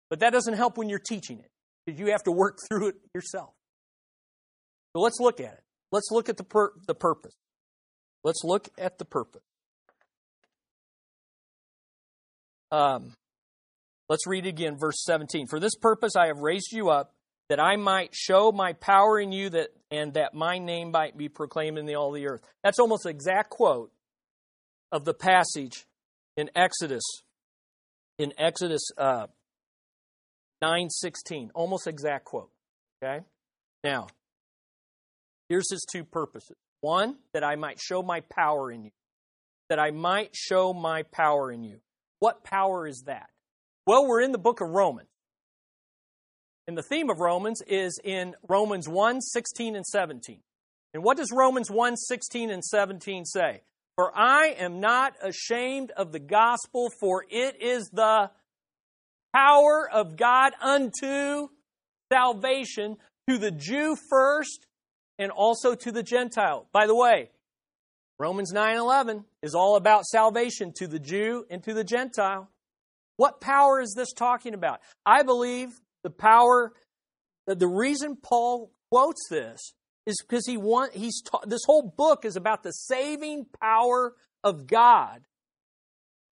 But 0.08 0.20
that 0.20 0.32
doesn't 0.32 0.54
help 0.54 0.76
when 0.76 0.88
you're 0.88 0.98
teaching 0.98 1.38
it 1.38 1.50
because 1.90 2.00
you 2.00 2.12
have 2.12 2.22
to 2.24 2.32
work 2.32 2.58
through 2.68 2.88
it 2.88 2.94
yourself. 3.14 3.50
So 4.94 5.02
let's 5.02 5.20
look 5.20 5.40
at 5.40 5.52
it. 5.52 5.62
Let's 5.92 6.08
look 6.10 6.28
at 6.28 6.36
the, 6.36 6.44
pur- 6.44 6.72
the 6.86 6.94
purpose. 6.94 7.34
Let's 8.22 8.42
look 8.44 8.68
at 8.78 8.98
the 8.98 9.04
purpose. 9.04 9.42
Um, 12.70 13.14
let's 14.08 14.26
read 14.26 14.46
again, 14.46 14.76
verse 14.78 15.02
17. 15.04 15.46
For 15.48 15.58
this 15.58 15.74
purpose 15.74 16.14
I 16.16 16.26
have 16.26 16.38
raised 16.38 16.72
you 16.72 16.90
up, 16.90 17.12
that 17.48 17.58
I 17.58 17.74
might 17.74 18.14
show 18.14 18.52
my 18.52 18.74
power 18.74 19.18
in 19.18 19.32
you, 19.32 19.50
that 19.50 19.70
and 19.90 20.14
that 20.14 20.34
my 20.34 20.58
name 20.58 20.92
might 20.92 21.16
be 21.16 21.28
proclaimed 21.28 21.78
in 21.78 21.86
the, 21.86 21.96
all 21.96 22.12
the 22.12 22.28
earth. 22.28 22.42
That's 22.62 22.78
almost 22.78 23.06
an 23.06 23.10
exact 23.10 23.50
quote 23.50 23.90
of 24.92 25.04
the 25.04 25.14
passage 25.14 25.84
in 26.36 26.48
Exodus, 26.54 27.02
in 28.18 28.32
Exodus 28.38 28.82
uh, 28.96 29.26
9.16. 30.62 31.50
Almost 31.54 31.86
exact 31.86 32.24
quote. 32.24 32.50
Okay? 33.02 33.24
Now, 33.82 34.08
here's 35.48 35.70
his 35.70 35.86
two 35.90 36.04
purposes. 36.04 36.56
One, 36.80 37.16
that 37.32 37.44
I 37.44 37.56
might 37.56 37.78
show 37.80 38.02
my 38.02 38.20
power 38.20 38.70
in 38.70 38.84
you. 38.84 38.90
That 39.68 39.78
I 39.78 39.90
might 39.90 40.34
show 40.34 40.72
my 40.72 41.04
power 41.04 41.52
in 41.52 41.62
you. 41.62 41.80
What 42.18 42.44
power 42.44 42.86
is 42.86 43.04
that? 43.06 43.30
Well, 43.86 44.06
we're 44.06 44.20
in 44.20 44.32
the 44.32 44.38
book 44.38 44.60
of 44.60 44.68
Romans. 44.68 45.08
And 46.66 46.76
the 46.76 46.82
theme 46.82 47.10
of 47.10 47.18
Romans 47.18 47.62
is 47.66 47.98
in 48.04 48.34
Romans 48.48 48.88
1 48.88 49.20
16 49.20 49.76
and 49.76 49.84
17. 49.84 50.40
And 50.92 51.02
what 51.02 51.16
does 51.16 51.30
Romans 51.32 51.70
1 51.70 51.96
16 51.96 52.50
and 52.50 52.64
17 52.64 53.24
say? 53.24 53.62
For 53.96 54.16
I 54.16 54.54
am 54.58 54.80
not 54.80 55.14
ashamed 55.22 55.90
of 55.96 56.12
the 56.12 56.18
gospel, 56.18 56.88
for 57.00 57.24
it 57.28 57.60
is 57.60 57.90
the 57.92 58.30
power 59.34 59.88
of 59.90 60.16
God 60.16 60.52
unto 60.60 61.48
salvation 62.12 62.96
to 63.28 63.38
the 63.38 63.50
Jew 63.50 63.96
first 64.08 64.66
and 65.18 65.30
also 65.30 65.74
to 65.74 65.92
the 65.92 66.02
Gentile. 66.02 66.66
By 66.72 66.86
the 66.86 66.94
way, 66.94 67.30
Romans 68.18 68.52
9:11 68.52 69.24
is 69.42 69.54
all 69.54 69.76
about 69.76 70.04
salvation 70.04 70.72
to 70.76 70.86
the 70.86 70.98
Jew 70.98 71.46
and 71.50 71.62
to 71.64 71.72
the 71.72 71.84
Gentile. 71.84 72.50
What 73.16 73.40
power 73.40 73.80
is 73.80 73.94
this 73.94 74.12
talking 74.12 74.54
about? 74.54 74.80
I 75.04 75.22
believe 75.22 75.80
the 76.02 76.10
power 76.10 76.72
the 77.46 77.66
reason 77.66 78.16
Paul 78.16 78.72
quotes 78.90 79.28
this 79.28 79.74
is 80.06 80.22
because 80.22 80.46
he 80.46 80.56
want 80.56 80.94
he's 80.94 81.22
ta- 81.22 81.44
this 81.46 81.64
whole 81.64 81.82
book 81.96 82.24
is 82.24 82.36
about 82.36 82.62
the 82.62 82.72
saving 82.72 83.46
power 83.60 84.14
of 84.44 84.66
God 84.66 85.22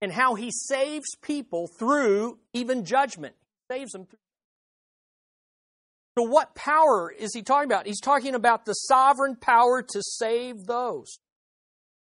and 0.01 0.11
how 0.11 0.35
he 0.35 0.51
saves 0.51 1.15
people 1.21 1.67
through 1.77 2.39
even 2.53 2.85
judgment. 2.85 3.35
He 3.67 3.75
saves 3.75 3.91
them 3.91 4.05
through. 4.05 4.19
So, 6.17 6.23
what 6.23 6.55
power 6.55 7.11
is 7.11 7.33
he 7.33 7.41
talking 7.41 7.69
about? 7.69 7.85
He's 7.85 8.01
talking 8.01 8.35
about 8.35 8.65
the 8.65 8.73
sovereign 8.73 9.35
power 9.35 9.81
to 9.81 10.01
save 10.01 10.65
those 10.65 11.19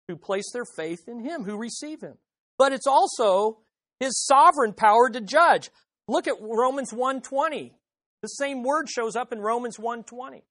who 0.07 0.15
place 0.15 0.51
their 0.53 0.65
faith 0.77 1.07
in 1.07 1.19
him, 1.19 1.43
who 1.43 1.57
receive 1.57 2.01
him. 2.01 2.17
But 2.57 2.71
it's 2.71 2.87
also 2.87 3.59
his 3.99 4.23
sovereign 4.25 4.73
power 4.73 5.09
to 5.09 5.21
judge. 5.21 5.69
Look 6.07 6.27
at 6.27 6.35
Romans 6.39 6.93
1:20. 6.93 7.73
The 8.21 8.27
same 8.27 8.63
word 8.63 8.89
shows 8.89 9.15
up 9.15 9.33
in 9.33 9.41
Romans 9.41 9.77
1:20. 9.77 10.43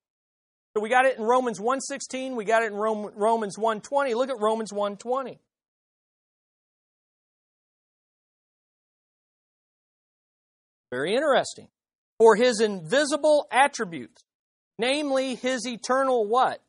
So 0.76 0.82
we 0.82 0.88
got 0.88 1.06
it 1.06 1.16
in 1.16 1.24
Romans 1.24 1.60
1:16, 1.60 2.34
we 2.34 2.44
got 2.44 2.62
it 2.62 2.72
in 2.72 2.76
Romans 2.76 3.56
1:20. 3.56 4.14
Look 4.14 4.30
at 4.30 4.40
Romans 4.40 4.72
1:20. 4.72 5.38
Very 10.94 11.16
interesting. 11.16 11.66
For 12.18 12.36
his 12.36 12.60
invisible 12.60 13.48
attributes, 13.50 14.22
namely 14.78 15.34
his 15.34 15.66
eternal 15.66 16.24
what? 16.24 16.62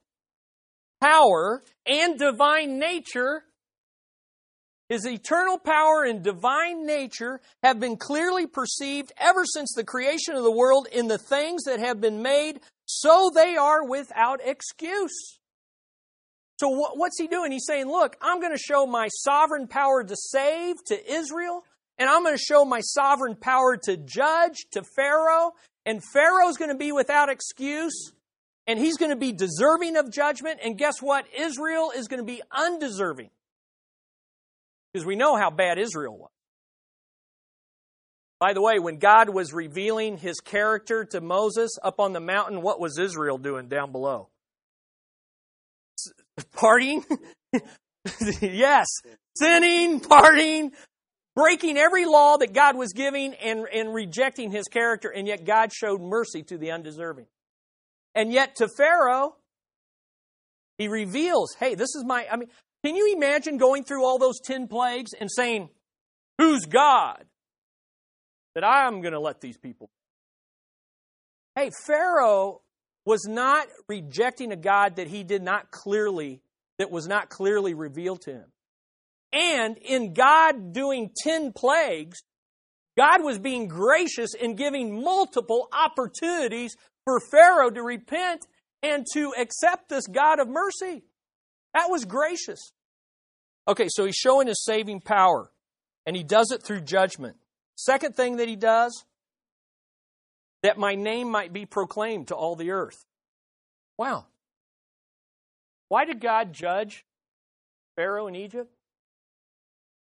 Power 0.99 1.61
and 1.85 2.17
divine 2.17 2.79
nature. 2.79 3.43
His 4.89 5.05
eternal 5.05 5.59
power 5.59 6.05
and 6.07 6.23
divine 6.23 6.87
nature 6.87 7.39
have 7.61 7.79
been 7.79 7.97
clearly 7.97 8.47
perceived 8.47 9.13
ever 9.19 9.45
since 9.45 9.73
the 9.75 9.83
creation 9.83 10.33
of 10.33 10.41
the 10.41 10.51
world 10.51 10.87
in 10.91 11.07
the 11.07 11.19
things 11.19 11.65
that 11.65 11.79
have 11.79 12.01
been 12.01 12.23
made, 12.23 12.61
so 12.87 13.29
they 13.31 13.55
are 13.55 13.87
without 13.87 14.39
excuse. 14.43 15.37
So, 16.57 16.69
what's 16.95 17.19
he 17.19 17.27
doing? 17.27 17.51
He's 17.51 17.67
saying, 17.67 17.85
Look, 17.85 18.15
I'm 18.23 18.39
going 18.39 18.53
to 18.55 18.57
show 18.57 18.87
my 18.87 19.07
sovereign 19.09 19.67
power 19.67 20.03
to 20.03 20.15
save 20.15 20.77
to 20.87 21.13
Israel 21.13 21.63
and 21.97 22.09
I'm 22.09 22.23
going 22.23 22.35
to 22.35 22.43
show 22.43 22.65
my 22.65 22.81
sovereign 22.81 23.35
power 23.35 23.77
to 23.83 23.97
judge 23.97 24.65
to 24.71 24.83
Pharaoh, 24.95 25.53
and 25.85 26.01
Pharaoh's 26.13 26.57
going 26.57 26.71
to 26.71 26.77
be 26.77 26.91
without 26.91 27.29
excuse, 27.29 28.11
and 28.67 28.79
he's 28.79 28.97
going 28.97 29.11
to 29.11 29.17
be 29.17 29.31
deserving 29.31 29.95
of 29.95 30.11
judgment, 30.11 30.59
and 30.63 30.77
guess 30.77 31.01
what? 31.01 31.25
Israel 31.37 31.91
is 31.95 32.07
going 32.07 32.19
to 32.19 32.25
be 32.25 32.41
undeserving. 32.51 33.29
Because 34.91 35.05
we 35.05 35.15
know 35.15 35.35
how 35.35 35.49
bad 35.49 35.77
Israel 35.77 36.17
was. 36.17 36.29
By 38.39 38.53
the 38.53 38.61
way, 38.61 38.79
when 38.79 38.97
God 38.97 39.29
was 39.29 39.53
revealing 39.53 40.17
his 40.17 40.39
character 40.39 41.05
to 41.05 41.21
Moses 41.21 41.77
up 41.81 41.99
on 41.99 42.13
the 42.13 42.19
mountain, 42.19 42.61
what 42.61 42.79
was 42.79 42.99
Israel 42.99 43.37
doing 43.37 43.69
down 43.69 43.91
below? 43.91 44.29
Partying? 46.55 47.03
yes. 48.41 48.87
Sinning, 49.37 49.99
partying, 50.01 50.71
breaking 51.35 51.77
every 51.77 52.05
law 52.05 52.37
that 52.37 52.53
God 52.53 52.77
was 52.77 52.93
giving 52.93 53.33
and, 53.35 53.67
and 53.71 53.93
rejecting 53.93 54.51
his 54.51 54.67
character, 54.67 55.09
and 55.09 55.27
yet 55.27 55.45
God 55.45 55.71
showed 55.73 56.01
mercy 56.01 56.43
to 56.43 56.57
the 56.57 56.71
undeserving. 56.71 57.27
And 58.15 58.31
yet 58.31 58.55
to 58.57 58.69
Pharaoh, 58.77 59.35
he 60.77 60.87
reveals, 60.87 61.53
hey, 61.59 61.75
this 61.75 61.95
is 61.95 62.03
my, 62.05 62.25
I 62.31 62.37
mean, 62.37 62.49
can 62.83 62.95
you 62.95 63.13
imagine 63.15 63.57
going 63.57 63.83
through 63.83 64.05
all 64.05 64.17
those 64.17 64.39
10 64.43 64.67
plagues 64.67 65.11
and 65.19 65.29
saying, 65.31 65.69
who's 66.37 66.65
God? 66.65 67.25
That 68.53 68.63
I'm 68.63 69.01
going 69.01 69.13
to 69.13 69.19
let 69.19 69.41
these 69.41 69.57
people. 69.57 69.89
Hey, 71.55 71.71
Pharaoh 71.85 72.61
was 73.05 73.25
not 73.27 73.67
rejecting 73.87 74.51
a 74.51 74.55
God 74.55 74.95
that 74.95 75.07
he 75.07 75.23
did 75.23 75.43
not 75.43 75.71
clearly, 75.71 76.41
that 76.79 76.91
was 76.91 77.07
not 77.07 77.29
clearly 77.29 77.73
revealed 77.73 78.21
to 78.21 78.31
him. 78.31 78.45
And 79.35 79.77
in 79.77 80.13
God 80.13 80.71
doing 80.71 81.11
10 81.23 81.51
plagues, 81.51 82.23
God 82.97 83.21
was 83.21 83.37
being 83.37 83.67
gracious 83.67 84.33
in 84.33 84.55
giving 84.55 85.03
multiple 85.03 85.67
opportunities 85.73 86.75
for 87.03 87.19
Pharaoh 87.19 87.69
to 87.69 87.83
repent 87.83 88.47
and 88.81 89.05
to 89.13 89.33
accept 89.37 89.89
this 89.89 90.07
God 90.07 90.39
of 90.39 90.47
mercy. 90.47 91.03
That 91.73 91.89
was 91.89 92.05
gracious. 92.05 92.71
Okay, 93.67 93.87
so 93.89 94.05
he's 94.05 94.15
showing 94.15 94.47
his 94.47 94.63
saving 94.63 95.01
power, 95.01 95.51
and 96.05 96.15
he 96.15 96.23
does 96.23 96.51
it 96.51 96.63
through 96.63 96.81
judgment. 96.81 97.35
Second 97.75 98.15
thing 98.15 98.37
that 98.37 98.47
he 98.47 98.55
does, 98.55 99.03
that 100.63 100.77
my 100.77 100.95
name 100.95 101.29
might 101.29 101.51
be 101.51 101.65
proclaimed 101.65 102.29
to 102.29 102.35
all 102.35 102.55
the 102.55 102.71
earth. 102.71 103.05
Wow. 103.97 104.27
Why 105.89 106.05
did 106.05 106.21
God 106.21 106.53
judge 106.53 107.05
Pharaoh 107.97 108.27
in 108.27 108.35
Egypt? 108.35 108.74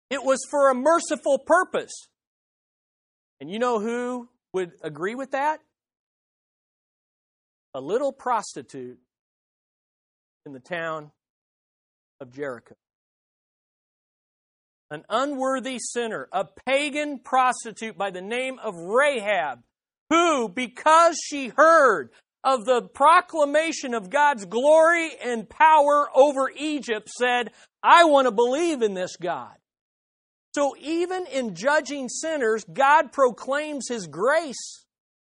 It 0.10 0.24
was 0.24 0.40
for 0.50 0.70
a 0.70 0.76
merciful 0.76 1.38
purpose. 1.38 2.08
And 3.40 3.50
you 3.50 3.60
know 3.60 3.80
who 3.80 4.28
would 4.54 4.72
agree 4.82 5.16
with 5.16 5.32
that? 5.32 5.60
A 7.74 7.82
little 7.82 8.12
prostitute 8.12 9.00
in 10.46 10.54
the 10.54 10.60
town 10.60 11.12
of 12.20 12.34
Jericho. 12.34 12.76
An 14.92 15.04
unworthy 15.08 15.78
sinner, 15.80 16.28
a 16.32 16.46
pagan 16.66 17.20
prostitute 17.20 17.96
by 17.96 18.10
the 18.10 18.22
name 18.24 18.58
of 18.58 18.74
Rahab, 18.76 19.60
who, 20.10 20.50
because 20.50 21.20
she 21.24 21.52
heard 21.56 22.10
of 22.44 22.66
the 22.66 22.82
proclamation 22.82 23.94
of 23.94 24.10
God's 24.10 24.46
glory 24.46 25.12
and 25.24 25.48
power 25.48 26.10
over 26.16 26.50
Egypt, 26.58 27.08
said, 27.10 27.52
I 27.84 28.06
want 28.06 28.26
to 28.26 28.32
believe 28.32 28.82
in 28.82 28.96
this 28.96 29.16
God. 29.16 29.59
So 30.54 30.76
even 30.80 31.26
in 31.28 31.56
judging 31.56 32.10
sinners, 32.10 32.66
God 32.72 33.12
proclaims 33.12 33.88
His 33.88 34.08
grace. 34.08 34.86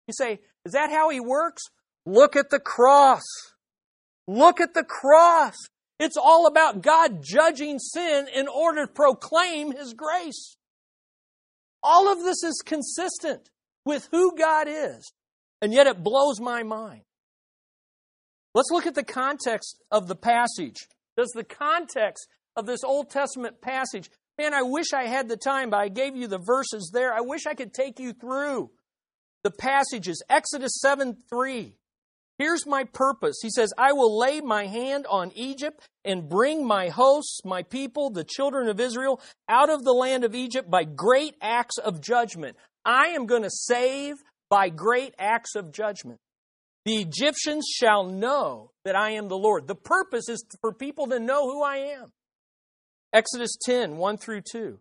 You 0.08 0.14
say, 0.18 0.40
is 0.66 0.74
that 0.74 0.90
how 0.90 1.10
He 1.10 1.20
works? 1.20 1.64
Look 2.06 2.36
at 2.36 2.50
the 2.50 2.60
cross. 2.60 3.24
Look 4.28 4.62
at 4.62 4.74
the 4.74 4.84
cross. 4.84 5.56
It's 6.00 6.18
all 6.18 6.48
about 6.48 6.82
God 6.82 7.22
judging 7.22 7.78
sin 7.78 8.28
in 8.34 8.48
order 8.48 8.86
to 8.86 8.92
proclaim 8.92 9.72
His 9.72 9.94
grace. 9.94 10.56
All 11.84 12.12
of 12.12 12.20
this 12.20 12.44
is 12.44 12.62
consistent 12.66 13.50
with 13.86 14.08
who 14.12 14.36
God 14.38 14.68
is, 14.68 15.12
and 15.62 15.74
yet 15.74 15.88
it 15.88 16.04
blows 16.04 16.40
my 16.40 16.64
mind. 16.64 17.02
Let's 18.54 18.70
look 18.72 18.86
at 18.86 18.96
the 18.96 19.04
context 19.04 19.82
of 19.92 20.08
the 20.08 20.16
passage. 20.16 20.88
Does 21.18 21.32
the 21.34 21.44
context 21.44 22.28
of 22.56 22.66
this 22.66 22.84
Old 22.84 23.10
Testament 23.10 23.62
passage, 23.62 24.10
man, 24.42 24.54
I 24.56 24.64
wish 24.64 24.88
I 24.94 25.06
had 25.06 25.30
the 25.30 25.38
time, 25.38 25.70
but 25.70 25.80
I 25.80 25.88
gave 25.88 26.16
you 26.16 26.28
the 26.28 26.40
verses 26.40 26.90
there. 26.94 27.14
I 27.14 27.22
wish 27.22 27.46
I 27.46 27.54
could 27.54 27.74
take 27.74 28.00
you 28.00 28.12
through 28.14 28.72
the 29.44 29.52
passages. 29.52 30.24
Exodus 30.30 30.80
7 30.82 31.16
3. 31.30 31.76
Here's 32.40 32.66
my 32.66 32.86
purpose. 32.86 33.38
He 33.44 33.52
says, 33.52 33.72
I 33.78 33.94
will 33.94 34.18
lay 34.18 34.42
my 34.42 34.66
hand 34.66 35.06
on 35.08 35.32
Egypt 35.36 35.88
and 36.04 36.28
bring 36.28 36.66
my 36.66 36.90
hosts, 36.90 37.42
my 37.46 37.62
people, 37.62 38.10
the 38.10 38.24
children 38.24 38.68
of 38.68 38.80
Israel, 38.80 39.22
out 39.48 39.70
of 39.70 39.84
the 39.84 39.94
land 39.94 40.24
of 40.24 40.34
Egypt 40.34 40.70
by 40.70 40.86
great 40.86 41.36
acts 41.40 41.78
of 41.78 42.02
judgment. 42.02 42.58
I 42.84 43.10
am 43.10 43.28
going 43.28 43.44
to 43.44 43.52
save 43.52 44.16
by 44.50 44.70
great 44.70 45.14
acts 45.20 45.54
of 45.56 45.72
judgment. 45.72 46.20
The 46.86 46.98
Egyptians 46.98 47.68
shall 47.72 48.06
know 48.06 48.72
that 48.86 48.96
I 48.96 49.12
am 49.12 49.28
the 49.28 49.38
Lord. 49.38 49.68
The 49.68 49.76
purpose 49.76 50.28
is 50.28 50.44
for 50.62 50.74
people 50.74 51.10
to 51.10 51.20
know 51.20 51.44
who 51.44 51.62
I 51.62 51.78
am. 52.00 52.12
Exodus 53.14 53.58
10, 53.66 53.98
1 53.98 54.18
through 54.18 54.42
2. 54.52 54.80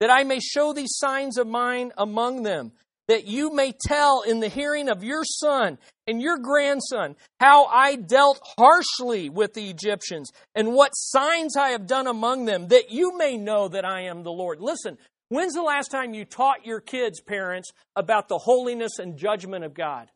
That 0.00 0.10
I 0.10 0.24
may 0.24 0.40
show 0.40 0.72
these 0.72 0.96
signs 0.96 1.38
of 1.38 1.46
mine 1.46 1.92
among 1.96 2.42
them, 2.42 2.72
that 3.08 3.26
you 3.26 3.54
may 3.54 3.72
tell 3.86 4.22
in 4.22 4.40
the 4.40 4.48
hearing 4.48 4.88
of 4.88 5.04
your 5.04 5.24
son 5.24 5.78
and 6.06 6.20
your 6.20 6.38
grandson 6.38 7.16
how 7.40 7.66
I 7.66 7.96
dealt 7.96 8.40
harshly 8.58 9.30
with 9.30 9.54
the 9.54 9.70
Egyptians 9.70 10.30
and 10.54 10.72
what 10.72 10.90
signs 10.94 11.56
I 11.56 11.70
have 11.70 11.86
done 11.86 12.06
among 12.06 12.44
them, 12.44 12.68
that 12.68 12.90
you 12.90 13.16
may 13.16 13.36
know 13.36 13.68
that 13.68 13.84
I 13.84 14.02
am 14.02 14.22
the 14.22 14.32
Lord. 14.32 14.60
Listen, 14.60 14.98
when's 15.28 15.54
the 15.54 15.62
last 15.62 15.90
time 15.90 16.14
you 16.14 16.24
taught 16.24 16.66
your 16.66 16.80
kids, 16.80 17.20
parents, 17.20 17.70
about 17.94 18.28
the 18.28 18.38
holiness 18.38 18.98
and 18.98 19.16
judgment 19.16 19.64
of 19.64 19.74
God? 19.74 20.08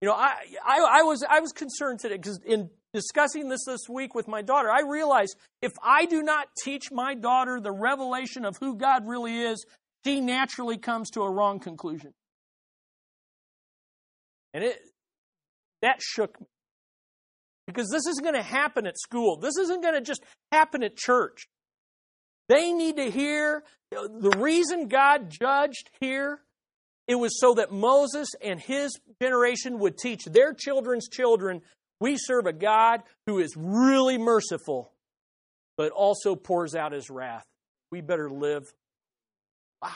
You 0.00 0.08
know, 0.08 0.14
I, 0.14 0.36
I, 0.64 1.00
I, 1.00 1.02
was, 1.02 1.24
I 1.28 1.40
was 1.40 1.52
concerned 1.52 2.00
today 2.00 2.16
because 2.16 2.40
in 2.44 2.68
discussing 2.96 3.50
this 3.50 3.66
this 3.66 3.88
week 3.90 4.14
with 4.14 4.26
my 4.26 4.40
daughter, 4.40 4.70
I 4.70 4.80
realized 4.88 5.36
if 5.60 5.72
I 5.84 6.06
do 6.06 6.22
not 6.22 6.48
teach 6.64 6.90
my 6.90 7.14
daughter 7.14 7.60
the 7.60 7.70
revelation 7.70 8.46
of 8.46 8.56
who 8.58 8.74
God 8.74 9.06
really 9.06 9.38
is, 9.38 9.66
she 10.06 10.22
naturally 10.22 10.78
comes 10.78 11.10
to 11.10 11.20
a 11.20 11.30
wrong 11.30 11.60
conclusion. 11.60 12.14
And 14.54 14.64
it, 14.64 14.78
that 15.82 16.00
shook 16.00 16.40
me. 16.40 16.46
Because 17.66 17.90
this 17.90 18.06
isn't 18.06 18.24
going 18.24 18.36
to 18.36 18.42
happen 18.42 18.86
at 18.86 18.96
school. 18.96 19.36
This 19.36 19.58
isn't 19.58 19.82
going 19.82 19.96
to 19.96 20.00
just 20.00 20.24
happen 20.50 20.82
at 20.82 20.96
church. 20.96 21.48
They 22.48 22.72
need 22.72 22.96
to 22.96 23.10
hear 23.10 23.62
uh, 23.94 24.08
the 24.20 24.38
reason 24.38 24.88
God 24.88 25.28
judged 25.28 25.90
here 26.00 26.40
it 27.08 27.14
was 27.14 27.38
so 27.38 27.54
that 27.54 27.70
Moses 27.70 28.28
and 28.42 28.60
his 28.60 28.98
generation 29.22 29.78
would 29.78 29.96
teach 29.96 30.24
their 30.24 30.52
children's 30.52 31.08
children 31.08 31.62
we 32.00 32.16
serve 32.18 32.46
a 32.46 32.52
God 32.52 33.02
who 33.26 33.38
is 33.38 33.54
really 33.56 34.18
merciful, 34.18 34.92
but 35.76 35.92
also 35.92 36.34
pours 36.34 36.74
out 36.74 36.92
his 36.92 37.10
wrath. 37.10 37.44
We 37.90 38.00
better 38.00 38.30
live. 38.30 38.64
Wow. 39.82 39.90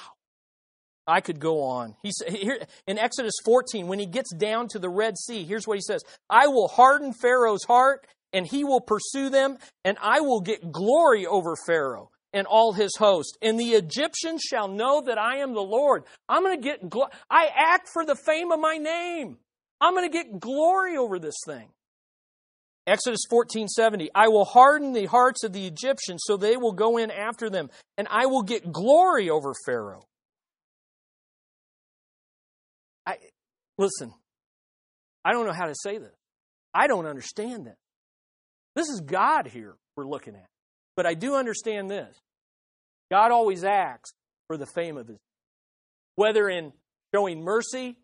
I 1.07 1.20
could 1.20 1.40
go 1.40 1.62
on. 1.62 1.96
He 2.03 2.12
here 2.28 2.61
in 2.86 2.98
Exodus 2.98 3.34
14, 3.44 3.88
when 3.88 3.98
he 3.98 4.07
gets 4.07 4.32
down 4.32 4.68
to 4.68 4.78
the 4.78 4.88
Red 4.88 5.18
Sea, 5.18 5.44
here's 5.44 5.66
what 5.66 5.76
he 5.76 5.82
says 5.82 6.03
I 6.28 6.46
will 6.46 6.68
harden 6.68 7.12
Pharaoh's 7.12 7.64
heart, 7.64 8.07
and 8.32 8.46
he 8.46 8.64
will 8.64 8.80
pursue 8.80 9.28
them, 9.28 9.59
and 9.84 9.98
I 10.01 10.20
will 10.20 10.40
get 10.40 10.70
glory 10.70 11.26
over 11.26 11.57
Pharaoh 11.66 12.11
and 12.32 12.46
all 12.46 12.72
his 12.72 12.92
host. 12.96 13.36
And 13.42 13.59
the 13.59 13.72
Egyptians 13.72 14.42
shall 14.42 14.68
know 14.68 15.03
that 15.03 15.18
I 15.18 15.38
am 15.38 15.53
the 15.53 15.61
Lord. 15.61 16.05
I'm 16.28 16.44
going 16.44 16.61
to 16.61 16.62
get, 16.62 16.88
gl- 16.88 17.11
I 17.28 17.48
act 17.55 17.88
for 17.92 18.05
the 18.05 18.14
fame 18.14 18.53
of 18.53 18.61
my 18.61 18.76
name. 18.76 19.38
I'm 19.80 19.94
going 19.94 20.09
to 20.09 20.16
get 20.16 20.38
glory 20.38 20.96
over 20.96 21.18
this 21.18 21.36
thing. 21.44 21.68
Exodus 22.87 23.20
14:70 23.31 24.09
I 24.14 24.28
will 24.28 24.45
harden 24.45 24.93
the 24.93 25.07
hearts 25.07 25.45
of 25.45 25.53
the 25.53 25.66
Egyptians 25.66 26.22
so 26.24 26.37
they 26.37 26.57
will 26.57 26.72
go 26.72 26.97
in 26.97 27.11
after 27.11 27.51
them 27.51 27.70
and 27.97 28.09
I 28.11 28.26
will 28.26 28.43
get 28.43 28.72
glory 28.72 29.31
over 29.31 29.53
Pharaoh. 29.66 30.07
I 33.07 33.16
listen. 33.78 34.12
I 35.24 35.33
don't 35.33 35.47
know 35.47 35.53
how 35.53 35.66
to 35.66 35.74
say 35.74 35.99
this. 35.99 36.14
I 36.72 36.87
don't 36.87 37.07
understand 37.07 37.66
this. 37.66 37.76
This 38.74 38.89
is 38.89 39.01
God 39.01 39.47
here 39.47 39.74
we're 39.97 40.07
looking 40.07 40.35
at. 40.35 40.49
But 40.97 41.07
I 41.07 41.14
do 41.14 41.35
understand 41.35 41.91
this 41.91 42.16
God 43.11 43.31
always 43.31 43.64
acts 43.64 44.12
for 44.47 44.57
the 44.57 44.66
fame 44.66 44.97
of 44.97 45.09
His, 45.09 45.18
whether 46.16 46.49
in 46.49 46.72
showing 47.14 47.43
mercy 47.43 47.97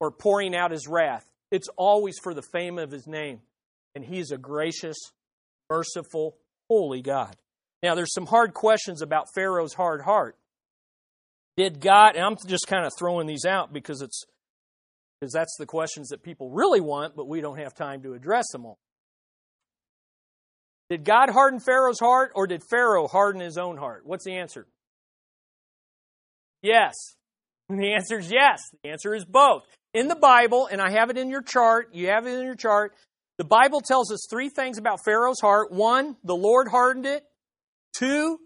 or 0.00 0.10
pouring 0.10 0.54
out 0.56 0.70
His 0.70 0.88
wrath. 0.88 1.24
It's 1.50 1.68
always 1.76 2.18
for 2.22 2.34
the 2.34 2.42
fame 2.52 2.78
of 2.78 2.90
His 2.90 3.06
name. 3.06 3.40
And 3.94 4.04
He 4.04 4.18
is 4.18 4.30
a 4.30 4.38
gracious, 4.38 4.96
merciful, 5.68 6.36
holy 6.68 7.02
God. 7.02 7.36
Now, 7.82 7.94
there's 7.94 8.12
some 8.12 8.26
hard 8.26 8.54
questions 8.54 9.02
about 9.02 9.26
Pharaoh's 9.34 9.74
hard 9.74 10.02
heart. 10.02 10.36
Did 11.56 11.80
God, 11.80 12.16
and 12.16 12.24
I'm 12.24 12.36
just 12.46 12.66
kind 12.66 12.86
of 12.86 12.92
throwing 12.98 13.26
these 13.26 13.44
out 13.44 13.72
because 13.72 14.02
it's 14.02 14.24
because 15.20 15.32
that's 15.32 15.54
the 15.58 15.66
questions 15.66 16.08
that 16.08 16.22
people 16.22 16.50
really 16.50 16.80
want, 16.80 17.14
but 17.14 17.28
we 17.28 17.42
don't 17.42 17.58
have 17.58 17.74
time 17.74 18.02
to 18.02 18.14
address 18.14 18.46
them 18.52 18.64
all. 18.64 18.78
Did 20.88 21.04
God 21.04 21.28
harden 21.30 21.60
Pharaoh's 21.60 22.00
heart 22.00 22.32
or 22.34 22.46
did 22.46 22.62
Pharaoh 22.68 23.06
harden 23.06 23.40
his 23.40 23.58
own 23.58 23.76
heart? 23.76 24.02
What's 24.04 24.24
the 24.24 24.36
answer? 24.36 24.66
Yes. 26.62 26.94
The 27.68 27.92
answer 27.92 28.18
is 28.18 28.32
yes. 28.32 28.58
The 28.82 28.90
answer 28.90 29.14
is 29.14 29.24
both. 29.24 29.62
In 29.94 30.08
the 30.08 30.16
Bible, 30.16 30.66
and 30.66 30.82
I 30.82 30.90
have 30.90 31.08
it 31.08 31.16
in 31.16 31.30
your 31.30 31.40
chart, 31.40 31.90
you 31.92 32.08
have 32.08 32.26
it 32.26 32.36
in 32.36 32.44
your 32.44 32.56
chart, 32.56 32.92
the 33.40 33.44
Bible 33.44 33.80
tells 33.80 34.12
us 34.12 34.26
three 34.28 34.50
things 34.50 34.76
about 34.76 35.02
Pharaoh's 35.02 35.40
heart. 35.40 35.72
One, 35.72 36.14
the 36.22 36.36
Lord 36.36 36.68
hardened 36.68 37.06
it. 37.06 37.24
Two, 37.96 38.38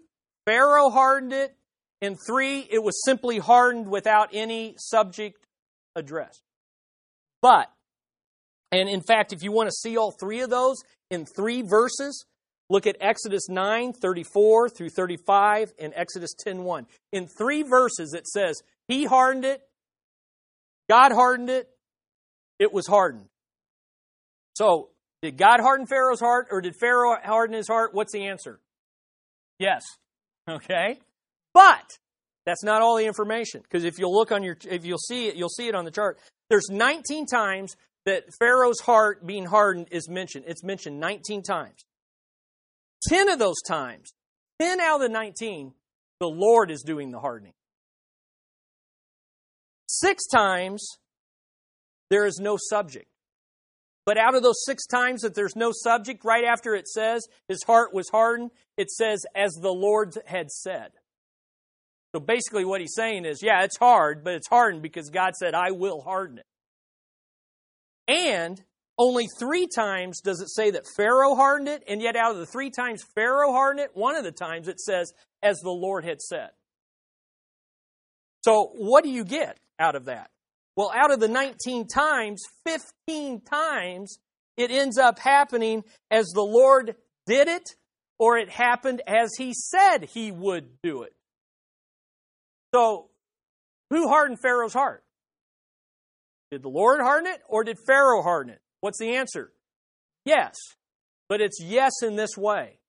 Pharaoh 0.45 0.89
hardened 0.89 1.33
it. 1.33 1.53
And 2.01 2.15
three, 2.25 2.59
it 2.59 2.81
was 2.81 3.03
simply 3.03 3.37
hardened 3.37 3.89
without 3.89 4.29
any 4.31 4.75
subject 4.77 5.45
addressed. 5.97 6.41
But, 7.41 7.69
and 8.71 8.87
in 8.87 9.01
fact, 9.01 9.33
if 9.33 9.43
you 9.43 9.51
want 9.51 9.67
to 9.67 9.75
see 9.75 9.97
all 9.97 10.13
three 10.17 10.39
of 10.39 10.49
those 10.49 10.77
in 11.11 11.25
three 11.25 11.61
verses, 11.61 12.25
Look 12.69 12.87
at 12.87 12.97
Exodus 12.99 13.47
9, 13.47 13.93
34 13.93 14.69
through 14.69 14.89
35 14.89 15.73
and 15.77 15.93
Exodus 15.95 16.33
10, 16.33 16.63
1. 16.63 16.87
In 17.11 17.27
three 17.27 17.61
verses, 17.61 18.15
it 18.15 18.25
says, 18.25 18.59
He 18.87 19.05
hardened 19.05 19.45
it, 19.45 19.61
God 20.89 21.11
hardened 21.11 21.51
it, 21.51 21.69
it 22.57 22.73
was 22.73 22.87
hardened. 22.87 23.27
So, 24.55 24.89
did 25.21 25.37
God 25.37 25.59
harden 25.59 25.85
Pharaoh's 25.85 26.19
heart 26.19 26.47
or 26.51 26.61
did 26.61 26.75
Pharaoh 26.75 27.17
harden 27.23 27.55
his 27.55 27.67
heart? 27.67 27.93
What's 27.93 28.13
the 28.13 28.27
answer? 28.27 28.59
Yes. 29.59 29.83
Okay? 30.47 30.99
But 31.53 31.97
that's 32.45 32.63
not 32.63 32.81
all 32.81 32.97
the 32.97 33.05
information 33.05 33.61
because 33.61 33.83
if 33.83 33.97
you'll 33.97 34.13
look 34.13 34.31
on 34.31 34.43
your 34.43 34.57
if 34.69 34.85
you'll 34.85 34.99
see 34.99 35.27
it 35.27 35.35
you'll 35.35 35.49
see 35.49 35.67
it 35.67 35.73
on 35.73 35.85
the 35.85 35.91
chart. 35.91 36.19
There's 36.49 36.67
19 36.69 37.25
times 37.25 37.75
that 38.05 38.25
Pharaoh's 38.37 38.79
heart 38.81 39.25
being 39.25 39.45
hardened 39.45 39.87
is 39.89 40.07
mentioned. 40.07 40.45
It's 40.47 40.63
mentioned 40.63 40.99
19 40.99 41.41
times. 41.41 41.83
10 43.09 43.29
of 43.29 43.39
those 43.39 43.61
times, 43.67 44.13
10 44.61 44.79
out 44.79 44.95
of 44.95 45.01
the 45.01 45.09
19, 45.09 45.73
the 46.19 46.27
Lord 46.27 46.69
is 46.69 46.83
doing 46.83 47.11
the 47.11 47.19
hardening. 47.19 47.53
Six 49.87 50.27
times, 50.27 50.87
there 52.09 52.25
is 52.25 52.39
no 52.39 52.57
subject. 52.69 53.07
But 54.05 54.17
out 54.17 54.35
of 54.35 54.43
those 54.43 54.63
six 54.65 54.85
times 54.85 55.21
that 55.21 55.33
there's 55.33 55.55
no 55.55 55.71
subject, 55.73 56.23
right 56.23 56.43
after 56.43 56.75
it 56.75 56.87
says 56.87 57.27
his 57.47 57.63
heart 57.63 57.93
was 57.93 58.09
hardened, 58.09 58.51
it 58.77 58.91
says, 58.91 59.25
as 59.35 59.53
the 59.53 59.73
Lord 59.73 60.13
had 60.27 60.51
said. 60.51 60.91
So 62.13 62.19
basically, 62.19 62.65
what 62.65 62.81
he's 62.81 62.93
saying 62.95 63.25
is, 63.25 63.41
yeah, 63.41 63.63
it's 63.63 63.77
hard, 63.77 64.23
but 64.23 64.35
it's 64.35 64.47
hardened 64.47 64.83
because 64.83 65.09
God 65.09 65.35
said, 65.35 65.53
I 65.53 65.71
will 65.71 66.01
harden 66.01 66.37
it. 66.37 66.45
And 68.07 68.63
only 68.97 69.27
three 69.39 69.67
times 69.67 70.21
does 70.21 70.39
it 70.39 70.49
say 70.49 70.71
that 70.71 70.85
Pharaoh 70.95 71.35
hardened 71.35 71.67
it, 71.67 71.83
and 71.87 72.01
yet 72.01 72.15
out 72.15 72.31
of 72.31 72.37
the 72.37 72.45
three 72.45 72.69
times 72.69 73.03
Pharaoh 73.15 73.51
hardened 73.51 73.85
it, 73.85 73.91
one 73.95 74.15
of 74.15 74.23
the 74.23 74.31
times 74.31 74.67
it 74.67 74.79
says, 74.79 75.11
as 75.43 75.59
the 75.59 75.71
Lord 75.71 76.05
had 76.05 76.21
said. 76.21 76.51
So, 78.43 78.71
what 78.75 79.03
do 79.03 79.09
you 79.09 79.25
get 79.25 79.57
out 79.79 79.95
of 79.95 80.05
that? 80.05 80.29
Well, 80.75 80.91
out 80.93 81.11
of 81.11 81.19
the 81.19 81.27
19 81.27 81.87
times, 81.87 82.41
15 82.65 83.41
times 83.41 84.17
it 84.57 84.71
ends 84.71 84.97
up 84.97 85.19
happening 85.19 85.83
as 86.11 86.27
the 86.27 86.41
Lord 86.41 86.95
did 87.25 87.47
it, 87.47 87.63
or 88.19 88.37
it 88.37 88.49
happened 88.49 89.01
as 89.07 89.31
He 89.37 89.53
said 89.53 90.05
He 90.05 90.31
would 90.31 90.81
do 90.81 91.03
it. 91.03 91.13
So, 92.73 93.09
who 93.89 94.09
hardened 94.09 94.39
Pharaoh's 94.41 94.73
heart? 94.73 95.03
Did 96.51 96.63
the 96.63 96.69
Lord 96.69 97.01
harden 97.01 97.31
it 97.31 97.41
or 97.47 97.63
did 97.63 97.77
Pharaoh 97.87 98.21
harden 98.21 98.53
it? 98.53 98.61
What's 98.81 98.99
the 98.99 99.15
answer? 99.15 99.51
Yes. 100.25 100.55
But 101.27 101.41
it's 101.41 101.61
yes 101.61 101.91
in 102.03 102.15
this 102.15 102.37
way. 102.37 102.79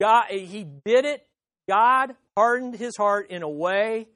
God, 0.00 0.24
he 0.30 0.64
did 0.84 1.04
it. 1.04 1.26
God 1.68 2.14
hardened 2.36 2.74
his 2.74 2.96
heart 2.96 3.30
in 3.30 3.42
a 3.42 3.48
way 3.48 4.08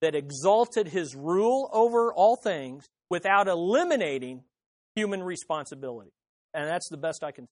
that 0.00 0.14
exalted 0.14 0.88
his 0.88 1.14
rule 1.14 1.68
over 1.72 2.12
all 2.12 2.36
things 2.36 2.86
without 3.10 3.48
eliminating 3.48 4.42
human 4.94 5.22
responsibility. 5.22 6.10
And 6.54 6.66
that's 6.68 6.88
the 6.90 6.96
best 6.96 7.22
I 7.22 7.32
can. 7.32 7.46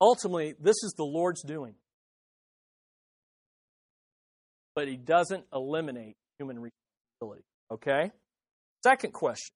Ultimately, 0.00 0.54
this 0.60 0.76
is 0.82 0.94
the 0.96 1.04
Lord's 1.04 1.42
doing. 1.42 1.74
But 4.74 4.86
he 4.86 4.96
doesn't 4.96 5.44
eliminate 5.52 6.16
human 6.38 6.56
responsibility. 6.56 7.44
Okay? 7.72 8.12
Second 8.84 9.12
question 9.12 9.54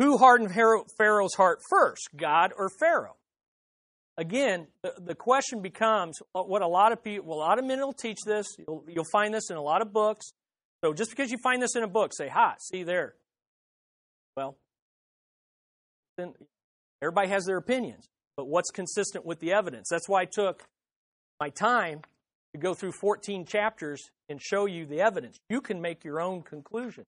Who 0.00 0.18
hardened 0.18 0.52
Pharaoh's 0.98 1.34
heart 1.34 1.60
first, 1.70 2.08
God 2.16 2.52
or 2.56 2.68
Pharaoh? 2.80 3.16
Again, 4.18 4.66
the, 4.82 4.92
the 4.98 5.14
question 5.14 5.62
becomes 5.62 6.18
uh, 6.34 6.42
what 6.42 6.62
a 6.62 6.68
lot 6.68 6.92
of 6.92 7.02
people, 7.02 7.32
a 7.32 7.34
lot 7.34 7.58
of 7.58 7.64
men 7.64 7.80
will 7.80 7.92
teach 7.92 8.18
this. 8.26 8.46
You'll, 8.58 8.84
you'll 8.86 9.04
find 9.10 9.32
this 9.32 9.50
in 9.50 9.56
a 9.56 9.62
lot 9.62 9.80
of 9.80 9.92
books. 9.92 10.26
So 10.84 10.92
just 10.92 11.10
because 11.10 11.30
you 11.30 11.38
find 11.42 11.62
this 11.62 11.76
in 11.76 11.82
a 11.82 11.88
book, 11.88 12.12
say, 12.14 12.28
"Ha, 12.28 12.56
see 12.58 12.82
there." 12.82 13.14
Well, 14.36 14.56
then 16.18 16.34
everybody 17.00 17.28
has 17.28 17.44
their 17.44 17.56
opinions, 17.56 18.08
but 18.36 18.48
what's 18.48 18.70
consistent 18.70 19.24
with 19.24 19.40
the 19.40 19.52
evidence? 19.52 19.88
That's 19.90 20.08
why 20.08 20.22
I 20.22 20.24
took 20.26 20.64
my 21.40 21.48
time 21.48 22.02
to 22.52 22.58
go 22.60 22.74
through 22.74 22.92
14 22.92 23.46
chapters 23.46 24.10
and 24.28 24.40
show 24.40 24.66
you 24.66 24.86
the 24.86 25.00
evidence. 25.00 25.38
You 25.48 25.60
can 25.60 25.80
make 25.80 26.04
your 26.04 26.20
own 26.20 26.42
conclusion. 26.42 27.04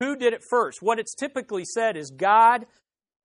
Who 0.00 0.16
did 0.16 0.32
it 0.34 0.42
first? 0.50 0.82
What 0.82 0.98
it's 0.98 1.14
typically 1.14 1.64
said 1.64 1.96
is 1.96 2.10
God 2.10 2.66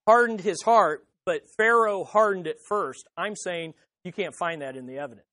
hardened 0.07 0.41
his 0.41 0.61
heart, 0.61 1.05
but 1.31 1.43
Pharaoh 1.55 2.03
hardened 2.03 2.45
it 2.45 2.57
first. 2.67 3.07
I'm 3.15 3.37
saying 3.37 3.73
you 4.03 4.11
can't 4.11 4.35
find 4.35 4.61
that 4.61 4.75
in 4.75 4.85
the 4.85 4.97
evidence. 4.97 5.29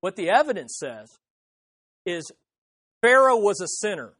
What 0.00 0.16
the 0.16 0.30
evidence 0.30 0.76
says 0.80 1.16
is 2.04 2.28
Pharaoh 3.00 3.38
was 3.38 3.60
a 3.60 3.68
sinner. 3.68 4.14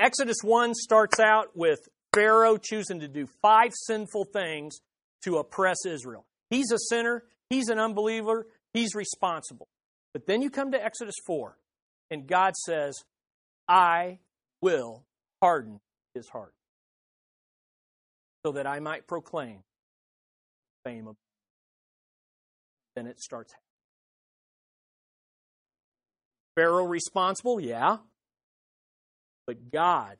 Exodus 0.00 0.38
1 0.42 0.74
starts 0.74 1.20
out 1.20 1.50
with 1.54 1.78
Pharaoh 2.12 2.56
choosing 2.56 2.98
to 2.98 3.06
do 3.06 3.28
five 3.40 3.70
sinful 3.72 4.24
things 4.32 4.80
to 5.22 5.36
oppress 5.36 5.86
Israel. 5.86 6.26
He's 6.50 6.72
a 6.72 6.78
sinner, 6.90 7.22
he's 7.48 7.68
an 7.68 7.78
unbeliever, 7.78 8.48
he's 8.72 8.96
responsible. 8.96 9.68
But 10.12 10.26
then 10.26 10.42
you 10.42 10.50
come 10.50 10.72
to 10.72 10.84
Exodus 10.84 11.14
4, 11.24 11.56
and 12.10 12.26
God 12.26 12.56
says, 12.56 13.04
I 13.68 14.18
will 14.60 15.04
harden 15.40 15.78
his 16.14 16.28
heart 16.28 16.54
so 18.44 18.50
that 18.52 18.66
I 18.66 18.80
might 18.80 19.06
proclaim 19.06 19.62
fame 20.88 21.08
then 22.96 23.06
it 23.06 23.20
starts 23.20 23.52
Pharaoh 26.56 26.86
responsible? 26.86 27.60
Yeah. 27.60 27.98
But 29.46 29.70
God, 29.70 30.16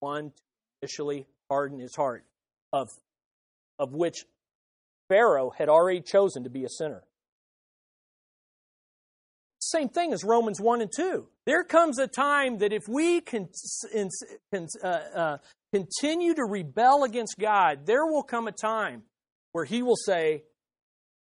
one 0.00 0.32
to 0.32 0.42
initially 0.82 1.26
harden 1.50 1.78
his 1.78 1.96
heart, 1.96 2.24
of, 2.72 2.88
of 3.78 3.94
which 3.94 4.26
Pharaoh 5.08 5.50
had 5.56 5.68
already 5.68 6.02
chosen 6.02 6.44
to 6.44 6.50
be 6.50 6.64
a 6.64 6.68
sinner. 6.68 7.02
Same 9.62 9.88
thing 9.88 10.12
as 10.12 10.22
Romans 10.22 10.60
1 10.60 10.82
and 10.82 10.92
2. 10.94 11.26
There 11.46 11.64
comes 11.64 11.98
a 11.98 12.06
time 12.06 12.58
that 12.58 12.72
if 12.72 12.86
we 12.86 13.22
can, 13.22 13.48
uh, 14.52 14.86
uh, 14.86 15.38
continue 15.72 16.34
to 16.34 16.44
rebel 16.44 17.04
against 17.04 17.36
God, 17.38 17.86
there 17.86 18.04
will 18.04 18.22
come 18.22 18.48
a 18.48 18.52
time 18.52 19.04
where 19.52 19.64
He 19.64 19.82
will 19.82 19.96
say, 19.96 20.44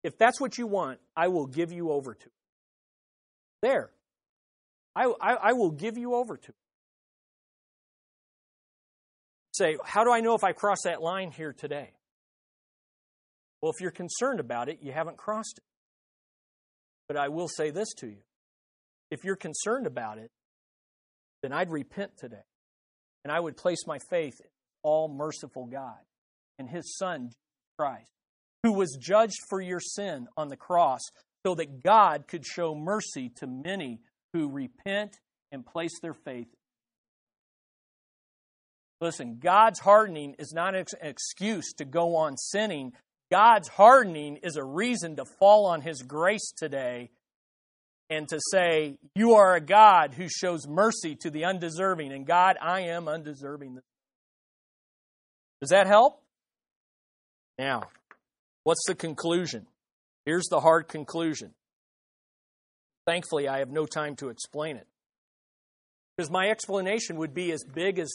If 0.03 0.19
that's 0.19 0.41
what 0.41 0.59
you 0.59 0.67
want, 0.67 0.99
I 1.17 1.29
will 1.29 1.47
give 1.47 1.73
you 1.73 1.91
over 1.91 2.15
to. 2.15 2.31
There. 3.63 3.91
I, 4.95 5.13
I, 5.21 5.33
I 5.35 5.53
will 5.53 5.71
give 5.71 5.97
you 5.97 6.15
over 6.15 6.37
to. 6.37 6.53
Say, 9.55 9.77
how 9.85 10.05
do 10.05 10.11
I 10.11 10.21
know 10.21 10.35
if 10.35 10.45
I 10.45 10.53
cross 10.53 10.79
that 10.85 11.03
line 11.03 11.31
here 11.31 11.53
today? 11.53 11.91
Well, 13.61 13.73
if 13.75 13.81
you're 13.81 13.91
concerned 13.91 14.41
about 14.41 14.69
it, 14.69 14.79
you 14.83 14.93
haven't 14.93 15.19
crossed 15.19 15.59
it. 15.59 15.65
But 17.07 17.17
I 17.17 17.29
will 17.29 17.49
say 17.49 17.71
this 17.71 17.93
to 17.99 18.07
you 18.07 18.23
if 19.11 19.25
you're 19.25 19.37
concerned 19.37 19.87
about 19.87 20.17
it, 20.17 20.31
then 21.43 21.53
I'd 21.53 21.71
repent 21.71 22.13
today. 22.17 22.45
And 23.25 23.31
I 23.31 23.39
would 23.39 23.57
place 23.57 23.87
my 23.87 23.99
faith 24.11 24.41
in 24.41 24.49
all 24.83 25.09
merciful 25.09 25.67
God 25.67 25.99
and 26.59 26.69
his 26.69 26.97
Son, 26.97 27.31
Christ, 27.83 28.11
who 28.63 28.73
was 28.73 28.97
judged 29.01 29.41
for 29.49 29.61
your 29.61 29.81
sin 29.81 30.29
on 30.37 30.47
the 30.47 30.57
cross 30.57 31.01
so 31.45 31.57
that 31.57 31.83
God 31.83 32.29
could 32.29 32.47
show 32.47 32.77
mercy 32.77 33.29
to 33.37 33.49
many 33.49 33.99
who 34.33 34.49
repent 34.49 35.19
and 35.51 35.67
place 35.67 35.99
their 36.01 36.15
faith. 36.15 36.47
Listen, 39.01 39.41
God's 39.41 39.81
hardening 39.81 40.37
is 40.39 40.53
not 40.53 40.77
an 40.77 40.85
excuse 41.01 41.73
to 41.79 41.85
go 41.85 42.15
on 42.15 42.37
sinning. 42.37 42.93
God's 43.33 43.67
hardening 43.67 44.37
is 44.45 44.55
a 44.55 44.63
reason 44.63 45.17
to 45.17 45.25
fall 45.25 45.67
on 45.67 45.81
His 45.81 46.03
grace 46.03 46.53
today 46.57 47.11
and 48.09 48.29
to 48.29 48.39
say, 48.53 48.97
You 49.17 49.35
are 49.35 49.57
a 49.57 49.61
God 49.61 50.15
who 50.15 50.29
shows 50.29 50.69
mercy 50.69 51.17
to 51.17 51.31
the 51.31 51.47
undeserving. 51.47 52.13
And 52.13 52.25
God, 52.25 52.57
I 52.63 52.83
am 52.83 53.09
undeserving. 53.09 53.81
Does 55.61 55.71
that 55.71 55.89
help? 55.89 56.22
Now, 57.63 57.91
what's 58.65 58.85
the 58.89 58.97
conclusion? 58.97 59.69
Here's 60.27 60.49
the 60.51 60.59
hard 60.59 60.89
conclusion. 60.89 61.55
Thankfully, 63.07 63.47
I 63.47 63.61
have 63.61 63.71
no 63.71 63.87
time 63.87 64.17
to 64.17 64.31
explain 64.31 64.77
it. 64.77 64.89
Because 66.17 66.29
my 66.29 66.49
explanation 66.49 67.19
would 67.19 67.33
be 67.33 67.53
as 67.53 67.63
big 67.63 68.01
as 68.01 68.11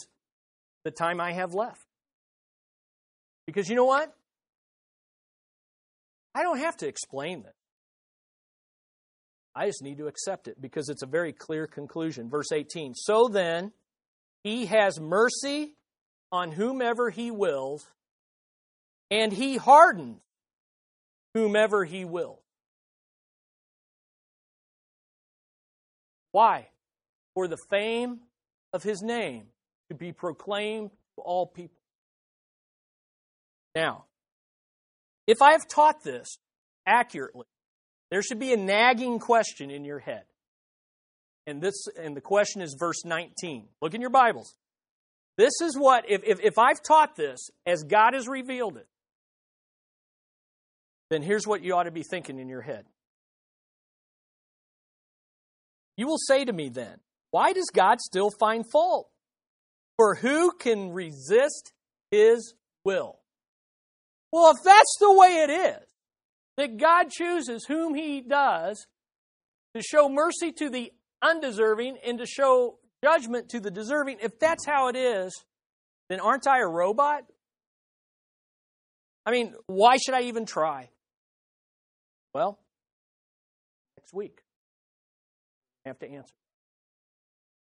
the 0.84 0.90
time 0.90 1.18
I 1.18 1.32
have 1.32 1.54
left. 1.54 1.80
Because 3.46 3.70
you 3.70 3.74
know 3.74 3.86
what? 3.86 4.14
I 6.34 6.42
don't 6.42 6.58
have 6.58 6.76
to 6.78 6.86
explain 6.86 7.42
this. 7.42 7.54
I 9.54 9.64
just 9.64 9.82
need 9.82 9.96
to 9.96 10.08
accept 10.08 10.46
it 10.48 10.60
because 10.60 10.90
it's 10.90 11.02
a 11.02 11.06
very 11.06 11.32
clear 11.32 11.66
conclusion. 11.66 12.28
Verse 12.28 12.52
18 12.52 12.92
So 12.94 13.28
then, 13.28 13.72
he 14.44 14.66
has 14.66 15.00
mercy 15.00 15.72
on 16.30 16.52
whomever 16.52 17.08
he 17.08 17.30
wills, 17.30 17.88
and 19.10 19.32
he 19.32 19.56
hardens 19.56 20.20
whomever 21.34 21.84
he 21.84 22.04
will. 22.04 22.40
Why? 26.32 26.68
For 27.34 27.48
the 27.48 27.58
fame 27.70 28.20
of 28.72 28.82
his 28.82 29.02
name 29.02 29.46
to 29.88 29.94
be 29.94 30.12
proclaimed 30.12 30.90
to 31.16 31.22
all 31.22 31.46
people. 31.46 31.76
Now, 33.74 34.04
if 35.26 35.40
I 35.42 35.52
have 35.52 35.66
taught 35.68 36.02
this 36.02 36.38
accurately, 36.86 37.46
there 38.10 38.22
should 38.22 38.38
be 38.38 38.52
a 38.52 38.56
nagging 38.56 39.18
question 39.18 39.70
in 39.70 39.84
your 39.84 39.98
head. 39.98 40.24
And 41.46 41.62
this 41.62 41.86
and 41.98 42.16
the 42.16 42.20
question 42.20 42.60
is 42.60 42.76
verse 42.78 43.04
19. 43.04 43.68
Look 43.80 43.94
in 43.94 44.00
your 44.00 44.10
Bibles. 44.10 44.54
This 45.36 45.60
is 45.62 45.78
what 45.78 46.04
if, 46.08 46.22
if, 46.24 46.40
if 46.40 46.58
I've 46.58 46.82
taught 46.82 47.16
this 47.16 47.50
as 47.64 47.84
God 47.84 48.14
has 48.14 48.26
revealed 48.26 48.76
it, 48.76 48.86
then 51.10 51.22
here's 51.22 51.46
what 51.46 51.62
you 51.62 51.74
ought 51.74 51.84
to 51.84 51.90
be 51.90 52.02
thinking 52.02 52.38
in 52.38 52.48
your 52.48 52.60
head. 52.60 52.84
You 55.96 56.06
will 56.06 56.18
say 56.18 56.44
to 56.44 56.52
me 56.52 56.68
then, 56.68 56.98
why 57.30 57.52
does 57.52 57.70
God 57.72 58.00
still 58.00 58.30
find 58.30 58.64
fault? 58.70 59.08
For 59.96 60.14
who 60.14 60.52
can 60.52 60.90
resist 60.92 61.72
his 62.10 62.54
will? 62.84 63.18
Well, 64.32 64.50
if 64.50 64.62
that's 64.62 64.96
the 65.00 65.12
way 65.12 65.42
it 65.42 65.50
is, 65.50 65.88
that 66.56 66.76
God 66.76 67.10
chooses 67.10 67.64
whom 67.66 67.94
He 67.94 68.20
does 68.20 68.86
to 69.74 69.82
show 69.82 70.08
mercy 70.08 70.52
to 70.52 70.68
the 70.68 70.92
undeserving 71.22 71.98
and 72.04 72.18
to 72.18 72.26
show 72.26 72.78
judgment 73.02 73.48
to 73.50 73.60
the 73.60 73.70
deserving, 73.70 74.18
if 74.20 74.38
that's 74.38 74.66
how 74.66 74.88
it 74.88 74.96
is, 74.96 75.32
then 76.08 76.20
aren't 76.20 76.46
I 76.46 76.60
a 76.60 76.66
robot? 76.66 77.24
I 79.24 79.30
mean, 79.30 79.54
why 79.66 79.98
should 79.98 80.14
I 80.14 80.22
even 80.22 80.46
try? 80.46 80.90
Well, 82.34 82.58
next 83.98 84.12
week, 84.12 84.40
I 85.84 85.90
have 85.90 85.98
to 86.00 86.10
answer. 86.10 86.34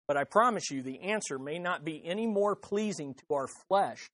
But 0.07 0.17
I 0.17 0.23
promise 0.23 0.71
you, 0.71 0.83
the 0.83 1.01
answer 1.01 1.37
may 1.37 1.59
not 1.59 1.83
be 1.83 2.01
any 2.05 2.27
more 2.27 2.55
pleasing 2.55 3.13
to 3.13 3.35
our 3.35 3.47
flesh 3.67 4.09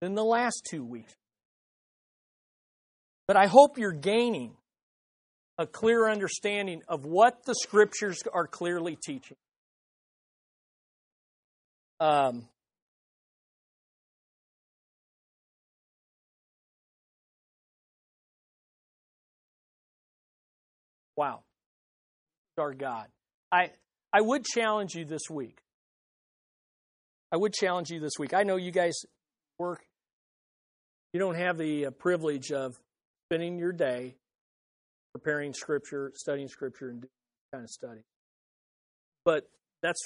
than 0.00 0.14
the 0.14 0.24
last 0.24 0.66
two 0.70 0.84
weeks 0.84 1.14
but 3.30 3.36
I 3.36 3.46
hope 3.46 3.78
you're 3.78 3.92
gaining 3.92 4.56
a 5.56 5.64
clear 5.64 6.10
understanding 6.10 6.82
of 6.88 7.04
what 7.04 7.44
the 7.46 7.54
scriptures 7.54 8.18
are 8.34 8.48
clearly 8.48 8.98
teaching. 9.00 9.36
Um, 12.00 12.48
wow. 21.20 21.42
Our 22.58 22.74
God. 22.74 23.06
I 23.52 23.70
I 24.12 24.20
would 24.20 24.44
challenge 24.44 24.94
you 24.94 25.04
this 25.04 25.30
week. 25.30 25.58
I 27.32 27.36
would 27.36 27.52
challenge 27.52 27.90
you 27.90 28.00
this 28.00 28.18
week. 28.18 28.34
I 28.34 28.42
know 28.42 28.56
you 28.56 28.70
guys 28.70 28.94
work 29.58 29.84
you 31.12 31.18
don't 31.18 31.34
have 31.34 31.58
the 31.58 31.86
uh, 31.86 31.90
privilege 31.90 32.52
of 32.52 32.78
spending 33.28 33.58
your 33.58 33.72
day 33.72 34.14
preparing 35.12 35.52
scripture, 35.52 36.12
studying 36.14 36.48
scripture, 36.48 36.88
and 36.88 37.00
doing 37.00 37.10
kind 37.52 37.64
of 37.64 37.70
study. 37.70 38.02
But 39.24 39.48
that's 39.82 40.00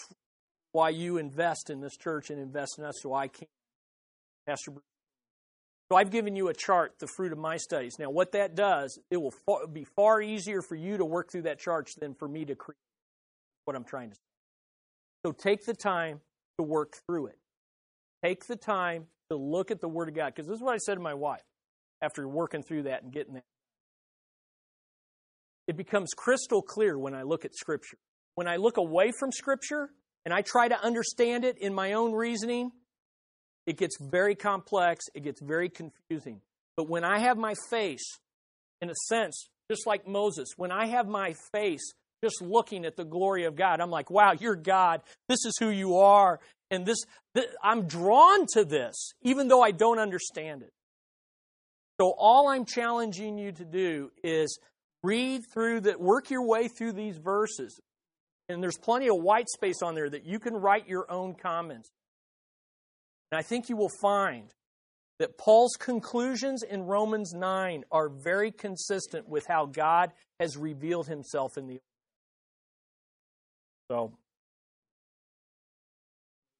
why 0.73 0.89
you 0.89 1.19
invest 1.19 1.69
in 1.69 1.81
this 1.81 1.97
church 1.97 2.31
and 2.31 2.41
invest 2.41 2.79
in 2.79 2.85
us 2.85 2.95
so 3.03 3.13
I 3.13 3.29
can. 3.29 3.47
Pastor 4.47 4.71
Bruce. 4.73 4.94
So 5.91 5.97
I've 5.97 6.11
given 6.11 6.35
you 6.35 6.49
a 6.49 6.55
chart, 6.55 6.95
the 6.99 7.07
fruit 7.07 7.33
of 7.33 7.39
my 7.39 7.57
studies. 7.57 7.99
Now, 7.99 8.11
what 8.11 8.33
that 8.33 8.55
does, 8.55 8.99
it 9.11 9.19
will 9.19 9.35
be 9.73 9.85
far 9.85 10.23
easier 10.23 10.63
for 10.63 10.75
you 10.75 10.97
to 10.97 11.05
work 11.05 11.31
through 11.31 11.43
that 11.43 11.59
chart 11.59 11.91
than 11.99 12.15
for 12.15 12.27
me 12.27 12.45
to 12.47 12.55
create 12.55 12.79
what 13.67 13.77
I'm 13.77 13.85
trying 13.85 14.11
to 14.11 14.15
say. 14.15 14.21
So 15.27 15.33
take 15.33 15.65
the 15.67 15.75
time 15.75 16.21
to 16.59 16.65
work 16.65 16.97
through 17.07 17.27
it. 17.27 17.39
Take 18.25 18.47
the 18.47 18.57
time 18.57 19.07
to 19.31 19.37
look 19.37 19.71
at 19.71 19.81
the 19.81 19.89
Word 19.89 20.09
of 20.09 20.15
God. 20.15 20.35
Because 20.35 20.49
this 20.49 20.57
is 20.57 20.63
what 20.63 20.75
I 20.75 20.79
said 20.79 20.95
to 20.95 21.01
my 21.01 21.15
wife 21.15 21.45
after 22.01 22.27
working 22.27 22.63
through 22.63 22.85
that 22.85 23.03
and 23.03 23.13
getting 23.13 23.35
that. 23.35 23.45
It 25.67 25.77
becomes 25.77 26.11
crystal 26.15 26.63
clear 26.63 26.99
when 26.99 27.15
I 27.15 27.23
look 27.23 27.45
at 27.45 27.55
Scripture. 27.55 27.99
When 28.35 28.49
I 28.49 28.57
look 28.57 28.77
away 28.77 29.13
from 29.19 29.33
Scripture 29.33 29.91
and 30.25 30.33
I 30.35 30.43
try 30.43 30.69
to 30.69 30.83
understand 30.83 31.45
it 31.45 31.59
in 31.59 31.75
my 31.75 31.93
own 31.93 32.13
reasoning, 32.13 32.73
it 33.67 33.79
gets 33.79 33.97
very 34.01 34.35
complex, 34.35 35.05
it 35.15 35.25
gets 35.25 35.41
very 35.41 35.69
confusing. 35.69 36.41
But 36.77 36.89
when 36.89 37.05
I 37.05 37.21
have 37.21 37.39
my 37.39 37.55
face, 37.71 38.05
in 38.81 38.91
a 38.91 38.95
sense, 39.09 39.49
just 39.71 39.87
like 39.87 40.07
Moses, 40.07 40.49
when 40.57 40.71
I 40.71 40.87
have 40.87 41.09
my 41.09 41.35
face 41.53 41.93
just 42.23 42.43
looking 42.43 42.85
at 42.85 42.97
the 42.97 43.05
glory 43.05 43.45
of 43.45 43.57
God, 43.57 43.81
I'm 43.81 43.91
like, 43.91 44.11
wow, 44.11 44.33
you're 44.39 44.57
God. 44.57 45.03
This 45.29 45.45
is 45.45 45.57
who 45.59 45.71
you 45.71 45.99
are. 45.99 46.41
And 46.71 46.85
this, 46.87 46.99
this 47.35 47.47
I'm 47.63 47.87
drawn 47.87 48.47
to 48.55 48.65
this, 48.65 49.13
even 49.23 49.49
though 49.49 49.63
I 49.63 49.71
don't 49.71 49.99
understand 49.99 50.63
it. 50.63 50.73
So 52.01 52.15
all 52.19 52.49
I'm 52.49 52.65
challenging 52.65 53.39
you 53.39 53.53
to 53.53 53.65
do 53.65 54.11
is 54.23 54.59
read 55.03 55.43
through 55.53 55.83
that, 55.83 56.01
work 56.01 56.31
your 56.31 56.47
way 56.47 56.69
through 56.69 56.93
these 56.93 57.17
verses. 57.19 57.79
And 58.49 58.63
there's 58.63 58.77
plenty 58.77 59.09
of 59.09 59.17
white 59.17 59.49
space 59.49 59.81
on 59.83 59.95
there 59.95 60.11
that 60.11 60.27
you 60.27 60.39
can 60.39 60.55
write 60.55 60.89
your 60.89 61.11
own 61.11 61.35
comments. 61.35 61.91
And 63.35 63.41
I 63.41 63.43
think 63.43 63.69
you 63.69 63.77
will 63.77 63.91
find 64.01 64.55
that 65.19 65.37
Paul's 65.37 65.75
conclusions 65.77 66.63
in 66.63 66.85
Romans 66.85 67.35
9 67.35 67.83
are 67.91 68.09
very 68.09 68.53
consistent 68.53 69.29
with 69.29 69.45
how 69.45 69.67
God 69.67 70.13
has 70.39 70.57
revealed 70.57 71.09
himself 71.09 71.59
in 71.59 71.67
the 71.67 71.81
So, 73.91 74.13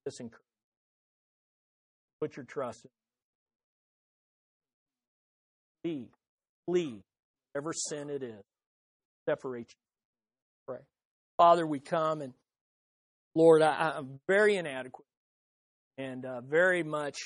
this 0.05 0.19
encouragement. 0.19 0.43
Put 2.21 2.37
your 2.37 2.45
trust 2.45 2.85
in. 2.85 2.91
Flee, 5.85 6.09
flee, 6.67 7.03
whatever 7.53 7.73
sin 7.73 8.11
it 8.11 8.25
is, 8.25 8.43
separate 9.29 9.69
you. 9.69 9.77
Pray. 10.67 10.81
Father, 11.37 11.69
we 11.69 11.79
come 11.79 12.21
and 12.21 12.33
Lord, 13.37 13.63
I, 13.63 13.97
am 13.97 14.19
very 14.27 14.57
inadequate 14.57 15.07
and 15.99 16.25
uh, 16.25 16.41
very 16.41 16.83
much 16.83 17.17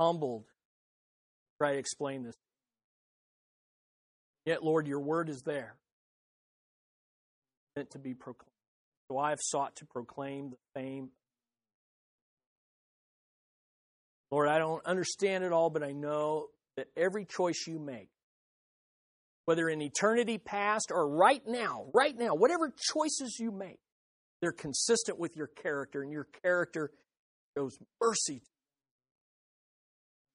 humbled 0.00 0.44
try 1.58 1.72
to 1.72 1.78
explain 1.78 2.22
this. 2.22 2.36
Yet, 4.46 4.62
Lord, 4.62 4.86
your 4.86 5.00
word 5.00 5.28
is 5.28 5.42
there, 5.42 5.74
meant 7.76 7.90
to 7.90 7.98
be 7.98 8.14
proclaimed. 8.14 8.52
So 9.10 9.18
I 9.18 9.30
have 9.30 9.40
sought 9.40 9.76
to 9.76 9.86
proclaim 9.86 10.50
the 10.50 10.80
fame. 10.80 11.08
Lord, 14.30 14.48
I 14.48 14.58
don't 14.58 14.84
understand 14.84 15.44
it 15.44 15.52
all, 15.52 15.70
but 15.70 15.82
I 15.82 15.92
know 15.92 16.46
that 16.76 16.88
every 16.96 17.24
choice 17.24 17.64
you 17.66 17.78
make, 17.78 18.10
whether 19.46 19.68
in 19.68 19.80
eternity 19.80 20.38
past 20.38 20.92
or 20.92 21.08
right 21.08 21.42
now, 21.46 21.86
right 21.94 22.16
now, 22.16 22.34
whatever 22.34 22.70
choices 22.70 23.38
you 23.40 23.50
make, 23.50 23.80
they're 24.40 24.52
consistent 24.52 25.18
with 25.18 25.34
your 25.36 25.48
character, 25.48 26.02
and 26.02 26.12
your 26.12 26.28
character 26.42 26.90
shows 27.58 27.78
mercy. 28.00 28.42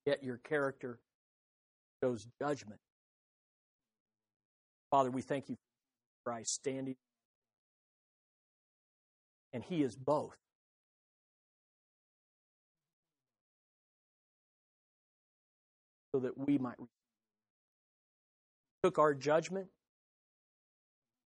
Yet 0.05 0.23
your 0.23 0.37
character 0.37 0.99
shows 2.03 2.27
judgment. 2.41 2.79
Father, 4.91 5.09
we 5.09 5.21
thank 5.21 5.47
you 5.47 5.55
for 5.55 6.31
Christ 6.31 6.53
standing, 6.53 6.95
and 9.53 9.63
He 9.63 9.81
is 9.81 9.95
both. 9.95 10.35
So 16.13 16.19
that 16.19 16.37
we 16.37 16.57
might 16.57 16.75
took 18.83 18.99
our 18.99 19.13
judgment, 19.13 19.67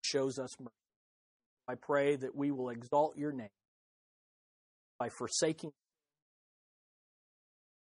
shows 0.04 0.38
us 0.38 0.52
mercy. 0.60 0.72
I 1.68 1.74
pray 1.76 2.16
that 2.16 2.36
we 2.36 2.52
will 2.52 2.70
exalt 2.70 3.18
your 3.18 3.32
name 3.32 3.50
by 5.00 5.10
forsaking 5.10 5.72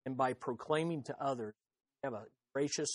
and 0.08 0.16
by 0.16 0.32
proclaiming 0.32 1.04
to 1.04 1.14
others 1.20 1.54
we 2.02 2.08
have 2.08 2.14
a 2.14 2.24
gracious 2.54 2.88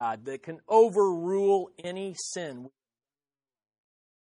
God 0.00 0.24
that 0.24 0.42
can 0.42 0.58
overrule 0.68 1.70
any 1.78 2.16
sin, 2.18 2.70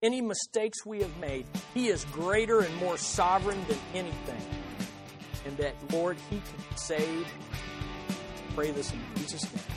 any 0.03 0.19
mistakes 0.19 0.85
we 0.85 0.99
have 0.99 1.17
made. 1.19 1.45
He 1.73 1.87
is 1.87 2.03
greater 2.11 2.59
and 2.59 2.75
more 2.75 2.97
sovereign 2.97 3.63
than 3.69 3.77
anything. 3.93 4.41
And 5.45 5.55
that, 5.55 5.73
Lord, 5.93 6.17
He 6.29 6.35
can 6.35 6.77
save. 6.77 7.27
Pray 8.55 8.71
this 8.71 8.91
in 8.91 8.99
Jesus' 9.15 9.43
name. 9.55 9.74